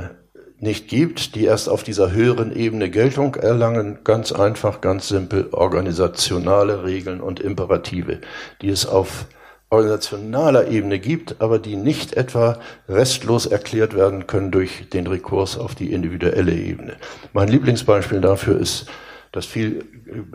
nicht 0.59 0.89
gibt, 0.89 1.35
die 1.35 1.45
erst 1.45 1.69
auf 1.69 1.83
dieser 1.83 2.13
höheren 2.13 2.55
Ebene 2.55 2.91
Geltung 2.91 3.35
erlangen, 3.35 3.99
ganz 4.05 4.33
einfach, 4.33 4.81
ganz 4.81 5.09
simpel, 5.09 5.49
organisationale 5.53 6.85
Regeln 6.85 7.21
und 7.21 7.41
Imperative, 7.41 8.21
die 8.61 8.69
es 8.69 8.87
auf 8.87 9.27
organisationaler 9.71 10.69
Ebene 10.69 10.99
gibt, 10.99 11.41
aber 11.41 11.59
die 11.59 11.77
nicht 11.77 12.15
etwa 12.15 12.59
restlos 12.89 13.47
erklärt 13.47 13.95
werden 13.95 14.27
können 14.27 14.51
durch 14.51 14.89
den 14.91 15.07
Rekurs 15.07 15.57
auf 15.57 15.75
die 15.75 15.93
individuelle 15.93 16.53
Ebene. 16.53 16.97
Mein 17.33 17.49
Lieblingsbeispiel 17.49 18.21
dafür 18.21 18.59
ist 18.59 18.87
das 19.33 19.47
viel, 19.47 19.85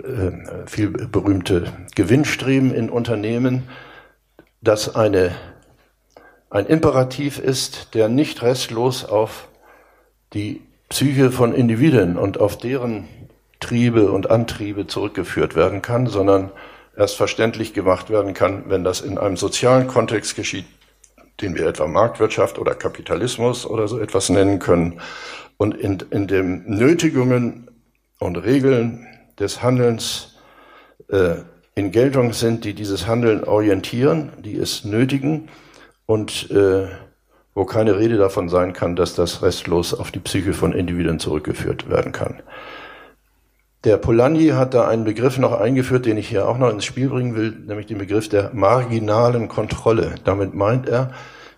äh, 0.04 0.68
viel 0.68 0.90
berühmte 0.90 1.74
Gewinnstreben 1.96 2.74
in 2.74 2.90
Unternehmen, 2.90 3.64
das 4.62 4.96
eine, 4.96 5.36
ein 6.50 6.66
Imperativ 6.66 7.40
ist, 7.40 7.94
der 7.94 8.10
nicht 8.10 8.42
restlos 8.42 9.06
auf 9.06 9.48
die 10.34 10.62
Psyche 10.90 11.32
von 11.32 11.54
Individuen 11.54 12.18
und 12.18 12.40
auf 12.40 12.58
deren 12.58 13.08
Triebe 13.60 14.12
und 14.12 14.30
Antriebe 14.30 14.88
zurückgeführt 14.88 15.56
werden 15.56 15.82
kann, 15.82 16.08
sondern 16.08 16.52
erst 16.96 17.18
verständlich 17.18 17.74
gemacht 17.74 18.10
werden 18.10 18.34
kann, 18.34 18.70
wenn 18.70 18.84
das 18.84 19.02
in 19.02 19.18
einem 19.18 19.38
sozialen 19.38 19.88
Kontext 19.88 20.36
geschieht, 20.36 20.66
den 21.42 21.56
wir 21.56 21.68
etwa 21.68 21.88
Marktwirtschaft 21.88 22.60
oder 22.60 22.76
Kapitalismus 22.76 23.66
oder 23.66 23.88
so 23.88 24.00
etwas 24.00 24.30
nennen 24.30 24.60
können, 24.60 25.02
und 25.58 25.74
in, 25.74 26.00
in 26.12 26.28
den 26.28 26.66
Nötigungen 26.66 27.70
und 28.20 28.38
Regeln 28.38 29.08
des 29.40 29.62
Handelns 29.62 30.36
äh, 31.10 31.36
in 31.76 31.92
Geltung 31.92 32.34
sind, 32.34 32.64
die 32.64 32.74
dieses 32.74 33.06
Handeln 33.08 33.44
orientieren, 33.44 34.32
die 34.44 34.56
es 34.56 34.86
nötigen 34.86 35.50
und 36.06 36.50
äh, 36.52 36.88
wo 37.54 37.66
keine 37.66 37.98
Rede 37.98 38.18
davon 38.18 38.50
sein 38.50 38.74
kann, 38.74 38.96
dass 38.96 39.16
das 39.16 39.42
restlos 39.42 39.94
auf 39.94 40.12
die 40.12 40.20
Psyche 40.20 40.54
von 40.54 40.74
Individuen 40.74 41.20
zurückgeführt 41.20 41.90
werden 41.90 42.12
kann. 42.12 42.42
Der 43.86 43.98
Polanyi 43.98 44.50
hat 44.50 44.74
da 44.74 44.88
einen 44.88 45.04
Begriff 45.04 45.38
noch 45.38 45.54
eingeführt, 45.54 46.06
den 46.06 46.18
ich 46.18 46.28
hier 46.28 46.48
auch 46.48 46.58
noch 46.58 46.72
ins 46.72 46.86
Spiel 46.86 47.10
bringen 47.10 47.36
will, 47.36 47.52
nämlich 47.52 47.86
den 47.86 48.00
Begriff 48.00 48.28
der 48.28 48.52
marginalen 48.54 49.48
Kontrolle. 49.48 50.16
Damit 50.24 50.54
meint 50.56 50.88
er, 50.88 51.12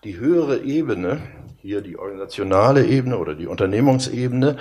die 0.03 0.17
höhere 0.17 0.59
Ebene, 0.59 1.19
hier 1.61 1.81
die 1.81 1.97
organisationale 1.97 2.85
Ebene 2.85 3.17
oder 3.17 3.33
die 3.33 3.47
Unternehmungsebene, 3.47 4.57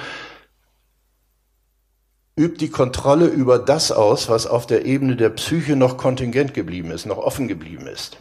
übt 2.39 2.61
die 2.61 2.69
Kontrolle 2.69 3.27
über 3.27 3.59
das 3.59 3.91
aus, 3.91 4.29
was 4.29 4.47
auf 4.47 4.67
der 4.67 4.85
Ebene 4.85 5.17
der 5.17 5.31
Psyche 5.31 5.75
noch 5.75 5.97
kontingent 5.97 6.53
geblieben 6.53 6.91
ist, 6.91 7.07
noch 7.07 7.17
offen 7.17 7.49
geblieben 7.49 7.87
ist. 7.87 8.19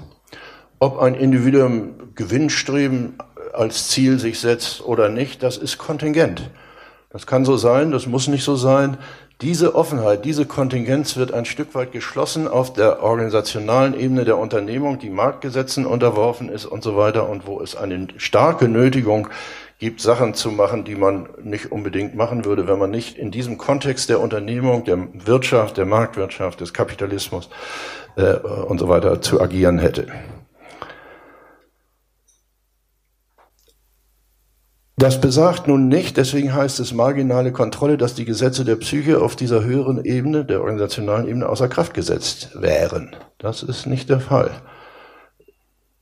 Ob 0.80 1.00
ein 1.00 1.16
Individuum 1.16 2.14
Gewinnstreben 2.16 3.18
als 3.54 3.90
Ziel 3.90 4.18
sich 4.20 4.40
setzt 4.40 4.86
oder 4.86 5.10
nicht, 5.10 5.44
das 5.44 5.58
ist 5.58 5.78
kontingent. 5.78 6.50
Das 7.10 7.28
kann 7.28 7.44
so 7.44 7.58
sein, 7.58 7.92
das 7.92 8.08
muss 8.08 8.28
nicht 8.28 8.46
so 8.46 8.56
sein. 8.56 8.98
Diese 9.42 9.76
Offenheit, 9.76 10.24
diese 10.24 10.46
Kontingenz 10.46 11.18
wird 11.18 11.34
ein 11.34 11.44
Stück 11.44 11.76
weit 11.76 11.92
geschlossen 11.92 12.48
auf 12.48 12.72
der 12.72 13.04
organisationalen 13.04 14.00
Ebene 14.00 14.24
der 14.24 14.38
Unternehmung, 14.38 14.98
die 14.98 15.10
Marktgesetzen 15.10 15.86
unterworfen 15.86 16.48
ist 16.48 16.66
und 16.66 16.84
so 16.84 16.96
weiter 16.96 17.28
und 17.28 17.46
wo 17.48 17.60
es 17.60 17.76
eine 17.76 18.08
starke 18.16 18.70
Nötigung 18.70 19.28
gibt, 19.80 20.02
Sachen 20.02 20.34
zu 20.34 20.52
machen, 20.52 20.86
die 20.86 20.96
man 20.96 21.28
nicht 21.44 21.72
unbedingt 21.72 22.16
machen 22.16 22.46
würde, 22.46 22.68
wenn 22.68 22.80
man 22.80 22.92
nicht 22.92 23.18
in 23.18 23.32
diesem 23.32 23.58
Kontext 23.58 24.10
der 24.10 24.22
Unternehmung, 24.22 24.86
der 24.86 25.08
Wirtschaft, 25.14 25.78
der 25.78 25.86
Marktwirtschaft, 25.86 26.62
des 26.62 26.74
Kapitalismus 26.74 27.50
äh, 28.16 28.36
und 28.36 28.80
so 28.80 28.88
weiter 28.88 29.22
zu 29.22 29.42
agieren 29.42 29.80
hätte. 29.80 30.08
Das 34.98 35.20
besagt 35.20 35.68
nun 35.68 35.90
nicht, 35.90 36.16
deswegen 36.16 36.54
heißt 36.54 36.80
es 36.80 36.94
marginale 36.94 37.52
Kontrolle, 37.52 37.98
dass 37.98 38.16
die 38.16 38.24
Gesetze 38.24 38.64
der 38.64 38.78
Psyche 38.78 39.22
auf 39.22 39.36
dieser 39.36 39.62
höheren 39.62 40.06
Ebene, 40.06 40.46
der 40.46 40.62
organisationalen 40.62 41.28
Ebene, 41.28 41.50
außer 41.50 41.68
Kraft 41.68 41.94
gesetzt 41.94 42.52
wären. 42.56 43.14
Das 43.38 43.62
ist 43.62 43.88
nicht 43.88 44.10
der 44.10 44.22
Fall. 44.22 44.52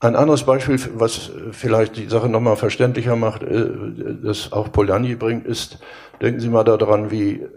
Ein 0.04 0.18
anderes 0.18 0.44
Beispiel, 0.44 0.78
was 0.96 1.32
vielleicht 1.52 1.96
die 1.96 2.10
Sache 2.10 2.28
nochmal 2.28 2.58
verständlicher 2.58 3.16
macht, 3.16 3.42
äh, 3.42 3.70
das 4.22 4.52
auch 4.52 4.70
Polanyi 4.70 5.16
bringt, 5.16 5.46
ist, 5.48 5.80
denken 6.22 6.42
Sie 6.42 6.50
mal 6.50 6.66
daran, 6.66 7.10
wie 7.10 7.48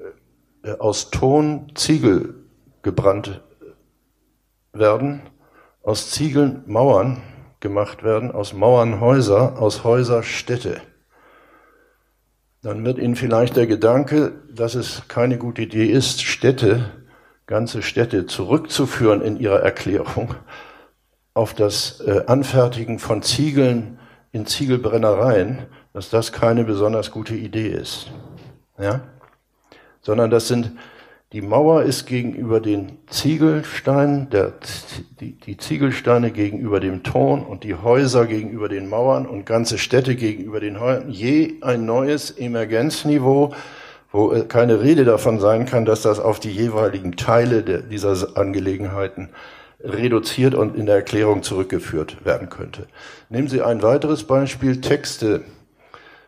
äh, 0.62 0.78
aus 0.78 1.10
Ton 1.10 1.72
Ziegel 1.74 2.36
gebrannt 2.82 3.42
werden, 4.72 5.22
aus 5.82 6.12
Ziegeln 6.12 6.62
Mauern 6.66 7.20
gemacht 7.58 8.04
werden, 8.04 8.30
aus 8.30 8.52
Mauern 8.52 9.00
Häuser, 9.00 9.60
aus 9.60 9.82
Häuser 9.82 10.22
Städte. 10.22 10.80
Dann 12.62 12.84
wird 12.84 12.98
Ihnen 12.98 13.16
vielleicht 13.16 13.56
der 13.56 13.66
Gedanke, 13.66 14.30
dass 14.54 14.76
es 14.76 15.02
keine 15.08 15.36
gute 15.36 15.62
Idee 15.62 15.86
ist, 15.86 16.22
Städte, 16.22 16.92
ganze 17.46 17.82
Städte 17.82 18.26
zurückzuführen 18.26 19.20
in 19.20 19.36
ihrer 19.36 19.62
Erklärung 19.62 20.36
auf 21.36 21.52
das 21.52 22.00
äh, 22.00 22.22
Anfertigen 22.26 22.98
von 22.98 23.20
Ziegeln 23.20 23.98
in 24.32 24.46
Ziegelbrennereien, 24.46 25.58
dass 25.92 26.08
das 26.08 26.32
keine 26.32 26.64
besonders 26.64 27.10
gute 27.10 27.34
Idee 27.34 27.68
ist. 27.68 28.10
Ja? 28.78 29.02
Sondern 30.00 30.30
das 30.30 30.48
sind, 30.48 30.72
die 31.34 31.42
Mauer 31.42 31.82
ist 31.82 32.06
gegenüber 32.06 32.60
den 32.60 32.98
Ziegelsteinen, 33.08 34.30
der, 34.30 34.54
die, 35.20 35.32
die 35.38 35.58
Ziegelsteine 35.58 36.30
gegenüber 36.30 36.80
dem 36.80 37.02
Ton 37.02 37.44
und 37.44 37.64
die 37.64 37.74
Häuser 37.74 38.24
gegenüber 38.26 38.70
den 38.70 38.88
Mauern 38.88 39.26
und 39.26 39.44
ganze 39.44 39.76
Städte 39.76 40.16
gegenüber 40.16 40.60
den 40.60 40.80
Häusern, 40.80 41.10
je 41.10 41.56
ein 41.60 41.84
neues 41.84 42.30
Emergenzniveau, 42.30 43.52
wo 44.10 44.32
äh, 44.32 44.44
keine 44.44 44.80
Rede 44.80 45.04
davon 45.04 45.38
sein 45.38 45.66
kann, 45.66 45.84
dass 45.84 46.00
das 46.00 46.18
auf 46.18 46.40
die 46.40 46.50
jeweiligen 46.50 47.16
Teile 47.16 47.62
der, 47.62 47.82
dieser 47.82 48.38
Angelegenheiten 48.38 49.28
reduziert 49.86 50.54
und 50.54 50.76
in 50.76 50.86
der 50.86 50.96
Erklärung 50.96 51.42
zurückgeführt 51.42 52.24
werden 52.24 52.48
könnte. 52.48 52.86
Nehmen 53.28 53.48
Sie 53.48 53.62
ein 53.62 53.82
weiteres 53.82 54.24
Beispiel, 54.24 54.80
Texte, 54.80 55.42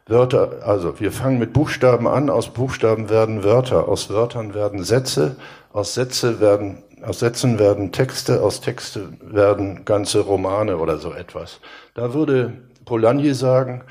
Wörter, 0.06 0.62
also 0.64 1.00
wir 1.00 1.12
fangen 1.12 1.38
mit 1.38 1.52
Buchstaben 1.52 2.08
an, 2.08 2.30
aus 2.30 2.52
Buchstaben 2.52 3.10
werden 3.10 3.44
Wörter, 3.44 3.88
aus 3.88 4.08
Wörtern 4.08 4.54
werden 4.54 4.82
Sätze, 4.82 5.36
aus 5.72 5.94
Sätze 5.94 6.40
werden 6.40 6.82
aus 7.02 7.20
Sätzen 7.20 7.58
werden 7.58 7.92
Texte, 7.92 8.42
aus 8.42 8.60
Texte 8.60 9.08
werden 9.20 9.84
ganze 9.84 10.20
Romane 10.20 10.78
oder 10.78 10.98
so 10.98 11.12
etwas. 11.12 11.60
Da 11.94 12.14
würde 12.14 12.52
Polanyi 12.84 13.34
sagen, 13.34 13.82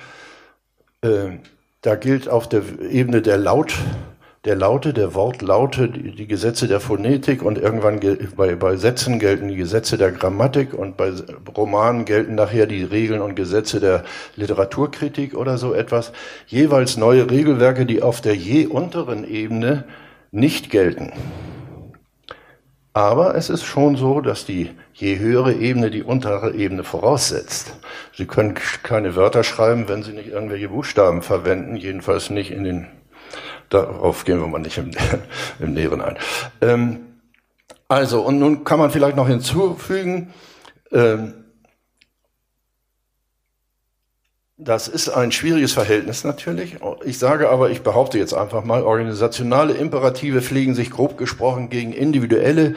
äh, 1.01 1.37
da 1.81 1.95
gilt 1.95 2.27
auf 2.27 2.49
der 2.49 2.63
Ebene 2.81 3.21
der 3.21 3.37
Laut, 3.37 3.75
der 4.47 4.55
Laute, 4.55 4.93
der 4.93 5.13
Wortlaute, 5.13 5.89
die, 5.89 6.11
die 6.11 6.25
Gesetze 6.25 6.69
der 6.69 6.79
Phonetik 6.79 7.43
und 7.43 7.57
irgendwann 7.57 7.99
bei, 8.37 8.55
bei 8.55 8.77
Sätzen 8.77 9.19
gelten 9.19 9.49
die 9.49 9.57
Gesetze 9.57 9.97
der 9.97 10.13
Grammatik 10.13 10.73
und 10.73 10.95
bei 10.95 11.11
Romanen 11.55 12.05
gelten 12.05 12.35
nachher 12.35 12.65
die 12.65 12.83
Regeln 12.83 13.21
und 13.21 13.35
Gesetze 13.35 13.81
der 13.81 14.05
Literaturkritik 14.37 15.35
oder 15.35 15.57
so 15.57 15.73
etwas. 15.73 16.13
Jeweils 16.47 16.95
neue 16.95 17.29
Regelwerke, 17.29 17.85
die 17.85 18.01
auf 18.01 18.21
der 18.21 18.35
je 18.35 18.67
unteren 18.67 19.27
Ebene 19.27 19.83
nicht 20.31 20.69
gelten. 20.69 21.11
Aber 22.93 23.35
es 23.35 23.49
ist 23.49 23.65
schon 23.65 23.97
so, 23.97 24.21
dass 24.21 24.45
die 24.45 24.69
je 24.93 25.19
höhere 25.19 25.53
Ebene 25.53 25.91
die 25.91 26.03
untere 26.03 26.55
Ebene 26.55 26.85
voraussetzt. 26.85 27.75
Sie 28.15 28.25
können 28.25 28.55
keine 28.81 29.15
Wörter 29.17 29.43
schreiben, 29.43 29.89
wenn 29.89 30.03
Sie 30.03 30.13
nicht 30.13 30.29
irgendwelche 30.29 30.69
Buchstaben 30.69 31.21
verwenden, 31.21 31.75
jedenfalls 31.75 32.29
nicht 32.29 32.49
in 32.49 32.63
den, 32.63 32.87
darauf 33.69 34.25
gehen 34.25 34.39
wir 34.39 34.47
mal 34.47 34.59
nicht 34.59 34.77
im, 34.77 34.91
im 35.59 35.73
Näheren 35.73 36.01
ein. 36.01 36.17
Ähm, 36.61 36.99
also, 37.87 38.21
und 38.21 38.39
nun 38.39 38.63
kann 38.63 38.79
man 38.79 38.91
vielleicht 38.91 39.15
noch 39.15 39.27
hinzufügen, 39.27 40.33
ähm, 40.91 41.33
Das 44.59 44.87
ist 44.87 45.09
ein 45.09 45.31
schwieriges 45.31 45.73
Verhältnis 45.73 46.23
natürlich. 46.23 46.77
Ich 47.05 47.19
sage 47.19 47.49
aber, 47.49 47.69
ich 47.69 47.83
behaupte 47.83 48.17
jetzt 48.17 48.33
einfach 48.33 48.63
mal, 48.63 48.81
organisationale 48.81 49.73
Imperative 49.73 50.41
pflegen 50.41 50.73
sich 50.73 50.89
grob 50.89 51.15
gesprochen 51.15 51.69
gegen 51.69 51.93
individuelle 51.93 52.73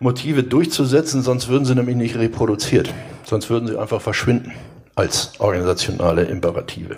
Motive 0.00 0.42
durchzusetzen, 0.42 1.22
sonst 1.22 1.46
würden 1.46 1.64
sie 1.64 1.76
nämlich 1.76 1.94
nicht 1.94 2.16
reproduziert. 2.16 2.92
Sonst 3.22 3.48
würden 3.48 3.68
sie 3.68 3.78
einfach 3.78 4.00
verschwinden 4.00 4.54
als 4.96 5.38
organisationale 5.38 6.24
Imperative. 6.24 6.96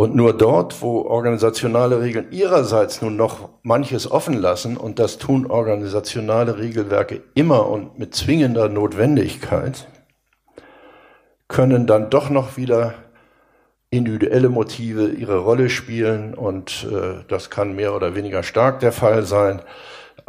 Und 0.00 0.14
nur 0.14 0.32
dort, 0.32 0.80
wo 0.80 1.02
organisationale 1.02 2.00
Regeln 2.00 2.32
ihrerseits 2.32 3.02
nun 3.02 3.16
noch 3.16 3.50
manches 3.62 4.10
offen 4.10 4.32
lassen, 4.32 4.78
und 4.78 4.98
das 4.98 5.18
tun 5.18 5.44
organisationale 5.44 6.56
Regelwerke 6.56 7.20
immer 7.34 7.68
und 7.68 7.98
mit 7.98 8.14
zwingender 8.14 8.70
Notwendigkeit, 8.70 9.88
können 11.48 11.86
dann 11.86 12.08
doch 12.08 12.30
noch 12.30 12.56
wieder 12.56 12.94
individuelle 13.90 14.48
Motive 14.48 15.08
ihre 15.08 15.36
Rolle 15.36 15.68
spielen 15.68 16.32
und 16.32 16.86
äh, 16.90 17.22
das 17.28 17.50
kann 17.50 17.76
mehr 17.76 17.94
oder 17.94 18.14
weniger 18.14 18.42
stark 18.42 18.80
der 18.80 18.92
Fall 18.92 19.24
sein. 19.24 19.60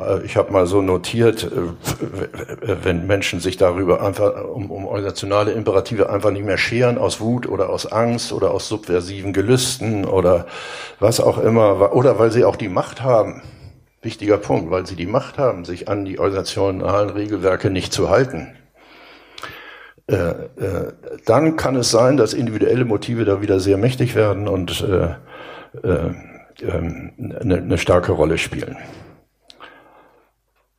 Äh, 0.02 0.26
ich 0.26 0.36
habe 0.38 0.52
mal 0.52 0.66
so 0.68 0.82
notiert, 0.82 1.44
äh, 1.44 2.76
wenn 2.84 3.08
Menschen 3.08 3.40
sich 3.40 3.58
darüber 3.58 4.02
einfach 4.02 4.46
um, 4.46 4.72
um 4.72 4.86
organisationale 4.86 5.52
Imperative 5.52 6.10
einfach 6.10 6.32
nicht 6.32 6.46
mehr 6.46 6.58
scheren 6.58 6.98
aus 6.98 7.20
Wut 7.20 7.48
oder 7.48 7.70
aus 7.70 7.92
Angst 7.92 8.34
oder 8.34 8.52
aus 8.52 8.68
subversiven 8.68 9.34
Gelüsten 9.34 10.06
oder 10.06 10.46
was 11.00 11.20
auch 11.20 11.38
immer 11.38 11.94
oder 11.94 12.20
weil 12.20 12.32
sie 12.32 12.46
auch 12.46 12.56
die 12.56 12.70
Macht 12.70 13.02
haben. 13.02 13.42
Wichtiger 14.02 14.38
Punkt, 14.38 14.72
weil 14.72 14.86
sie 14.86 14.96
die 14.96 15.06
Macht 15.06 15.38
haben, 15.38 15.64
sich 15.64 15.88
an 15.88 16.06
die 16.06 16.18
organisationalen 16.18 17.10
Regelwerke 17.12 17.70
nicht 17.70 17.94
zu 17.94 18.10
halten 18.10 18.56
äh, 20.08 20.34
dann 21.26 21.56
kann 21.56 21.76
es 21.78 21.92
sein, 21.92 22.18
dass 22.18 22.34
individuelle 22.34 22.84
Motive 22.84 23.24
da 23.24 23.42
wieder 23.42 23.62
sehr 23.62 23.78
mächtig 23.78 24.14
werden 24.14 24.50
und 24.50 24.82
äh, 24.82 25.16
äh, 25.88 26.14
ähm, 26.62 27.12
eine 27.40 27.78
starke 27.78 28.12
Rolle 28.12 28.38
spielen. 28.38 28.76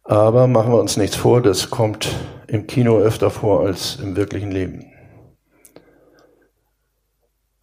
Aber 0.05 0.47
machen 0.47 0.73
wir 0.73 0.81
uns 0.81 0.97
nichts 0.97 1.17
vor, 1.17 1.41
das 1.41 1.71
kommt 1.71 2.15
im 2.49 2.67
Kino 2.67 2.99
öfter 2.99 3.31
vor 3.31 3.67
als 3.67 3.97
im 3.97 4.17
wirklichen 4.17 4.51
Leben. 4.51 4.87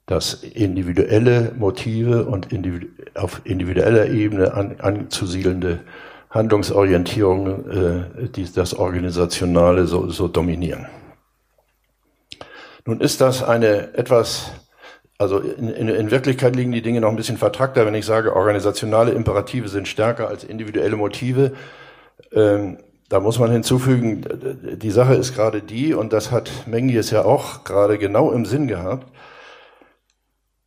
Dass 0.05 0.43
individuelle 0.43 1.53
Motive 1.57 2.25
und 2.25 2.51
individu 2.51 2.87
auf 3.15 3.41
individueller 3.43 4.07
Ebene 4.07 4.53
an, 4.53 4.75
anzusiedelnde 4.79 5.81
Handlungsorientierungen 6.29 8.09
äh, 8.21 8.47
das 8.55 8.73
Organisationale 8.73 9.87
so, 9.87 10.09
so 10.09 10.27
dominieren. 10.27 10.87
Nun 12.85 13.01
ist 13.01 13.19
das 13.19 13.43
eine 13.43 13.93
etwas, 13.95 14.51
also 15.17 15.39
in, 15.39 15.69
in, 15.69 15.89
in, 15.89 16.11
Wirklichkeit 16.11 16.55
liegen 16.55 16.71
die 16.71 16.81
Dinge 16.81 17.01
noch 17.01 17.09
ein 17.09 17.15
bisschen 17.15 17.37
vertrackter, 17.37 17.85
wenn 17.85 17.95
ich 17.95 18.05
sage, 18.05 18.35
organisationale 18.35 19.11
Imperative 19.11 19.67
sind 19.67 19.87
stärker 19.87 20.27
als 20.27 20.43
individuelle 20.43 20.95
Motive. 20.95 21.53
Ähm, 22.31 22.77
da 23.09 23.19
muss 23.19 23.39
man 23.39 23.51
hinzufügen, 23.51 24.23
die 24.77 24.91
Sache 24.91 25.15
ist 25.15 25.33
gerade 25.33 25.61
die, 25.61 25.95
und 25.95 26.13
das 26.13 26.31
hat 26.31 26.67
Mengies 26.67 27.09
ja 27.09 27.25
auch 27.25 27.63
gerade 27.63 27.97
genau 27.97 28.31
im 28.31 28.45
Sinn 28.45 28.67
gehabt, 28.67 29.11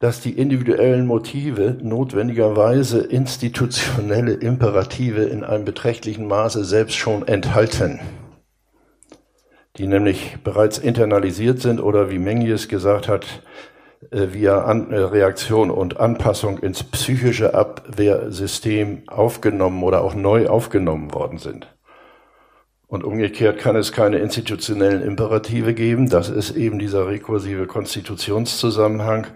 dass 0.01 0.21
die 0.21 0.37
individuellen 0.37 1.07
Motive 1.07 1.77
notwendigerweise 1.81 2.99
institutionelle 2.99 4.33
Imperative 4.33 5.23
in 5.23 5.45
einem 5.45 5.65
beträchtlichen 5.65 6.27
Maße 6.27 6.65
selbst 6.65 6.97
schon 6.97 7.29
enthalten. 7.29 8.01
Die 9.77 9.87
nämlich 9.87 10.39
bereits 10.43 10.79
internalisiert 10.79 11.61
sind 11.61 11.81
oder 11.81 12.11
wie 12.11 12.19
Mengies 12.19 12.69
gesagt 12.69 13.07
hat, 13.07 13.25
via 14.13 14.63
An 14.65 14.93
äh, 14.93 14.99
Reaktion 14.99 15.71
und 15.71 15.99
Anpassung 15.99 16.59
ins 16.59 16.83
psychische 16.83 17.55
Abwehrsystem 17.55 19.03
aufgenommen 19.09 19.83
oder 19.83 20.03
auch 20.03 20.15
neu 20.15 20.49
aufgenommen 20.49 21.13
worden 21.15 21.39
sind. 21.39 21.67
Und 22.87 23.05
umgekehrt 23.05 23.59
kann 23.59 23.75
es 23.75 23.93
keine 23.93 24.19
institutionellen 24.19 25.03
Imperative 25.03 25.73
geben. 25.73 26.11
Das 26.11 26.29
ist 26.29 26.55
eben 26.57 26.79
dieser 26.79 27.09
rekursive 27.09 27.67
Konstitutionszusammenhang, 27.67 29.29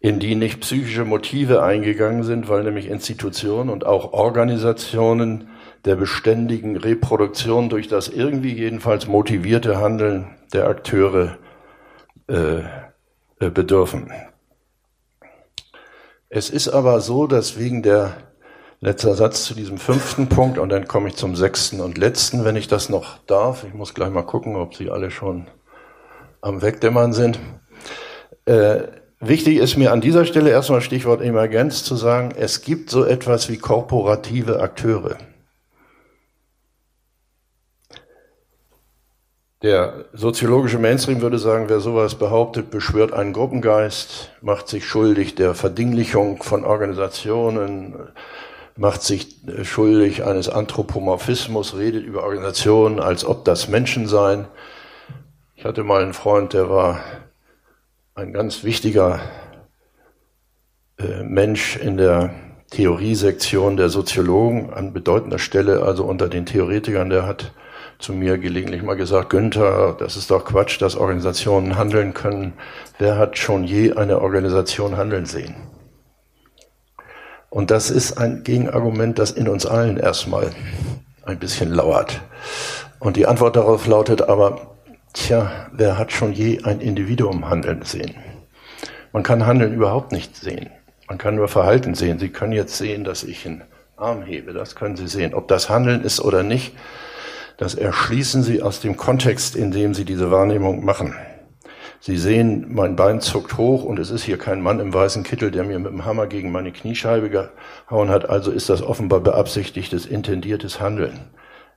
in 0.00 0.18
die 0.18 0.34
nicht 0.34 0.60
psychische 0.60 1.04
Motive 1.04 1.62
eingegangen 1.62 2.24
sind, 2.24 2.48
weil 2.48 2.64
nämlich 2.64 2.88
Institutionen 2.88 3.70
und 3.70 3.86
auch 3.86 4.12
Organisationen 4.12 5.48
der 5.84 5.94
beständigen 5.94 6.76
Reproduktion 6.76 7.68
durch 7.68 7.86
das 7.86 8.08
irgendwie 8.08 8.52
jedenfalls 8.52 9.06
motivierte 9.06 9.78
Handeln 9.78 10.26
der 10.52 10.66
Akteure 10.66 11.38
äh, 11.38 11.38
äh, 12.28 12.62
bedürfen. 13.38 14.12
Es 16.28 16.50
ist 16.50 16.68
aber 16.68 17.00
so, 17.00 17.26
dass 17.26 17.58
wegen 17.58 17.82
der 17.82 18.16
letzter 18.80 19.14
Satz 19.14 19.44
zu 19.44 19.54
diesem 19.54 19.78
fünften 19.78 20.28
Punkt 20.28 20.58
und 20.58 20.68
dann 20.68 20.86
komme 20.86 21.08
ich 21.08 21.16
zum 21.16 21.34
sechsten 21.34 21.80
und 21.80 21.98
letzten, 21.98 22.44
wenn 22.44 22.56
ich 22.56 22.68
das 22.68 22.88
noch 22.88 23.18
darf. 23.26 23.64
Ich 23.64 23.74
muss 23.74 23.94
gleich 23.94 24.10
mal 24.10 24.22
gucken, 24.22 24.56
ob 24.56 24.74
Sie 24.74 24.90
alle 24.90 25.10
schon 25.10 25.46
am 26.40 26.62
Wegdämmern 26.62 27.12
sind. 27.12 27.40
Äh, 28.44 28.82
wichtig 29.20 29.56
ist 29.56 29.76
mir 29.76 29.92
an 29.92 30.00
dieser 30.00 30.24
Stelle 30.24 30.50
erstmal 30.50 30.80
Stichwort 30.80 31.22
Emergenz 31.22 31.82
zu 31.82 31.96
sagen, 31.96 32.32
es 32.36 32.62
gibt 32.62 32.90
so 32.90 33.04
etwas 33.04 33.48
wie 33.48 33.58
korporative 33.58 34.60
Akteure. 34.60 35.16
Der 39.62 40.04
soziologische 40.12 40.78
Mainstream 40.78 41.20
würde 41.20 41.40
sagen, 41.40 41.68
wer 41.68 41.80
sowas 41.80 42.14
behauptet, 42.14 42.70
beschwört 42.70 43.12
einen 43.12 43.32
Gruppengeist, 43.32 44.30
macht 44.40 44.68
sich 44.68 44.86
schuldig 44.86 45.34
der 45.34 45.54
Verdinglichung 45.56 46.40
von 46.44 46.64
Organisationen, 46.64 47.96
macht 48.76 49.02
sich 49.02 49.40
schuldig 49.64 50.24
eines 50.24 50.48
Anthropomorphismus, 50.48 51.76
redet 51.76 52.06
über 52.06 52.22
Organisationen, 52.22 53.00
als 53.00 53.24
ob 53.24 53.44
das 53.44 53.66
Menschen 53.66 54.06
seien. 54.06 54.46
Ich 55.56 55.64
hatte 55.64 55.82
mal 55.82 56.04
einen 56.04 56.14
Freund, 56.14 56.52
der 56.52 56.70
war 56.70 57.00
ein 58.14 58.32
ganz 58.32 58.62
wichtiger 58.62 59.18
äh, 60.98 61.24
Mensch 61.24 61.76
in 61.76 61.96
der 61.96 62.30
Theoriesektion 62.70 63.76
der 63.76 63.88
Soziologen 63.88 64.72
an 64.72 64.92
bedeutender 64.92 65.40
Stelle, 65.40 65.82
also 65.82 66.04
unter 66.04 66.28
den 66.28 66.46
Theoretikern, 66.46 67.10
der 67.10 67.26
hat 67.26 67.50
zu 67.98 68.12
mir 68.12 68.38
gelegentlich 68.38 68.82
mal 68.82 68.96
gesagt, 68.96 69.30
Günther, 69.30 69.96
das 69.98 70.16
ist 70.16 70.30
doch 70.30 70.44
Quatsch, 70.44 70.80
dass 70.80 70.96
Organisationen 70.96 71.76
handeln 71.76 72.14
können. 72.14 72.52
Wer 72.98 73.18
hat 73.18 73.38
schon 73.38 73.64
je 73.64 73.94
eine 73.94 74.20
Organisation 74.20 74.96
handeln 74.96 75.26
sehen? 75.26 75.56
Und 77.50 77.70
das 77.70 77.90
ist 77.90 78.18
ein 78.18 78.44
Gegenargument, 78.44 79.18
das 79.18 79.30
in 79.30 79.48
uns 79.48 79.66
allen 79.66 79.96
erstmal 79.96 80.50
ein 81.24 81.38
bisschen 81.38 81.72
lauert. 81.72 82.20
Und 83.00 83.16
die 83.16 83.26
Antwort 83.26 83.56
darauf 83.56 83.86
lautet 83.86 84.22
aber, 84.22 84.76
tja, 85.12 85.50
wer 85.72 85.98
hat 85.98 86.12
schon 86.12 86.32
je 86.32 86.62
ein 86.62 86.80
Individuum 86.80 87.48
handeln 87.48 87.82
sehen? 87.82 88.14
Man 89.12 89.22
kann 89.22 89.46
Handeln 89.46 89.74
überhaupt 89.74 90.12
nicht 90.12 90.36
sehen. 90.36 90.70
Man 91.08 91.18
kann 91.18 91.36
nur 91.36 91.48
Verhalten 91.48 91.94
sehen. 91.94 92.18
Sie 92.18 92.28
können 92.28 92.52
jetzt 92.52 92.76
sehen, 92.76 93.02
dass 93.04 93.24
ich 93.24 93.46
einen 93.46 93.62
Arm 93.96 94.22
hebe. 94.22 94.52
Das 94.52 94.74
können 94.74 94.96
Sie 94.96 95.08
sehen. 95.08 95.32
Ob 95.32 95.48
das 95.48 95.70
Handeln 95.70 96.02
ist 96.02 96.20
oder 96.20 96.42
nicht, 96.42 96.74
das 97.58 97.74
erschließen 97.74 98.42
Sie 98.44 98.62
aus 98.62 98.80
dem 98.80 98.96
Kontext, 98.96 99.56
in 99.56 99.72
dem 99.72 99.92
Sie 99.92 100.04
diese 100.04 100.30
Wahrnehmung 100.30 100.84
machen. 100.84 101.14
Sie 102.00 102.16
sehen, 102.16 102.66
mein 102.68 102.94
Bein 102.94 103.20
zuckt 103.20 103.56
hoch 103.58 103.82
und 103.82 103.98
es 103.98 104.10
ist 104.10 104.22
hier 104.22 104.38
kein 104.38 104.62
Mann 104.62 104.78
im 104.78 104.94
weißen 104.94 105.24
Kittel, 105.24 105.50
der 105.50 105.64
mir 105.64 105.80
mit 105.80 105.90
dem 105.90 106.04
Hammer 106.04 106.28
gegen 106.28 106.52
meine 106.52 106.70
Kniescheibe 106.70 107.28
gehauen 107.28 108.08
hat. 108.08 108.30
Also 108.30 108.52
ist 108.52 108.68
das 108.68 108.82
offenbar 108.82 109.18
beabsichtigtes, 109.18 110.06
intendiertes 110.06 110.80
Handeln. 110.80 111.18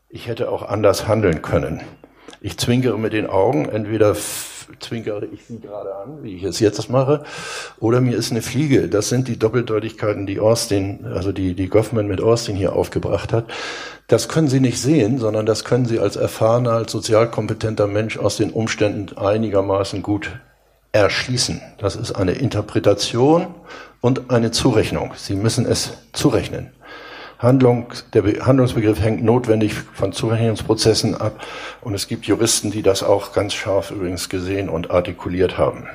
Ich 0.08 0.28
hätte 0.28 0.52
auch 0.52 0.62
anders 0.62 1.08
handeln 1.08 1.42
können. 1.42 1.82
Ich 2.42 2.60
zwinkere 2.60 3.00
mit 3.00 3.14
den 3.14 3.26
Augen, 3.26 3.68
entweder 3.68 4.14
zwinkere 4.80 5.26
ich 5.26 5.46
sie 5.46 5.60
gerade 5.60 5.96
an, 5.96 6.24
wie 6.24 6.36
ich 6.36 6.44
es 6.44 6.60
jetzt 6.60 6.90
mache, 6.90 7.24
oder 7.80 8.02
mir 8.02 8.18
ist 8.18 8.32
eine 8.32 8.42
Fliege. 8.42 8.88
Das 8.88 9.10
sind 9.10 9.28
die 9.28 9.38
Doppeldeutigkeiten, 9.38 10.26
die 10.26 10.40
Austin, 10.40 11.06
also 11.06 11.32
die, 11.32 11.54
die 11.54 11.68
Goffman 11.68 12.08
mit 12.08 12.22
Austin 12.22 12.56
hier 12.56 12.74
aufgebracht 12.74 13.34
hat. 13.34 13.46
Das 14.08 14.28
können 14.28 14.50
Sie 14.50 14.60
nicht 14.60 14.82
sehen, 14.82 15.20
sondern 15.20 15.46
das 15.46 15.64
können 15.64 15.86
Sie 15.86 16.00
als 16.00 16.16
erfahrener, 16.16 16.72
als 16.72 16.92
sozial 16.92 17.32
kompetenter 17.32 17.88
Mensch 17.88 18.18
aus 18.18 18.38
den 18.38 18.52
Umständen 18.52 19.18
einigermaßen 19.18 20.02
gut 20.04 20.32
erschließen. 20.92 21.62
Das 21.78 21.96
ist 21.96 22.12
eine 22.12 22.34
Interpretation 22.34 23.48
und 24.02 24.30
eine 24.30 24.52
Zurechnung. 24.52 25.14
Sie 25.16 25.36
müssen 25.36 25.66
es 25.66 25.94
zurechnen. 26.12 26.72
Handlung, 27.42 27.88
der 28.14 28.24
Handlungsbegriff 28.46 29.02
hängt 29.02 29.24
notwendig 29.24 29.74
von 29.74 30.14
Zurechnungsprozessen 30.14 31.20
ab. 31.20 31.42
Und 31.82 31.96
es 31.96 32.08
gibt 32.08 32.26
Juristen, 32.26 32.70
die 32.70 32.84
das 32.84 33.02
auch 33.02 33.34
ganz 33.34 33.54
scharf 33.54 33.90
übrigens 33.92 34.30
gesehen 34.30 34.70
und 34.70 34.92
artikuliert 34.92 35.58
haben. 35.58 35.88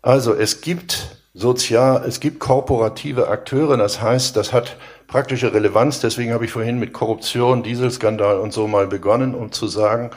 Also 0.00 0.34
es 0.34 0.62
gibt 0.62 1.16
sozial, 1.34 2.04
es 2.06 2.20
gibt 2.20 2.40
korporative 2.40 3.28
Akteure, 3.28 3.76
das 3.76 4.00
heißt, 4.00 4.36
das 4.36 4.54
hat 4.54 4.76
praktische 5.06 5.52
Relevanz, 5.52 6.00
deswegen 6.00 6.32
habe 6.32 6.46
ich 6.46 6.52
vorhin 6.52 6.78
mit 6.78 6.94
Korruption, 6.94 7.62
Dieselskandal 7.62 8.38
und 8.38 8.52
so 8.52 8.66
mal 8.66 8.86
begonnen, 8.86 9.34
um 9.34 9.52
zu 9.52 9.66
sagen, 9.66 10.10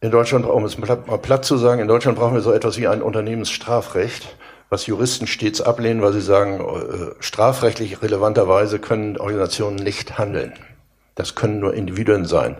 in 0.00 0.10
Deutschland, 0.10 0.44
um 0.46 0.64
es 0.64 0.78
mal 0.78 0.96
platt 0.96 1.44
zu 1.44 1.56
sagen, 1.56 1.80
in 1.80 1.88
Deutschland 1.88 2.18
brauchen 2.18 2.34
wir 2.34 2.42
so 2.42 2.52
etwas 2.52 2.78
wie 2.78 2.86
ein 2.86 3.02
Unternehmensstrafrecht 3.02 4.36
was 4.74 4.86
Juristen 4.86 5.28
stets 5.28 5.60
ablehnen, 5.60 6.02
weil 6.02 6.12
sie 6.12 6.20
sagen, 6.20 6.58
äh, 6.58 7.14
strafrechtlich 7.20 8.02
relevanterweise 8.02 8.80
können 8.80 9.16
Organisationen 9.16 9.76
nicht 9.76 10.18
handeln. 10.18 10.52
Das 11.14 11.36
können 11.36 11.60
nur 11.60 11.74
Individuen 11.74 12.24
sein. 12.24 12.56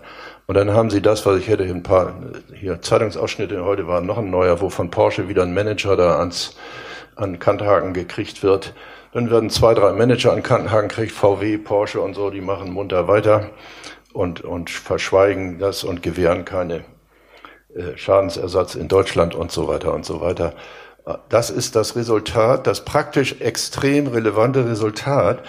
Und 0.47 0.55
dann 0.57 0.71
haben 0.71 0.91
sie 0.91 1.03
das, 1.03 1.27
was 1.27 1.41
ich 1.41 1.49
hätte, 1.49 1.65
ein 1.65 1.83
paar 1.83 2.15
hier 2.55 2.81
Zeitungsausschnitte 2.81 3.65
heute 3.65 3.89
war 3.89 4.01
noch 4.01 4.19
ein 4.19 4.31
neuer, 4.31 4.61
wo 4.61 4.71
von 4.71 4.93
Porsche 4.93 5.29
wieder 5.29 5.43
ein 5.43 5.55
Manager 5.55 5.97
da 5.97 6.21
ans 6.21 6.57
an 7.17 7.41
Kanthaken 7.41 7.95
gekriegt 7.95 8.45
wird. 8.45 8.75
Dann 9.13 9.29
werden 9.29 9.51
zwei, 9.51 9.75
drei 9.75 9.93
Manager 9.93 10.33
an 10.33 10.45
Kanthaken 10.45 10.91
gekriegt, 10.91 11.13
VW, 11.13 11.59
Porsche 11.59 12.01
und 12.01 12.15
so, 12.15 12.31
die 12.31 12.41
machen 12.41 12.71
munter 12.71 13.09
weiter 13.09 13.51
und, 14.13 14.41
und 14.43 14.71
verschweigen 14.71 15.59
das 15.59 15.83
und 15.83 16.01
gewähren 16.05 16.45
keine 16.45 16.85
äh, 17.75 17.97
Schadensersatz 17.97 18.77
in 18.77 18.87
Deutschland 18.87 19.35
und 19.35 19.51
so 19.51 19.67
weiter 19.67 19.93
und 19.93 20.05
so 20.05 20.21
weiter. 20.21 20.55
Das 21.29 21.51
ist 21.51 21.77
das 21.77 21.97
Resultat, 21.97 22.67
das 22.67 22.85
praktisch 22.85 23.41
extrem 23.41 24.07
relevante 24.07 24.67
Resultat, 24.67 25.43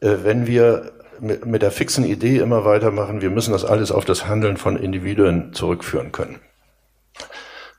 äh, 0.00 0.16
wenn 0.22 0.46
wir 0.46 0.92
mit 1.20 1.62
der 1.62 1.72
fixen 1.72 2.04
Idee 2.04 2.38
immer 2.38 2.64
weitermachen, 2.64 3.22
wir 3.22 3.30
müssen 3.30 3.52
das 3.52 3.64
alles 3.64 3.90
auf 3.90 4.04
das 4.04 4.26
Handeln 4.26 4.56
von 4.56 4.76
Individuen 4.76 5.52
zurückführen 5.52 6.12
können. 6.12 6.38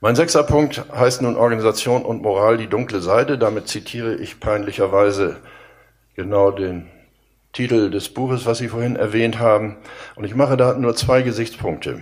Mein 0.02 0.16
sechster 0.16 0.44
Punkt 0.44 0.84
heißt 0.94 1.22
nun 1.22 1.36
Organisation 1.36 2.04
und 2.04 2.22
Moral 2.22 2.58
die 2.58 2.68
dunkle 2.68 3.02
Seite. 3.02 3.38
Damit 3.38 3.68
zitiere 3.68 4.16
ich 4.16 4.40
peinlicherweise 4.40 5.38
genau 6.16 6.52
den 6.52 6.90
Titel 7.54 7.90
des 7.90 8.10
Buches, 8.10 8.46
was 8.46 8.60
Sie 8.60 8.70
vorhin 8.70 8.96
erwähnt 8.96 9.40
haben. 9.40 9.78
Und 10.16 10.24
ich 10.24 10.36
mache 10.36 10.58
da 10.58 10.74
nur 10.74 10.96
zwei 10.96 11.22
Gesichtspunkte. 11.22 12.02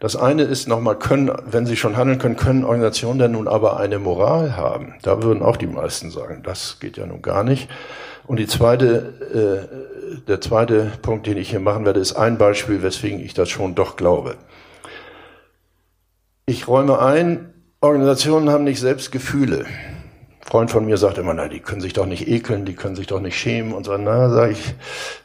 Das 0.00 0.14
eine 0.14 0.44
ist 0.44 0.68
nochmal, 0.68 0.96
können, 0.96 1.30
wenn 1.44 1.66
sie 1.66 1.76
schon 1.76 1.96
handeln 1.96 2.18
können, 2.18 2.36
können 2.36 2.64
Organisationen 2.64 3.18
denn 3.18 3.32
nun 3.32 3.48
aber 3.48 3.78
eine 3.78 3.98
Moral 3.98 4.56
haben? 4.56 4.94
Da 5.02 5.22
würden 5.22 5.42
auch 5.42 5.56
die 5.56 5.66
meisten 5.66 6.10
sagen, 6.10 6.42
das 6.44 6.78
geht 6.78 6.96
ja 6.96 7.06
nun 7.06 7.20
gar 7.20 7.42
nicht. 7.42 7.68
Und 8.26 8.38
die 8.38 8.46
zweite, 8.46 9.68
äh, 10.14 10.18
der 10.28 10.40
zweite 10.40 10.92
Punkt, 11.02 11.26
den 11.26 11.36
ich 11.36 11.50
hier 11.50 11.60
machen 11.60 11.84
werde, 11.84 11.98
ist 11.98 12.14
ein 12.14 12.38
Beispiel, 12.38 12.82
weswegen 12.82 13.18
ich 13.20 13.34
das 13.34 13.48
schon 13.48 13.74
doch 13.74 13.96
glaube. 13.96 14.36
Ich 16.46 16.68
räume 16.68 17.00
ein, 17.00 17.52
Organisationen 17.80 18.50
haben 18.50 18.64
nicht 18.64 18.80
selbst 18.80 19.10
Gefühle. 19.10 19.66
Freund 20.40 20.70
von 20.70 20.86
mir 20.86 20.96
sagt 20.96 21.18
immer, 21.18 21.34
na, 21.34 21.48
die 21.48 21.60
können 21.60 21.80
sich 21.80 21.92
doch 21.92 22.06
nicht 22.06 22.28
ekeln, 22.28 22.64
die 22.64 22.74
können 22.74 22.96
sich 22.96 23.06
doch 23.06 23.20
nicht 23.20 23.38
schämen 23.38 23.72
und 23.72 23.84
so. 23.84 23.96
Na, 23.96 24.30
sage 24.30 24.52
ich, 24.52 24.74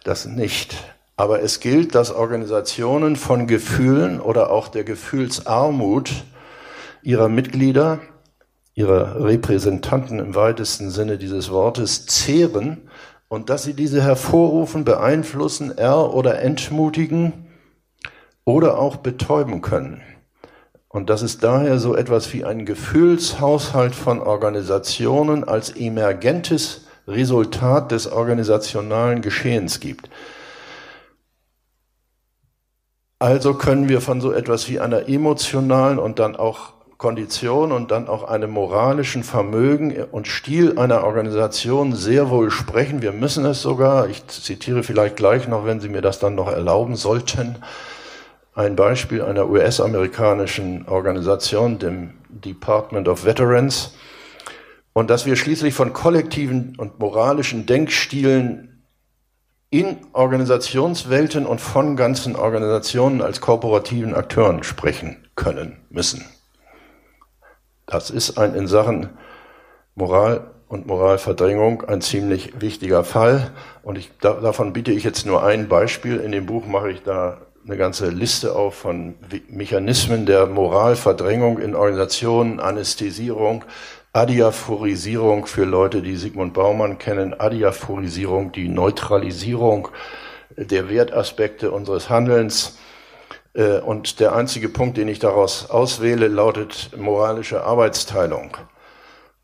das 0.03 0.25
nicht. 0.25 0.75
Aber 1.15 1.41
es 1.43 1.59
gilt, 1.59 1.95
dass 1.95 2.11
Organisationen 2.11 3.15
von 3.15 3.45
Gefühlen 3.45 4.19
oder 4.19 4.51
auch 4.51 4.67
der 4.67 4.83
Gefühlsarmut 4.83 6.11
ihrer 7.03 7.29
Mitglieder, 7.29 7.99
ihrer 8.73 9.23
Repräsentanten 9.23 10.19
im 10.19 10.33
weitesten 10.33 10.89
Sinne 10.89 11.17
dieses 11.17 11.51
Wortes 11.51 12.07
zehren 12.07 12.89
und 13.27 13.49
dass 13.49 13.63
sie 13.63 13.73
diese 13.73 14.01
hervorrufen, 14.01 14.85
beeinflussen, 14.85 15.77
er 15.77 16.13
oder 16.13 16.39
entmutigen 16.39 17.47
oder 18.45 18.79
auch 18.79 18.97
betäuben 18.97 19.61
können. 19.61 20.01
Und 20.87 21.09
dass 21.09 21.23
es 21.23 21.39
daher 21.39 21.79
so 21.79 21.95
etwas 21.95 22.31
wie 22.33 22.45
ein 22.45 22.65
Gefühlshaushalt 22.65 23.95
von 23.95 24.19
Organisationen 24.19 25.43
als 25.43 25.71
emergentes 25.71 26.85
Resultat 27.07 27.91
des 27.91 28.11
organisationalen 28.11 29.21
Geschehens 29.21 29.79
gibt. 29.79 30.09
Also 33.23 33.53
können 33.53 33.87
wir 33.87 34.01
von 34.01 34.19
so 34.19 34.33
etwas 34.33 34.67
wie 34.67 34.81
einer 34.81 35.07
emotionalen 35.07 35.97
und 35.97 36.19
dann 36.19 36.35
auch 36.35 36.73
Kondition 36.97 37.71
und 37.71 37.89
dann 37.89 38.09
auch 38.09 38.25
einem 38.25 38.51
moralischen 38.51 39.23
Vermögen 39.23 39.95
und 40.11 40.27
Stil 40.27 40.77
einer 40.77 41.05
Organisation 41.05 41.95
sehr 41.95 42.29
wohl 42.29 42.51
sprechen. 42.51 43.01
Wir 43.01 43.13
müssen 43.13 43.45
es 43.45 43.61
sogar, 43.61 44.09
ich 44.09 44.27
zitiere 44.27 44.83
vielleicht 44.83 45.15
gleich 45.15 45.47
noch, 45.47 45.65
wenn 45.65 45.79
Sie 45.79 45.87
mir 45.87 46.01
das 46.01 46.19
dann 46.19 46.35
noch 46.35 46.51
erlauben 46.51 46.97
sollten, 46.97 47.55
ein 48.55 48.75
Beispiel 48.75 49.21
einer 49.21 49.47
US-amerikanischen 49.47 50.85
Organisation, 50.89 51.79
dem 51.79 52.15
Department 52.27 53.07
of 53.07 53.23
Veterans, 53.23 53.93
und 54.91 55.09
dass 55.09 55.25
wir 55.25 55.37
schließlich 55.37 55.73
von 55.73 55.93
kollektiven 55.93 56.75
und 56.77 56.99
moralischen 56.99 57.65
Denkstilen 57.67 58.72
in 59.73 59.97
Organisationswelten 60.13 61.47
und 61.47 61.59
von 61.59 61.95
ganzen 61.95 62.35
Organisationen 62.35 63.23
als 63.23 63.41
kooperativen 63.41 64.13
Akteuren 64.13 64.61
sprechen 64.61 65.27
können 65.35 65.77
müssen. 65.89 66.23
Das 67.87 68.11
ist 68.11 68.37
ein 68.37 68.53
in 68.53 68.67
Sachen 68.67 69.09
Moral 69.95 70.51
und 70.67 70.85
Moralverdrängung 70.85 71.85
ein 71.85 72.01
ziemlich 72.01 72.61
wichtiger 72.61 73.03
Fall. 73.03 73.49
Und 73.81 73.97
ich, 73.97 74.11
da, 74.21 74.33
davon 74.33 74.73
biete 74.73 74.91
ich 74.91 75.03
jetzt 75.03 75.25
nur 75.25 75.43
ein 75.43 75.67
Beispiel. 75.67 76.17
In 76.19 76.31
dem 76.31 76.45
Buch 76.45 76.67
mache 76.67 76.91
ich 76.91 77.01
da 77.01 77.41
eine 77.65 77.75
ganze 77.75 78.09
Liste 78.09 78.55
auf 78.55 78.75
von 78.75 79.15
Mechanismen 79.47 80.27
der 80.27 80.45
Moralverdrängung 80.45 81.57
in 81.57 81.73
Organisationen, 81.73 82.59
Anästhesierung, 82.59 83.65
Adiaphorisierung 84.15 85.47
für 85.47 85.63
Leute, 85.63 86.03
die 86.03 86.15
Sigmund 86.15 86.53
Baumann 86.53 86.99
kennen, 86.99 87.33
Adiaphorisierung, 87.33 88.51
die 88.51 88.69
Neutralisierung 88.69 89.87
der 90.55 90.87
Wertaspekte 90.87 91.71
unseres 91.71 92.11
Handelns. 92.11 92.77
Äh, 93.55 93.79
und 93.79 94.19
der 94.19 94.35
einzige 94.35 94.69
Punkt, 94.69 94.97
den 94.97 95.07
ich 95.07 95.17
daraus 95.17 95.71
auswähle, 95.71 96.27
lautet 96.27 96.91
moralische 96.95 97.63
Arbeitsteilung. 97.63 98.55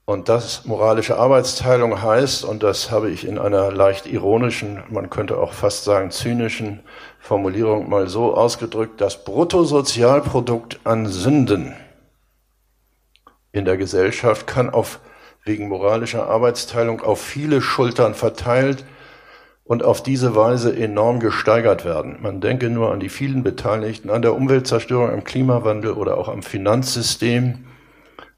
Und 0.05 0.29
das 0.29 0.65
moralische 0.65 1.17
Arbeitsteilung 1.17 2.03
heißt, 2.03 2.45
und 2.45 2.61
das 2.61 2.91
habe 2.91 3.09
ich 3.09 3.25
in 3.25 3.39
einer 3.39 3.71
leicht 3.71 4.05
ironischen, 4.05 4.83
man 4.89 5.09
könnte 5.09 5.39
auch 5.39 5.53
fast 5.53 5.83
sagen 5.83 6.11
zynischen 6.11 6.81
Formulierung 7.19 7.89
mal 7.89 8.07
so 8.07 8.35
ausgedrückt, 8.35 9.01
das 9.01 9.23
Bruttosozialprodukt 9.23 10.79
an 10.83 11.07
Sünden 11.07 11.73
in 13.51 13.65
der 13.65 13.77
Gesellschaft 13.77 14.47
kann 14.47 14.69
auf, 14.69 14.99
wegen 15.43 15.67
moralischer 15.67 16.27
Arbeitsteilung 16.27 17.01
auf 17.01 17.21
viele 17.21 17.61
Schultern 17.61 18.13
verteilt 18.13 18.85
und 19.63 19.83
auf 19.83 20.01
diese 20.01 20.35
Weise 20.35 20.75
enorm 20.75 21.19
gesteigert 21.19 21.85
werden. 21.85 22.17
Man 22.21 22.41
denke 22.41 22.69
nur 22.69 22.91
an 22.91 22.99
die 22.99 23.09
vielen 23.09 23.43
Beteiligten, 23.43 24.09
an 24.09 24.21
der 24.21 24.33
Umweltzerstörung, 24.35 25.11
am 25.11 25.23
Klimawandel 25.23 25.93
oder 25.93 26.17
auch 26.17 26.27
am 26.27 26.41
Finanzsystem 26.41 27.65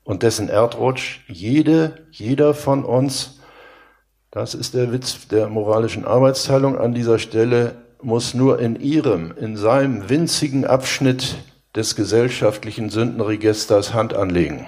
und 0.04 0.24
dessen 0.24 0.50
Erdrutsch. 0.50 1.22
Jede, 1.28 2.06
jeder 2.12 2.54
von 2.54 2.84
uns, 2.84 3.40
das 4.30 4.54
ist 4.54 4.74
der 4.74 4.92
Witz 4.92 5.28
der 5.30 5.48
moralischen 5.48 6.06
Arbeitsteilung 6.06 6.78
an 6.78 6.94
dieser 6.94 7.18
Stelle, 7.18 7.76
muss 8.02 8.34
nur 8.34 8.60
in 8.60 8.80
ihrem, 8.80 9.34
in 9.38 9.56
seinem 9.56 10.10
winzigen 10.10 10.66
Abschnitt 10.66 11.38
des 11.76 11.96
gesellschaftlichen 11.96 12.90
Sündenregisters 12.90 13.94
Hand 13.94 14.14
anlegen. 14.14 14.68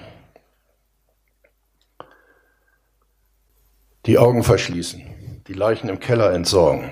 Die 4.05 4.17
Augen 4.17 4.43
verschließen, 4.43 5.01
die 5.47 5.53
Leichen 5.53 5.87
im 5.87 5.97
Keller 5.97 6.33
entsorgen, 6.33 6.91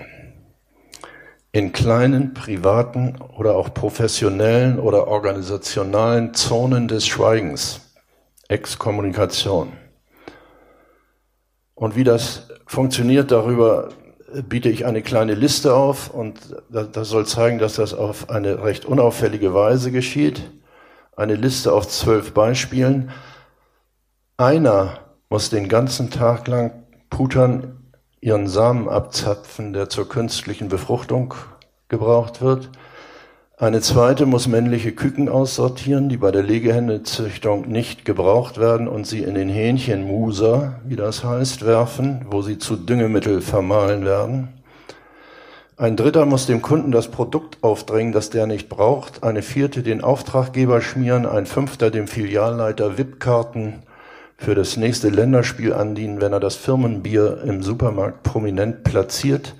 in 1.51 1.73
kleinen 1.73 2.33
privaten 2.33 3.17
oder 3.37 3.57
auch 3.57 3.73
professionellen 3.73 4.79
oder 4.79 5.09
organisationalen 5.09 6.33
Zonen 6.33 6.87
des 6.87 7.05
Schweigens, 7.05 7.81
Exkommunikation. 8.47 9.73
Und 11.75 11.97
wie 11.97 12.05
das 12.05 12.47
funktioniert, 12.65 13.29
darüber 13.31 13.89
biete 14.47 14.69
ich 14.69 14.85
eine 14.85 15.01
kleine 15.01 15.33
Liste 15.33 15.75
auf 15.75 16.11
und 16.11 16.39
das 16.69 17.09
soll 17.09 17.25
zeigen, 17.25 17.59
dass 17.59 17.73
das 17.73 17.93
auf 17.93 18.29
eine 18.29 18.63
recht 18.63 18.85
unauffällige 18.85 19.53
Weise 19.53 19.91
geschieht. 19.91 20.49
Eine 21.17 21.35
Liste 21.35 21.73
auf 21.73 21.89
zwölf 21.89 22.33
Beispielen. 22.33 23.11
Einer 24.37 24.99
muss 25.29 25.49
den 25.49 25.67
ganzen 25.67 26.09
Tag 26.09 26.47
lang 26.47 26.80
Putern 27.11 27.77
ihren 28.21 28.47
Samen 28.47 28.89
abzapfen, 28.89 29.73
der 29.73 29.89
zur 29.89 30.09
künstlichen 30.09 30.69
Befruchtung 30.69 31.35
gebraucht 31.89 32.41
wird. 32.41 32.71
Eine 33.57 33.81
zweite 33.81 34.25
muss 34.25 34.47
männliche 34.47 34.91
Küken 34.91 35.29
aussortieren, 35.29 36.09
die 36.09 36.17
bei 36.17 36.31
der 36.31 36.41
Legehennezüchtung 36.41 37.67
nicht 37.67 38.05
gebraucht 38.05 38.59
werden 38.59 38.87
und 38.87 39.05
sie 39.05 39.21
in 39.21 39.35
den 39.35 39.49
Hähnchenmuser, 39.49 40.79
wie 40.83 40.95
das 40.95 41.23
heißt, 41.23 41.63
werfen, 41.63 42.25
wo 42.31 42.41
sie 42.41 42.57
zu 42.57 42.75
Düngemittel 42.75 43.41
vermahlen 43.41 44.03
werden. 44.03 44.47
Ein 45.77 45.95
dritter 45.95 46.25
muss 46.25 46.47
dem 46.47 46.61
Kunden 46.61 46.91
das 46.91 47.09
Produkt 47.09 47.63
aufdrängen, 47.63 48.13
das 48.13 48.29
der 48.29 48.47
nicht 48.47 48.69
braucht. 48.69 49.23
Eine 49.23 49.41
vierte 49.41 49.83
den 49.83 50.03
Auftraggeber 50.03 50.79
schmieren. 50.81 51.25
Ein 51.25 51.45
fünfter 51.45 51.91
dem 51.91 52.07
Filialleiter 52.07 52.97
VIP-Karten 52.97 53.83
für 54.41 54.55
das 54.55 54.75
nächste 54.75 55.09
Länderspiel 55.09 55.71
andienen, 55.71 56.19
wenn 56.19 56.33
er 56.33 56.39
das 56.39 56.55
Firmenbier 56.55 57.43
im 57.45 57.61
Supermarkt 57.61 58.23
prominent 58.23 58.83
platziert. 58.83 59.53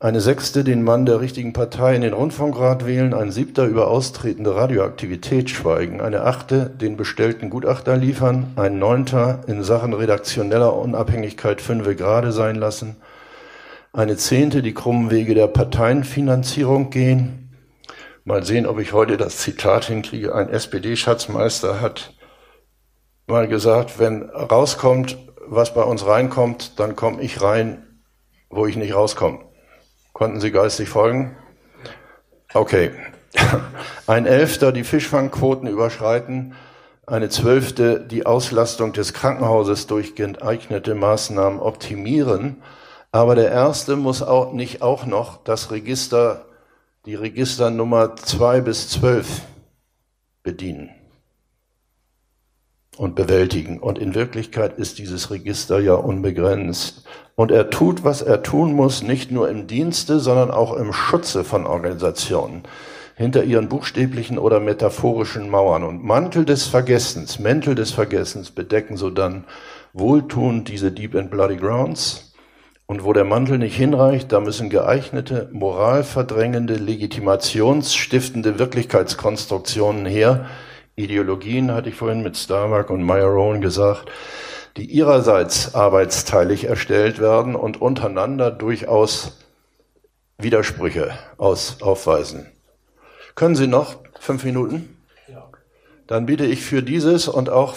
Eine 0.00 0.22
sechste 0.22 0.64
den 0.64 0.82
Mann 0.82 1.04
der 1.04 1.20
richtigen 1.20 1.52
Partei 1.52 1.94
in 1.94 2.00
den 2.00 2.14
Rundfunkrat 2.14 2.86
wählen, 2.86 3.12
ein 3.12 3.30
siebter 3.30 3.66
über 3.66 3.88
austretende 3.88 4.56
Radioaktivität 4.56 5.50
schweigen, 5.50 6.00
eine 6.00 6.22
achte 6.22 6.70
den 6.70 6.96
bestellten 6.96 7.50
Gutachter 7.50 7.98
liefern, 7.98 8.54
ein 8.56 8.78
neunter 8.78 9.42
in 9.48 9.62
Sachen 9.62 9.92
redaktioneller 9.92 10.74
Unabhängigkeit 10.74 11.60
fünfe 11.60 11.94
gerade 11.94 12.32
sein 12.32 12.56
lassen, 12.56 12.96
eine 13.92 14.16
zehnte 14.16 14.62
die 14.62 14.72
krummen 14.72 15.10
Wege 15.10 15.34
der 15.34 15.48
Parteienfinanzierung 15.48 16.88
gehen. 16.88 17.50
Mal 18.24 18.44
sehen, 18.44 18.64
ob 18.64 18.78
ich 18.78 18.94
heute 18.94 19.18
das 19.18 19.36
Zitat 19.38 19.84
hinkriege. 19.84 20.34
Ein 20.34 20.48
SPD-Schatzmeister 20.48 21.82
hat 21.82 22.14
mal 23.28 23.48
gesagt, 23.48 23.98
wenn 23.98 24.30
rauskommt, 24.30 25.18
was 25.46 25.74
bei 25.74 25.82
uns 25.82 26.06
reinkommt, 26.06 26.78
dann 26.78 26.96
komme 26.96 27.22
ich 27.22 27.42
rein, 27.42 27.86
wo 28.50 28.66
ich 28.66 28.76
nicht 28.76 28.94
rauskomme. 28.94 29.40
Konnten 30.12 30.40
Sie 30.40 30.50
geistig 30.50 30.88
folgen? 30.88 31.36
Okay. 32.54 32.90
Ein 34.06 34.26
Elfter 34.26 34.72
die 34.72 34.84
Fischfangquoten 34.84 35.68
überschreiten, 35.68 36.54
eine 37.06 37.28
Zwölfte 37.28 38.00
die 38.00 38.26
Auslastung 38.26 38.92
des 38.92 39.14
Krankenhauses 39.14 39.86
durch 39.86 40.14
geeignete 40.14 40.94
Maßnahmen 40.94 41.58
optimieren. 41.60 42.62
Aber 43.12 43.34
der 43.34 43.50
Erste 43.50 43.96
muss 43.96 44.22
auch 44.22 44.52
nicht 44.52 44.82
auch 44.82 45.06
noch 45.06 45.42
das 45.44 45.70
Register, 45.70 46.46
die 47.06 47.14
Registernummer 47.14 48.16
zwei 48.16 48.60
bis 48.60 48.90
zwölf 48.90 49.42
bedienen 50.42 50.97
und 52.98 53.14
bewältigen. 53.14 53.78
Und 53.78 53.98
in 53.98 54.14
Wirklichkeit 54.14 54.78
ist 54.78 54.98
dieses 54.98 55.30
Register 55.30 55.78
ja 55.78 55.94
unbegrenzt. 55.94 57.04
Und 57.36 57.52
er 57.52 57.70
tut, 57.70 58.02
was 58.02 58.20
er 58.20 58.42
tun 58.42 58.72
muss, 58.72 59.02
nicht 59.02 59.30
nur 59.30 59.48
im 59.48 59.68
Dienste, 59.68 60.18
sondern 60.18 60.50
auch 60.50 60.76
im 60.76 60.92
Schutze 60.92 61.44
von 61.44 61.66
Organisationen, 61.66 62.64
hinter 63.14 63.44
ihren 63.44 63.68
buchstäblichen 63.68 64.38
oder 64.38 64.58
metaphorischen 64.58 65.48
Mauern. 65.48 65.84
Und 65.84 66.04
Mantel 66.04 66.44
des 66.44 66.66
Vergessens, 66.66 67.38
Mäntel 67.38 67.76
des 67.76 67.92
Vergessens 67.92 68.50
bedecken 68.50 68.96
so 68.96 69.10
dann 69.10 69.44
wohltuend 69.92 70.68
diese 70.68 70.90
Deep 70.90 71.14
and 71.14 71.30
Bloody 71.30 71.56
Grounds. 71.56 72.34
Und 72.86 73.04
wo 73.04 73.12
der 73.12 73.24
Mantel 73.24 73.58
nicht 73.58 73.76
hinreicht, 73.76 74.32
da 74.32 74.40
müssen 74.40 74.70
geeignete, 74.70 75.50
moralverdrängende, 75.52 76.74
legitimationsstiftende 76.74 78.58
Wirklichkeitskonstruktionen 78.58 80.06
her, 80.06 80.46
Ideologien, 80.98 81.72
hatte 81.72 81.88
ich 81.88 81.94
vorhin 81.94 82.22
mit 82.22 82.36
Starbuck 82.36 82.90
und 82.90 83.02
Meyer 83.02 83.26
Rowan 83.26 83.60
gesagt, 83.60 84.10
die 84.76 84.84
ihrerseits 84.84 85.74
arbeitsteilig 85.74 86.64
erstellt 86.64 87.18
werden 87.20 87.54
und 87.56 87.80
untereinander 87.80 88.50
durchaus 88.50 89.38
Widersprüche 90.38 91.12
aus, 91.36 91.78
aufweisen. 91.80 92.46
Können 93.34 93.56
Sie 93.56 93.66
noch 93.66 93.96
fünf 94.20 94.44
Minuten? 94.44 94.94
Dann 96.08 96.24
bitte 96.24 96.46
ich 96.46 96.62
für 96.62 96.82
dieses 96.82 97.28
und 97.28 97.50
auch 97.50 97.74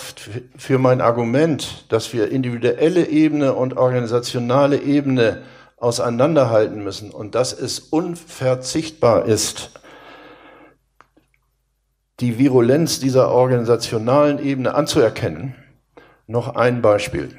für 0.57 0.79
mein 0.79 1.01
Argument, 1.01 1.85
dass 1.89 2.13
wir 2.13 2.31
individuelle 2.31 3.07
Ebene 3.07 3.53
und 3.53 3.75
organisationale 3.75 4.81
Ebene 4.81 5.41
auseinanderhalten 5.75 6.81
müssen 6.81 7.11
und 7.11 7.35
dass 7.35 7.51
es 7.51 7.79
unverzichtbar 7.79 9.25
ist, 9.25 9.80
die 12.21 12.37
Virulenz 12.37 12.99
dieser 12.99 13.29
organisationalen 13.29 14.39
Ebene 14.39 14.75
anzuerkennen, 14.75 15.55
noch 16.27 16.55
ein 16.55 16.81
Beispiel. 16.81 17.37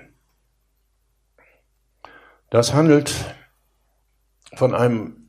Das 2.51 2.75
handelt 2.75 3.15
von 4.55 4.75
einem 4.75 5.29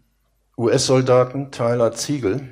US-Soldaten, 0.57 1.51
Tyler 1.51 1.93
Ziegel, 1.93 2.49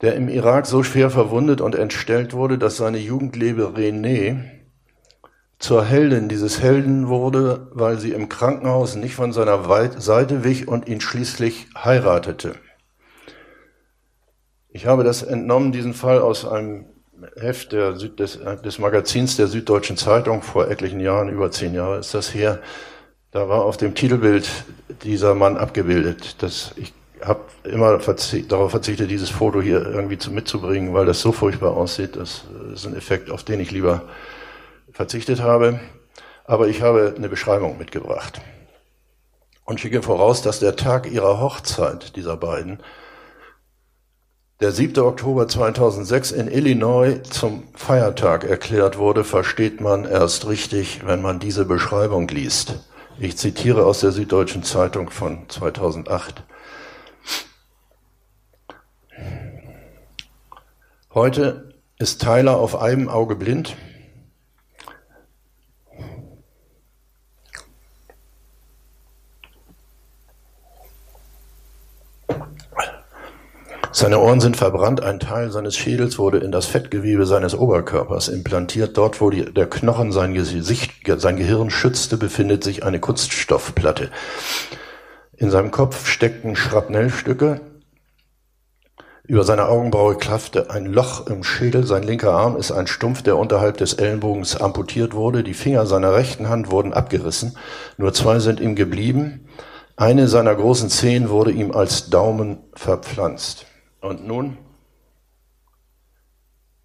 der 0.00 0.16
im 0.16 0.28
Irak 0.28 0.66
so 0.66 0.82
schwer 0.82 1.10
verwundet 1.10 1.60
und 1.60 1.76
entstellt 1.76 2.34
wurde, 2.34 2.58
dass 2.58 2.76
seine 2.76 2.98
Jugendliebe 2.98 3.72
René 3.76 4.50
zur 5.60 5.84
Heldin 5.84 6.28
dieses 6.28 6.60
Helden 6.60 7.06
wurde, 7.06 7.68
weil 7.72 7.98
sie 7.98 8.10
im 8.10 8.28
Krankenhaus 8.28 8.96
nicht 8.96 9.14
von 9.14 9.32
seiner 9.32 9.62
Seite 10.00 10.42
wich 10.42 10.66
und 10.66 10.88
ihn 10.88 11.00
schließlich 11.00 11.68
heiratete. 11.76 12.56
Ich 14.74 14.86
habe 14.86 15.04
das 15.04 15.22
entnommen, 15.22 15.70
diesen 15.70 15.92
Fall 15.92 16.20
aus 16.20 16.46
einem 16.46 16.86
Heft 17.36 17.72
der 17.72 17.92
des, 17.92 18.40
des 18.64 18.78
Magazins 18.78 19.36
der 19.36 19.46
Süddeutschen 19.46 19.98
Zeitung 19.98 20.42
vor 20.42 20.68
etlichen 20.68 20.98
Jahren, 20.98 21.28
über 21.28 21.50
zehn 21.50 21.74
Jahre 21.74 21.98
ist 21.98 22.14
das 22.14 22.32
her. 22.34 22.58
Da 23.30 23.48
war 23.48 23.64
auf 23.64 23.76
dem 23.76 23.94
Titelbild 23.94 24.48
dieser 25.04 25.34
Mann 25.34 25.58
abgebildet. 25.58 26.42
Das, 26.42 26.72
ich 26.76 26.92
habe 27.22 27.40
immer 27.64 28.00
verzicht, 28.00 28.50
darauf 28.50 28.70
verzichtet, 28.70 29.10
dieses 29.10 29.28
Foto 29.28 29.60
hier 29.60 29.84
irgendwie 29.84 30.18
zu, 30.18 30.32
mitzubringen, 30.32 30.94
weil 30.94 31.06
das 31.06 31.20
so 31.20 31.32
furchtbar 31.32 31.76
aussieht. 31.76 32.16
Das 32.16 32.44
ist 32.74 32.86
ein 32.86 32.96
Effekt, 32.96 33.30
auf 33.30 33.44
den 33.44 33.60
ich 33.60 33.70
lieber 33.70 34.02
verzichtet 34.90 35.40
habe. 35.42 35.80
Aber 36.44 36.68
ich 36.68 36.80
habe 36.80 37.14
eine 37.16 37.28
Beschreibung 37.28 37.78
mitgebracht 37.78 38.40
und 39.64 39.80
schicke 39.80 40.02
voraus, 40.02 40.42
dass 40.42 40.60
der 40.60 40.76
Tag 40.76 41.10
ihrer 41.10 41.40
Hochzeit 41.40 42.16
dieser 42.16 42.36
beiden 42.36 42.80
der 44.62 44.70
7. 44.70 45.02
Oktober 45.02 45.48
2006 45.48 46.30
in 46.30 46.46
Illinois 46.46 47.20
zum 47.28 47.64
Feiertag 47.74 48.44
erklärt 48.44 48.96
wurde, 48.96 49.24
versteht 49.24 49.80
man 49.80 50.04
erst 50.04 50.46
richtig, 50.46 51.04
wenn 51.04 51.20
man 51.20 51.40
diese 51.40 51.64
Beschreibung 51.64 52.28
liest. 52.28 52.76
Ich 53.18 53.36
zitiere 53.36 53.84
aus 53.84 53.98
der 53.98 54.12
Süddeutschen 54.12 54.62
Zeitung 54.62 55.10
von 55.10 55.48
2008. 55.48 56.44
Heute 61.12 61.74
ist 61.98 62.22
Tyler 62.22 62.56
auf 62.56 62.80
einem 62.80 63.08
Auge 63.08 63.34
blind. 63.34 63.76
Seine 73.94 74.20
Ohren 74.20 74.40
sind 74.40 74.56
verbrannt, 74.56 75.02
ein 75.02 75.20
Teil 75.20 75.50
seines 75.50 75.76
Schädels 75.76 76.18
wurde 76.18 76.38
in 76.38 76.50
das 76.50 76.64
Fettgewebe 76.64 77.26
seines 77.26 77.54
Oberkörpers 77.54 78.28
implantiert. 78.28 78.96
Dort, 78.96 79.20
wo 79.20 79.28
die, 79.28 79.44
der 79.52 79.68
Knochen 79.68 80.12
sein 80.12 80.32
Gesicht, 80.32 80.92
sein 81.18 81.36
Gehirn 81.36 81.68
schützte, 81.68 82.16
befindet 82.16 82.64
sich 82.64 82.84
eine 82.84 83.00
Kunststoffplatte. 83.00 84.10
In 85.36 85.50
seinem 85.50 85.70
Kopf 85.70 86.06
steckten 86.06 86.56
Schrapnellstücke. 86.56 87.60
Über 89.24 89.44
seine 89.44 89.68
Augenbraue 89.68 90.16
klaffte 90.16 90.70
ein 90.70 90.86
Loch 90.86 91.26
im 91.26 91.44
Schädel. 91.44 91.84
Sein 91.84 92.02
linker 92.02 92.32
Arm 92.32 92.56
ist 92.56 92.72
ein 92.72 92.86
Stumpf, 92.86 93.22
der 93.22 93.36
unterhalb 93.36 93.76
des 93.76 93.92
Ellenbogens 93.92 94.56
amputiert 94.56 95.12
wurde. 95.12 95.44
Die 95.44 95.52
Finger 95.52 95.84
seiner 95.84 96.14
rechten 96.14 96.48
Hand 96.48 96.70
wurden 96.70 96.94
abgerissen. 96.94 97.58
Nur 97.98 98.14
zwei 98.14 98.38
sind 98.38 98.58
ihm 98.58 98.74
geblieben. 98.74 99.48
Eine 99.96 100.28
seiner 100.28 100.54
großen 100.54 100.88
Zehen 100.88 101.28
wurde 101.28 101.50
ihm 101.50 101.72
als 101.72 102.08
Daumen 102.08 102.58
verpflanzt. 102.74 103.66
Und 104.02 104.26
nun? 104.26 104.58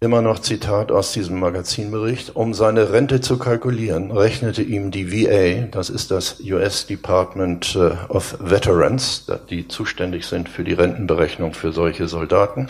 Immer 0.00 0.22
noch 0.22 0.38
Zitat 0.38 0.92
aus 0.92 1.12
diesem 1.12 1.40
Magazinbericht. 1.40 2.36
Um 2.36 2.54
seine 2.54 2.92
Rente 2.92 3.20
zu 3.20 3.36
kalkulieren, 3.36 4.12
rechnete 4.12 4.62
ihm 4.62 4.92
die 4.92 5.10
VA, 5.10 5.66
das 5.66 5.90
ist 5.90 6.12
das 6.12 6.38
US 6.40 6.86
Department 6.86 7.74
äh, 7.74 7.96
of 8.08 8.36
Veterans, 8.38 9.26
die 9.50 9.66
zuständig 9.66 10.26
sind 10.26 10.48
für 10.48 10.62
die 10.62 10.74
Rentenberechnung 10.74 11.54
für 11.54 11.72
solche 11.72 12.06
Soldaten, 12.06 12.68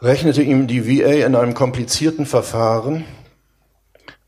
rechnete 0.00 0.42
ihm 0.42 0.66
die 0.66 0.86
VA 0.86 1.26
in 1.26 1.36
einem 1.36 1.52
komplizierten 1.52 2.24
Verfahren 2.24 3.04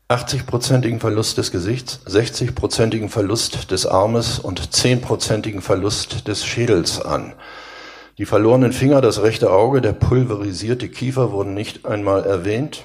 80-prozentigen 0.07 0.99
Verlust 0.99 1.39
des 1.39 1.51
Gesichts, 1.51 2.01
60-prozentigen 2.05 3.09
Verlust 3.09 3.71
des 3.71 3.87
Armes 3.87 4.37
und 4.37 4.61
10-prozentigen 4.61 5.61
Verlust 5.61 6.27
des 6.27 6.45
Schädels 6.45 7.01
an. 7.01 7.33
Die 8.17 8.25
verlorenen 8.25 8.73
Finger, 8.73 9.01
das 9.01 9.23
rechte 9.23 9.51
Auge, 9.51 9.81
der 9.81 9.93
pulverisierte 9.93 10.89
Kiefer 10.89 11.31
wurden 11.31 11.53
nicht 11.53 11.85
einmal 11.85 12.25
erwähnt. 12.25 12.83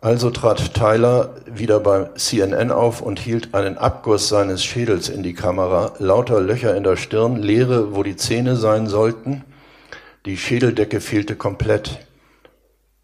Also 0.00 0.30
trat 0.30 0.74
Tyler 0.74 1.34
wieder 1.46 1.80
bei 1.80 2.10
CNN 2.16 2.70
auf 2.70 3.00
und 3.00 3.18
hielt 3.18 3.54
einen 3.54 3.78
Abguss 3.78 4.28
seines 4.28 4.64
Schädels 4.64 5.08
in 5.08 5.22
die 5.22 5.34
Kamera, 5.34 5.94
lauter 5.98 6.40
Löcher 6.40 6.76
in 6.76 6.84
der 6.84 6.96
Stirn, 6.96 7.36
Leere, 7.36 7.94
wo 7.94 8.02
die 8.02 8.16
Zähne 8.16 8.56
sein 8.56 8.86
sollten. 8.86 9.44
Die 10.26 10.36
Schädeldecke 10.36 11.00
fehlte 11.00 11.36
komplett. 11.36 12.06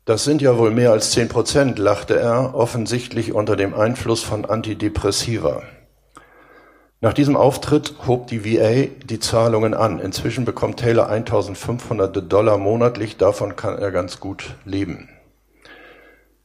Das 0.04 0.24
sind 0.24 0.42
ja 0.42 0.58
wohl 0.58 0.72
mehr 0.72 0.90
als 0.90 1.12
zehn 1.12 1.28
Prozent, 1.28 1.78
lachte 1.78 2.18
er, 2.18 2.54
offensichtlich 2.54 3.32
unter 3.32 3.54
dem 3.54 3.72
Einfluss 3.72 4.22
von 4.22 4.44
Antidepressiva. 4.44 5.62
Nach 7.04 7.12
diesem 7.12 7.36
Auftritt 7.36 7.94
hob 8.06 8.28
die 8.28 8.44
VA 8.44 8.86
die 9.04 9.18
Zahlungen 9.18 9.74
an. 9.74 9.98
Inzwischen 9.98 10.44
bekommt 10.44 10.78
Taylor 10.78 11.08
1500 11.08 12.32
Dollar 12.32 12.58
monatlich, 12.58 13.16
davon 13.16 13.56
kann 13.56 13.76
er 13.76 13.90
ganz 13.90 14.20
gut 14.20 14.54
leben. 14.64 15.08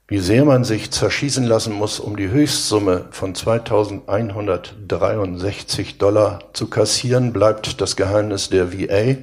Wie 0.08 0.18
sehr 0.18 0.46
man 0.46 0.64
sich 0.64 0.90
zerschießen 0.90 1.44
lassen 1.44 1.74
muss, 1.74 2.00
um 2.00 2.18
die 2.18 2.30
Höchstsumme 2.30 3.06
von 3.12 3.36
2163 3.36 6.00
Dollar 6.00 6.40
zu 6.54 6.72
kassieren, 6.72 7.34
bleibt 7.34 7.80
das 7.80 7.96
Geheimnis 7.96 8.50
der 8.50 8.74
VA 8.74 9.18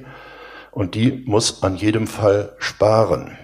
und 0.71 0.95
die 0.95 1.21
muss 1.25 1.63
an 1.63 1.75
jedem 1.75 2.07
Fall 2.07 2.53
sparen. 2.59 3.37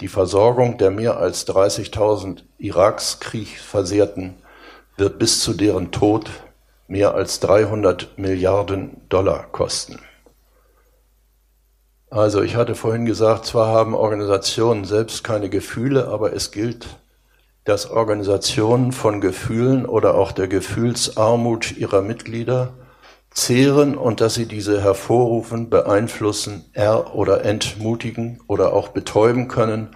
Die 0.00 0.08
Versorgung 0.08 0.78
der 0.78 0.90
mehr 0.90 1.18
als 1.18 1.46
30.000 1.46 2.42
Irakskriegversehrten 2.58 4.34
wird 4.96 5.20
bis 5.20 5.38
zu 5.38 5.52
deren 5.52 5.92
Tod 5.92 6.28
mehr 6.86 7.14
als 7.14 7.40
300 7.40 8.18
Milliarden 8.18 9.00
Dollar 9.08 9.46
kosten. 9.52 9.98
Also 12.10 12.42
ich 12.42 12.54
hatte 12.54 12.74
vorhin 12.74 13.06
gesagt, 13.06 13.46
zwar 13.46 13.68
haben 13.68 13.94
Organisationen 13.94 14.84
selbst 14.84 15.24
keine 15.24 15.48
Gefühle, 15.48 16.08
aber 16.08 16.32
es 16.32 16.52
gilt, 16.52 16.86
dass 17.64 17.90
Organisationen 17.90 18.92
von 18.92 19.20
Gefühlen 19.20 19.86
oder 19.86 20.14
auch 20.14 20.32
der 20.32 20.46
Gefühlsarmut 20.46 21.76
ihrer 21.76 22.02
Mitglieder 22.02 22.74
zehren 23.30 23.96
und 23.96 24.20
dass 24.20 24.34
sie 24.34 24.46
diese 24.46 24.80
hervorrufen, 24.80 25.70
beeinflussen, 25.70 26.66
er- 26.72 27.14
oder 27.16 27.44
entmutigen 27.44 28.40
oder 28.46 28.72
auch 28.72 28.88
betäuben 28.88 29.48
können. 29.48 29.88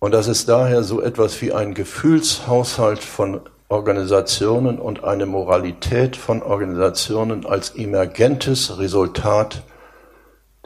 Und 0.00 0.12
dass 0.12 0.26
es 0.26 0.44
daher 0.44 0.82
so 0.82 1.00
etwas 1.00 1.40
wie 1.40 1.52
ein 1.52 1.72
Gefühlshaushalt 1.72 3.02
von 3.02 3.40
Organisationen 3.70 4.80
und 4.80 5.04
eine 5.04 5.26
Moralität 5.26 6.16
von 6.16 6.42
Organisationen 6.42 7.46
als 7.46 7.70
emergentes 7.70 8.78
Resultat 8.78 9.62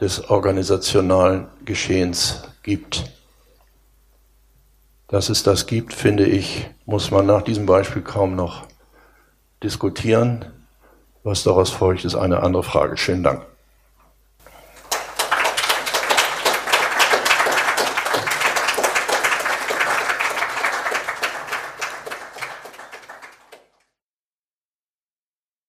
des 0.01 0.31
organisationalen 0.31 1.47
Geschehens 1.65 2.43
gibt. 2.63 3.11
Dass 5.07 5.29
es 5.29 5.43
das 5.43 5.67
gibt, 5.67 5.93
finde 5.93 6.25
ich, 6.25 6.67
muss 6.85 7.11
man 7.11 7.27
nach 7.27 7.43
diesem 7.43 7.67
Beispiel 7.67 8.01
kaum 8.01 8.35
noch 8.35 8.65
diskutieren. 9.61 10.45
Was 11.23 11.43
daraus 11.43 11.69
folgt, 11.69 12.05
ist 12.05 12.15
eine 12.15 12.41
andere 12.41 12.63
Frage. 12.63 12.97
Schönen 12.97 13.23
Dank. 13.23 13.45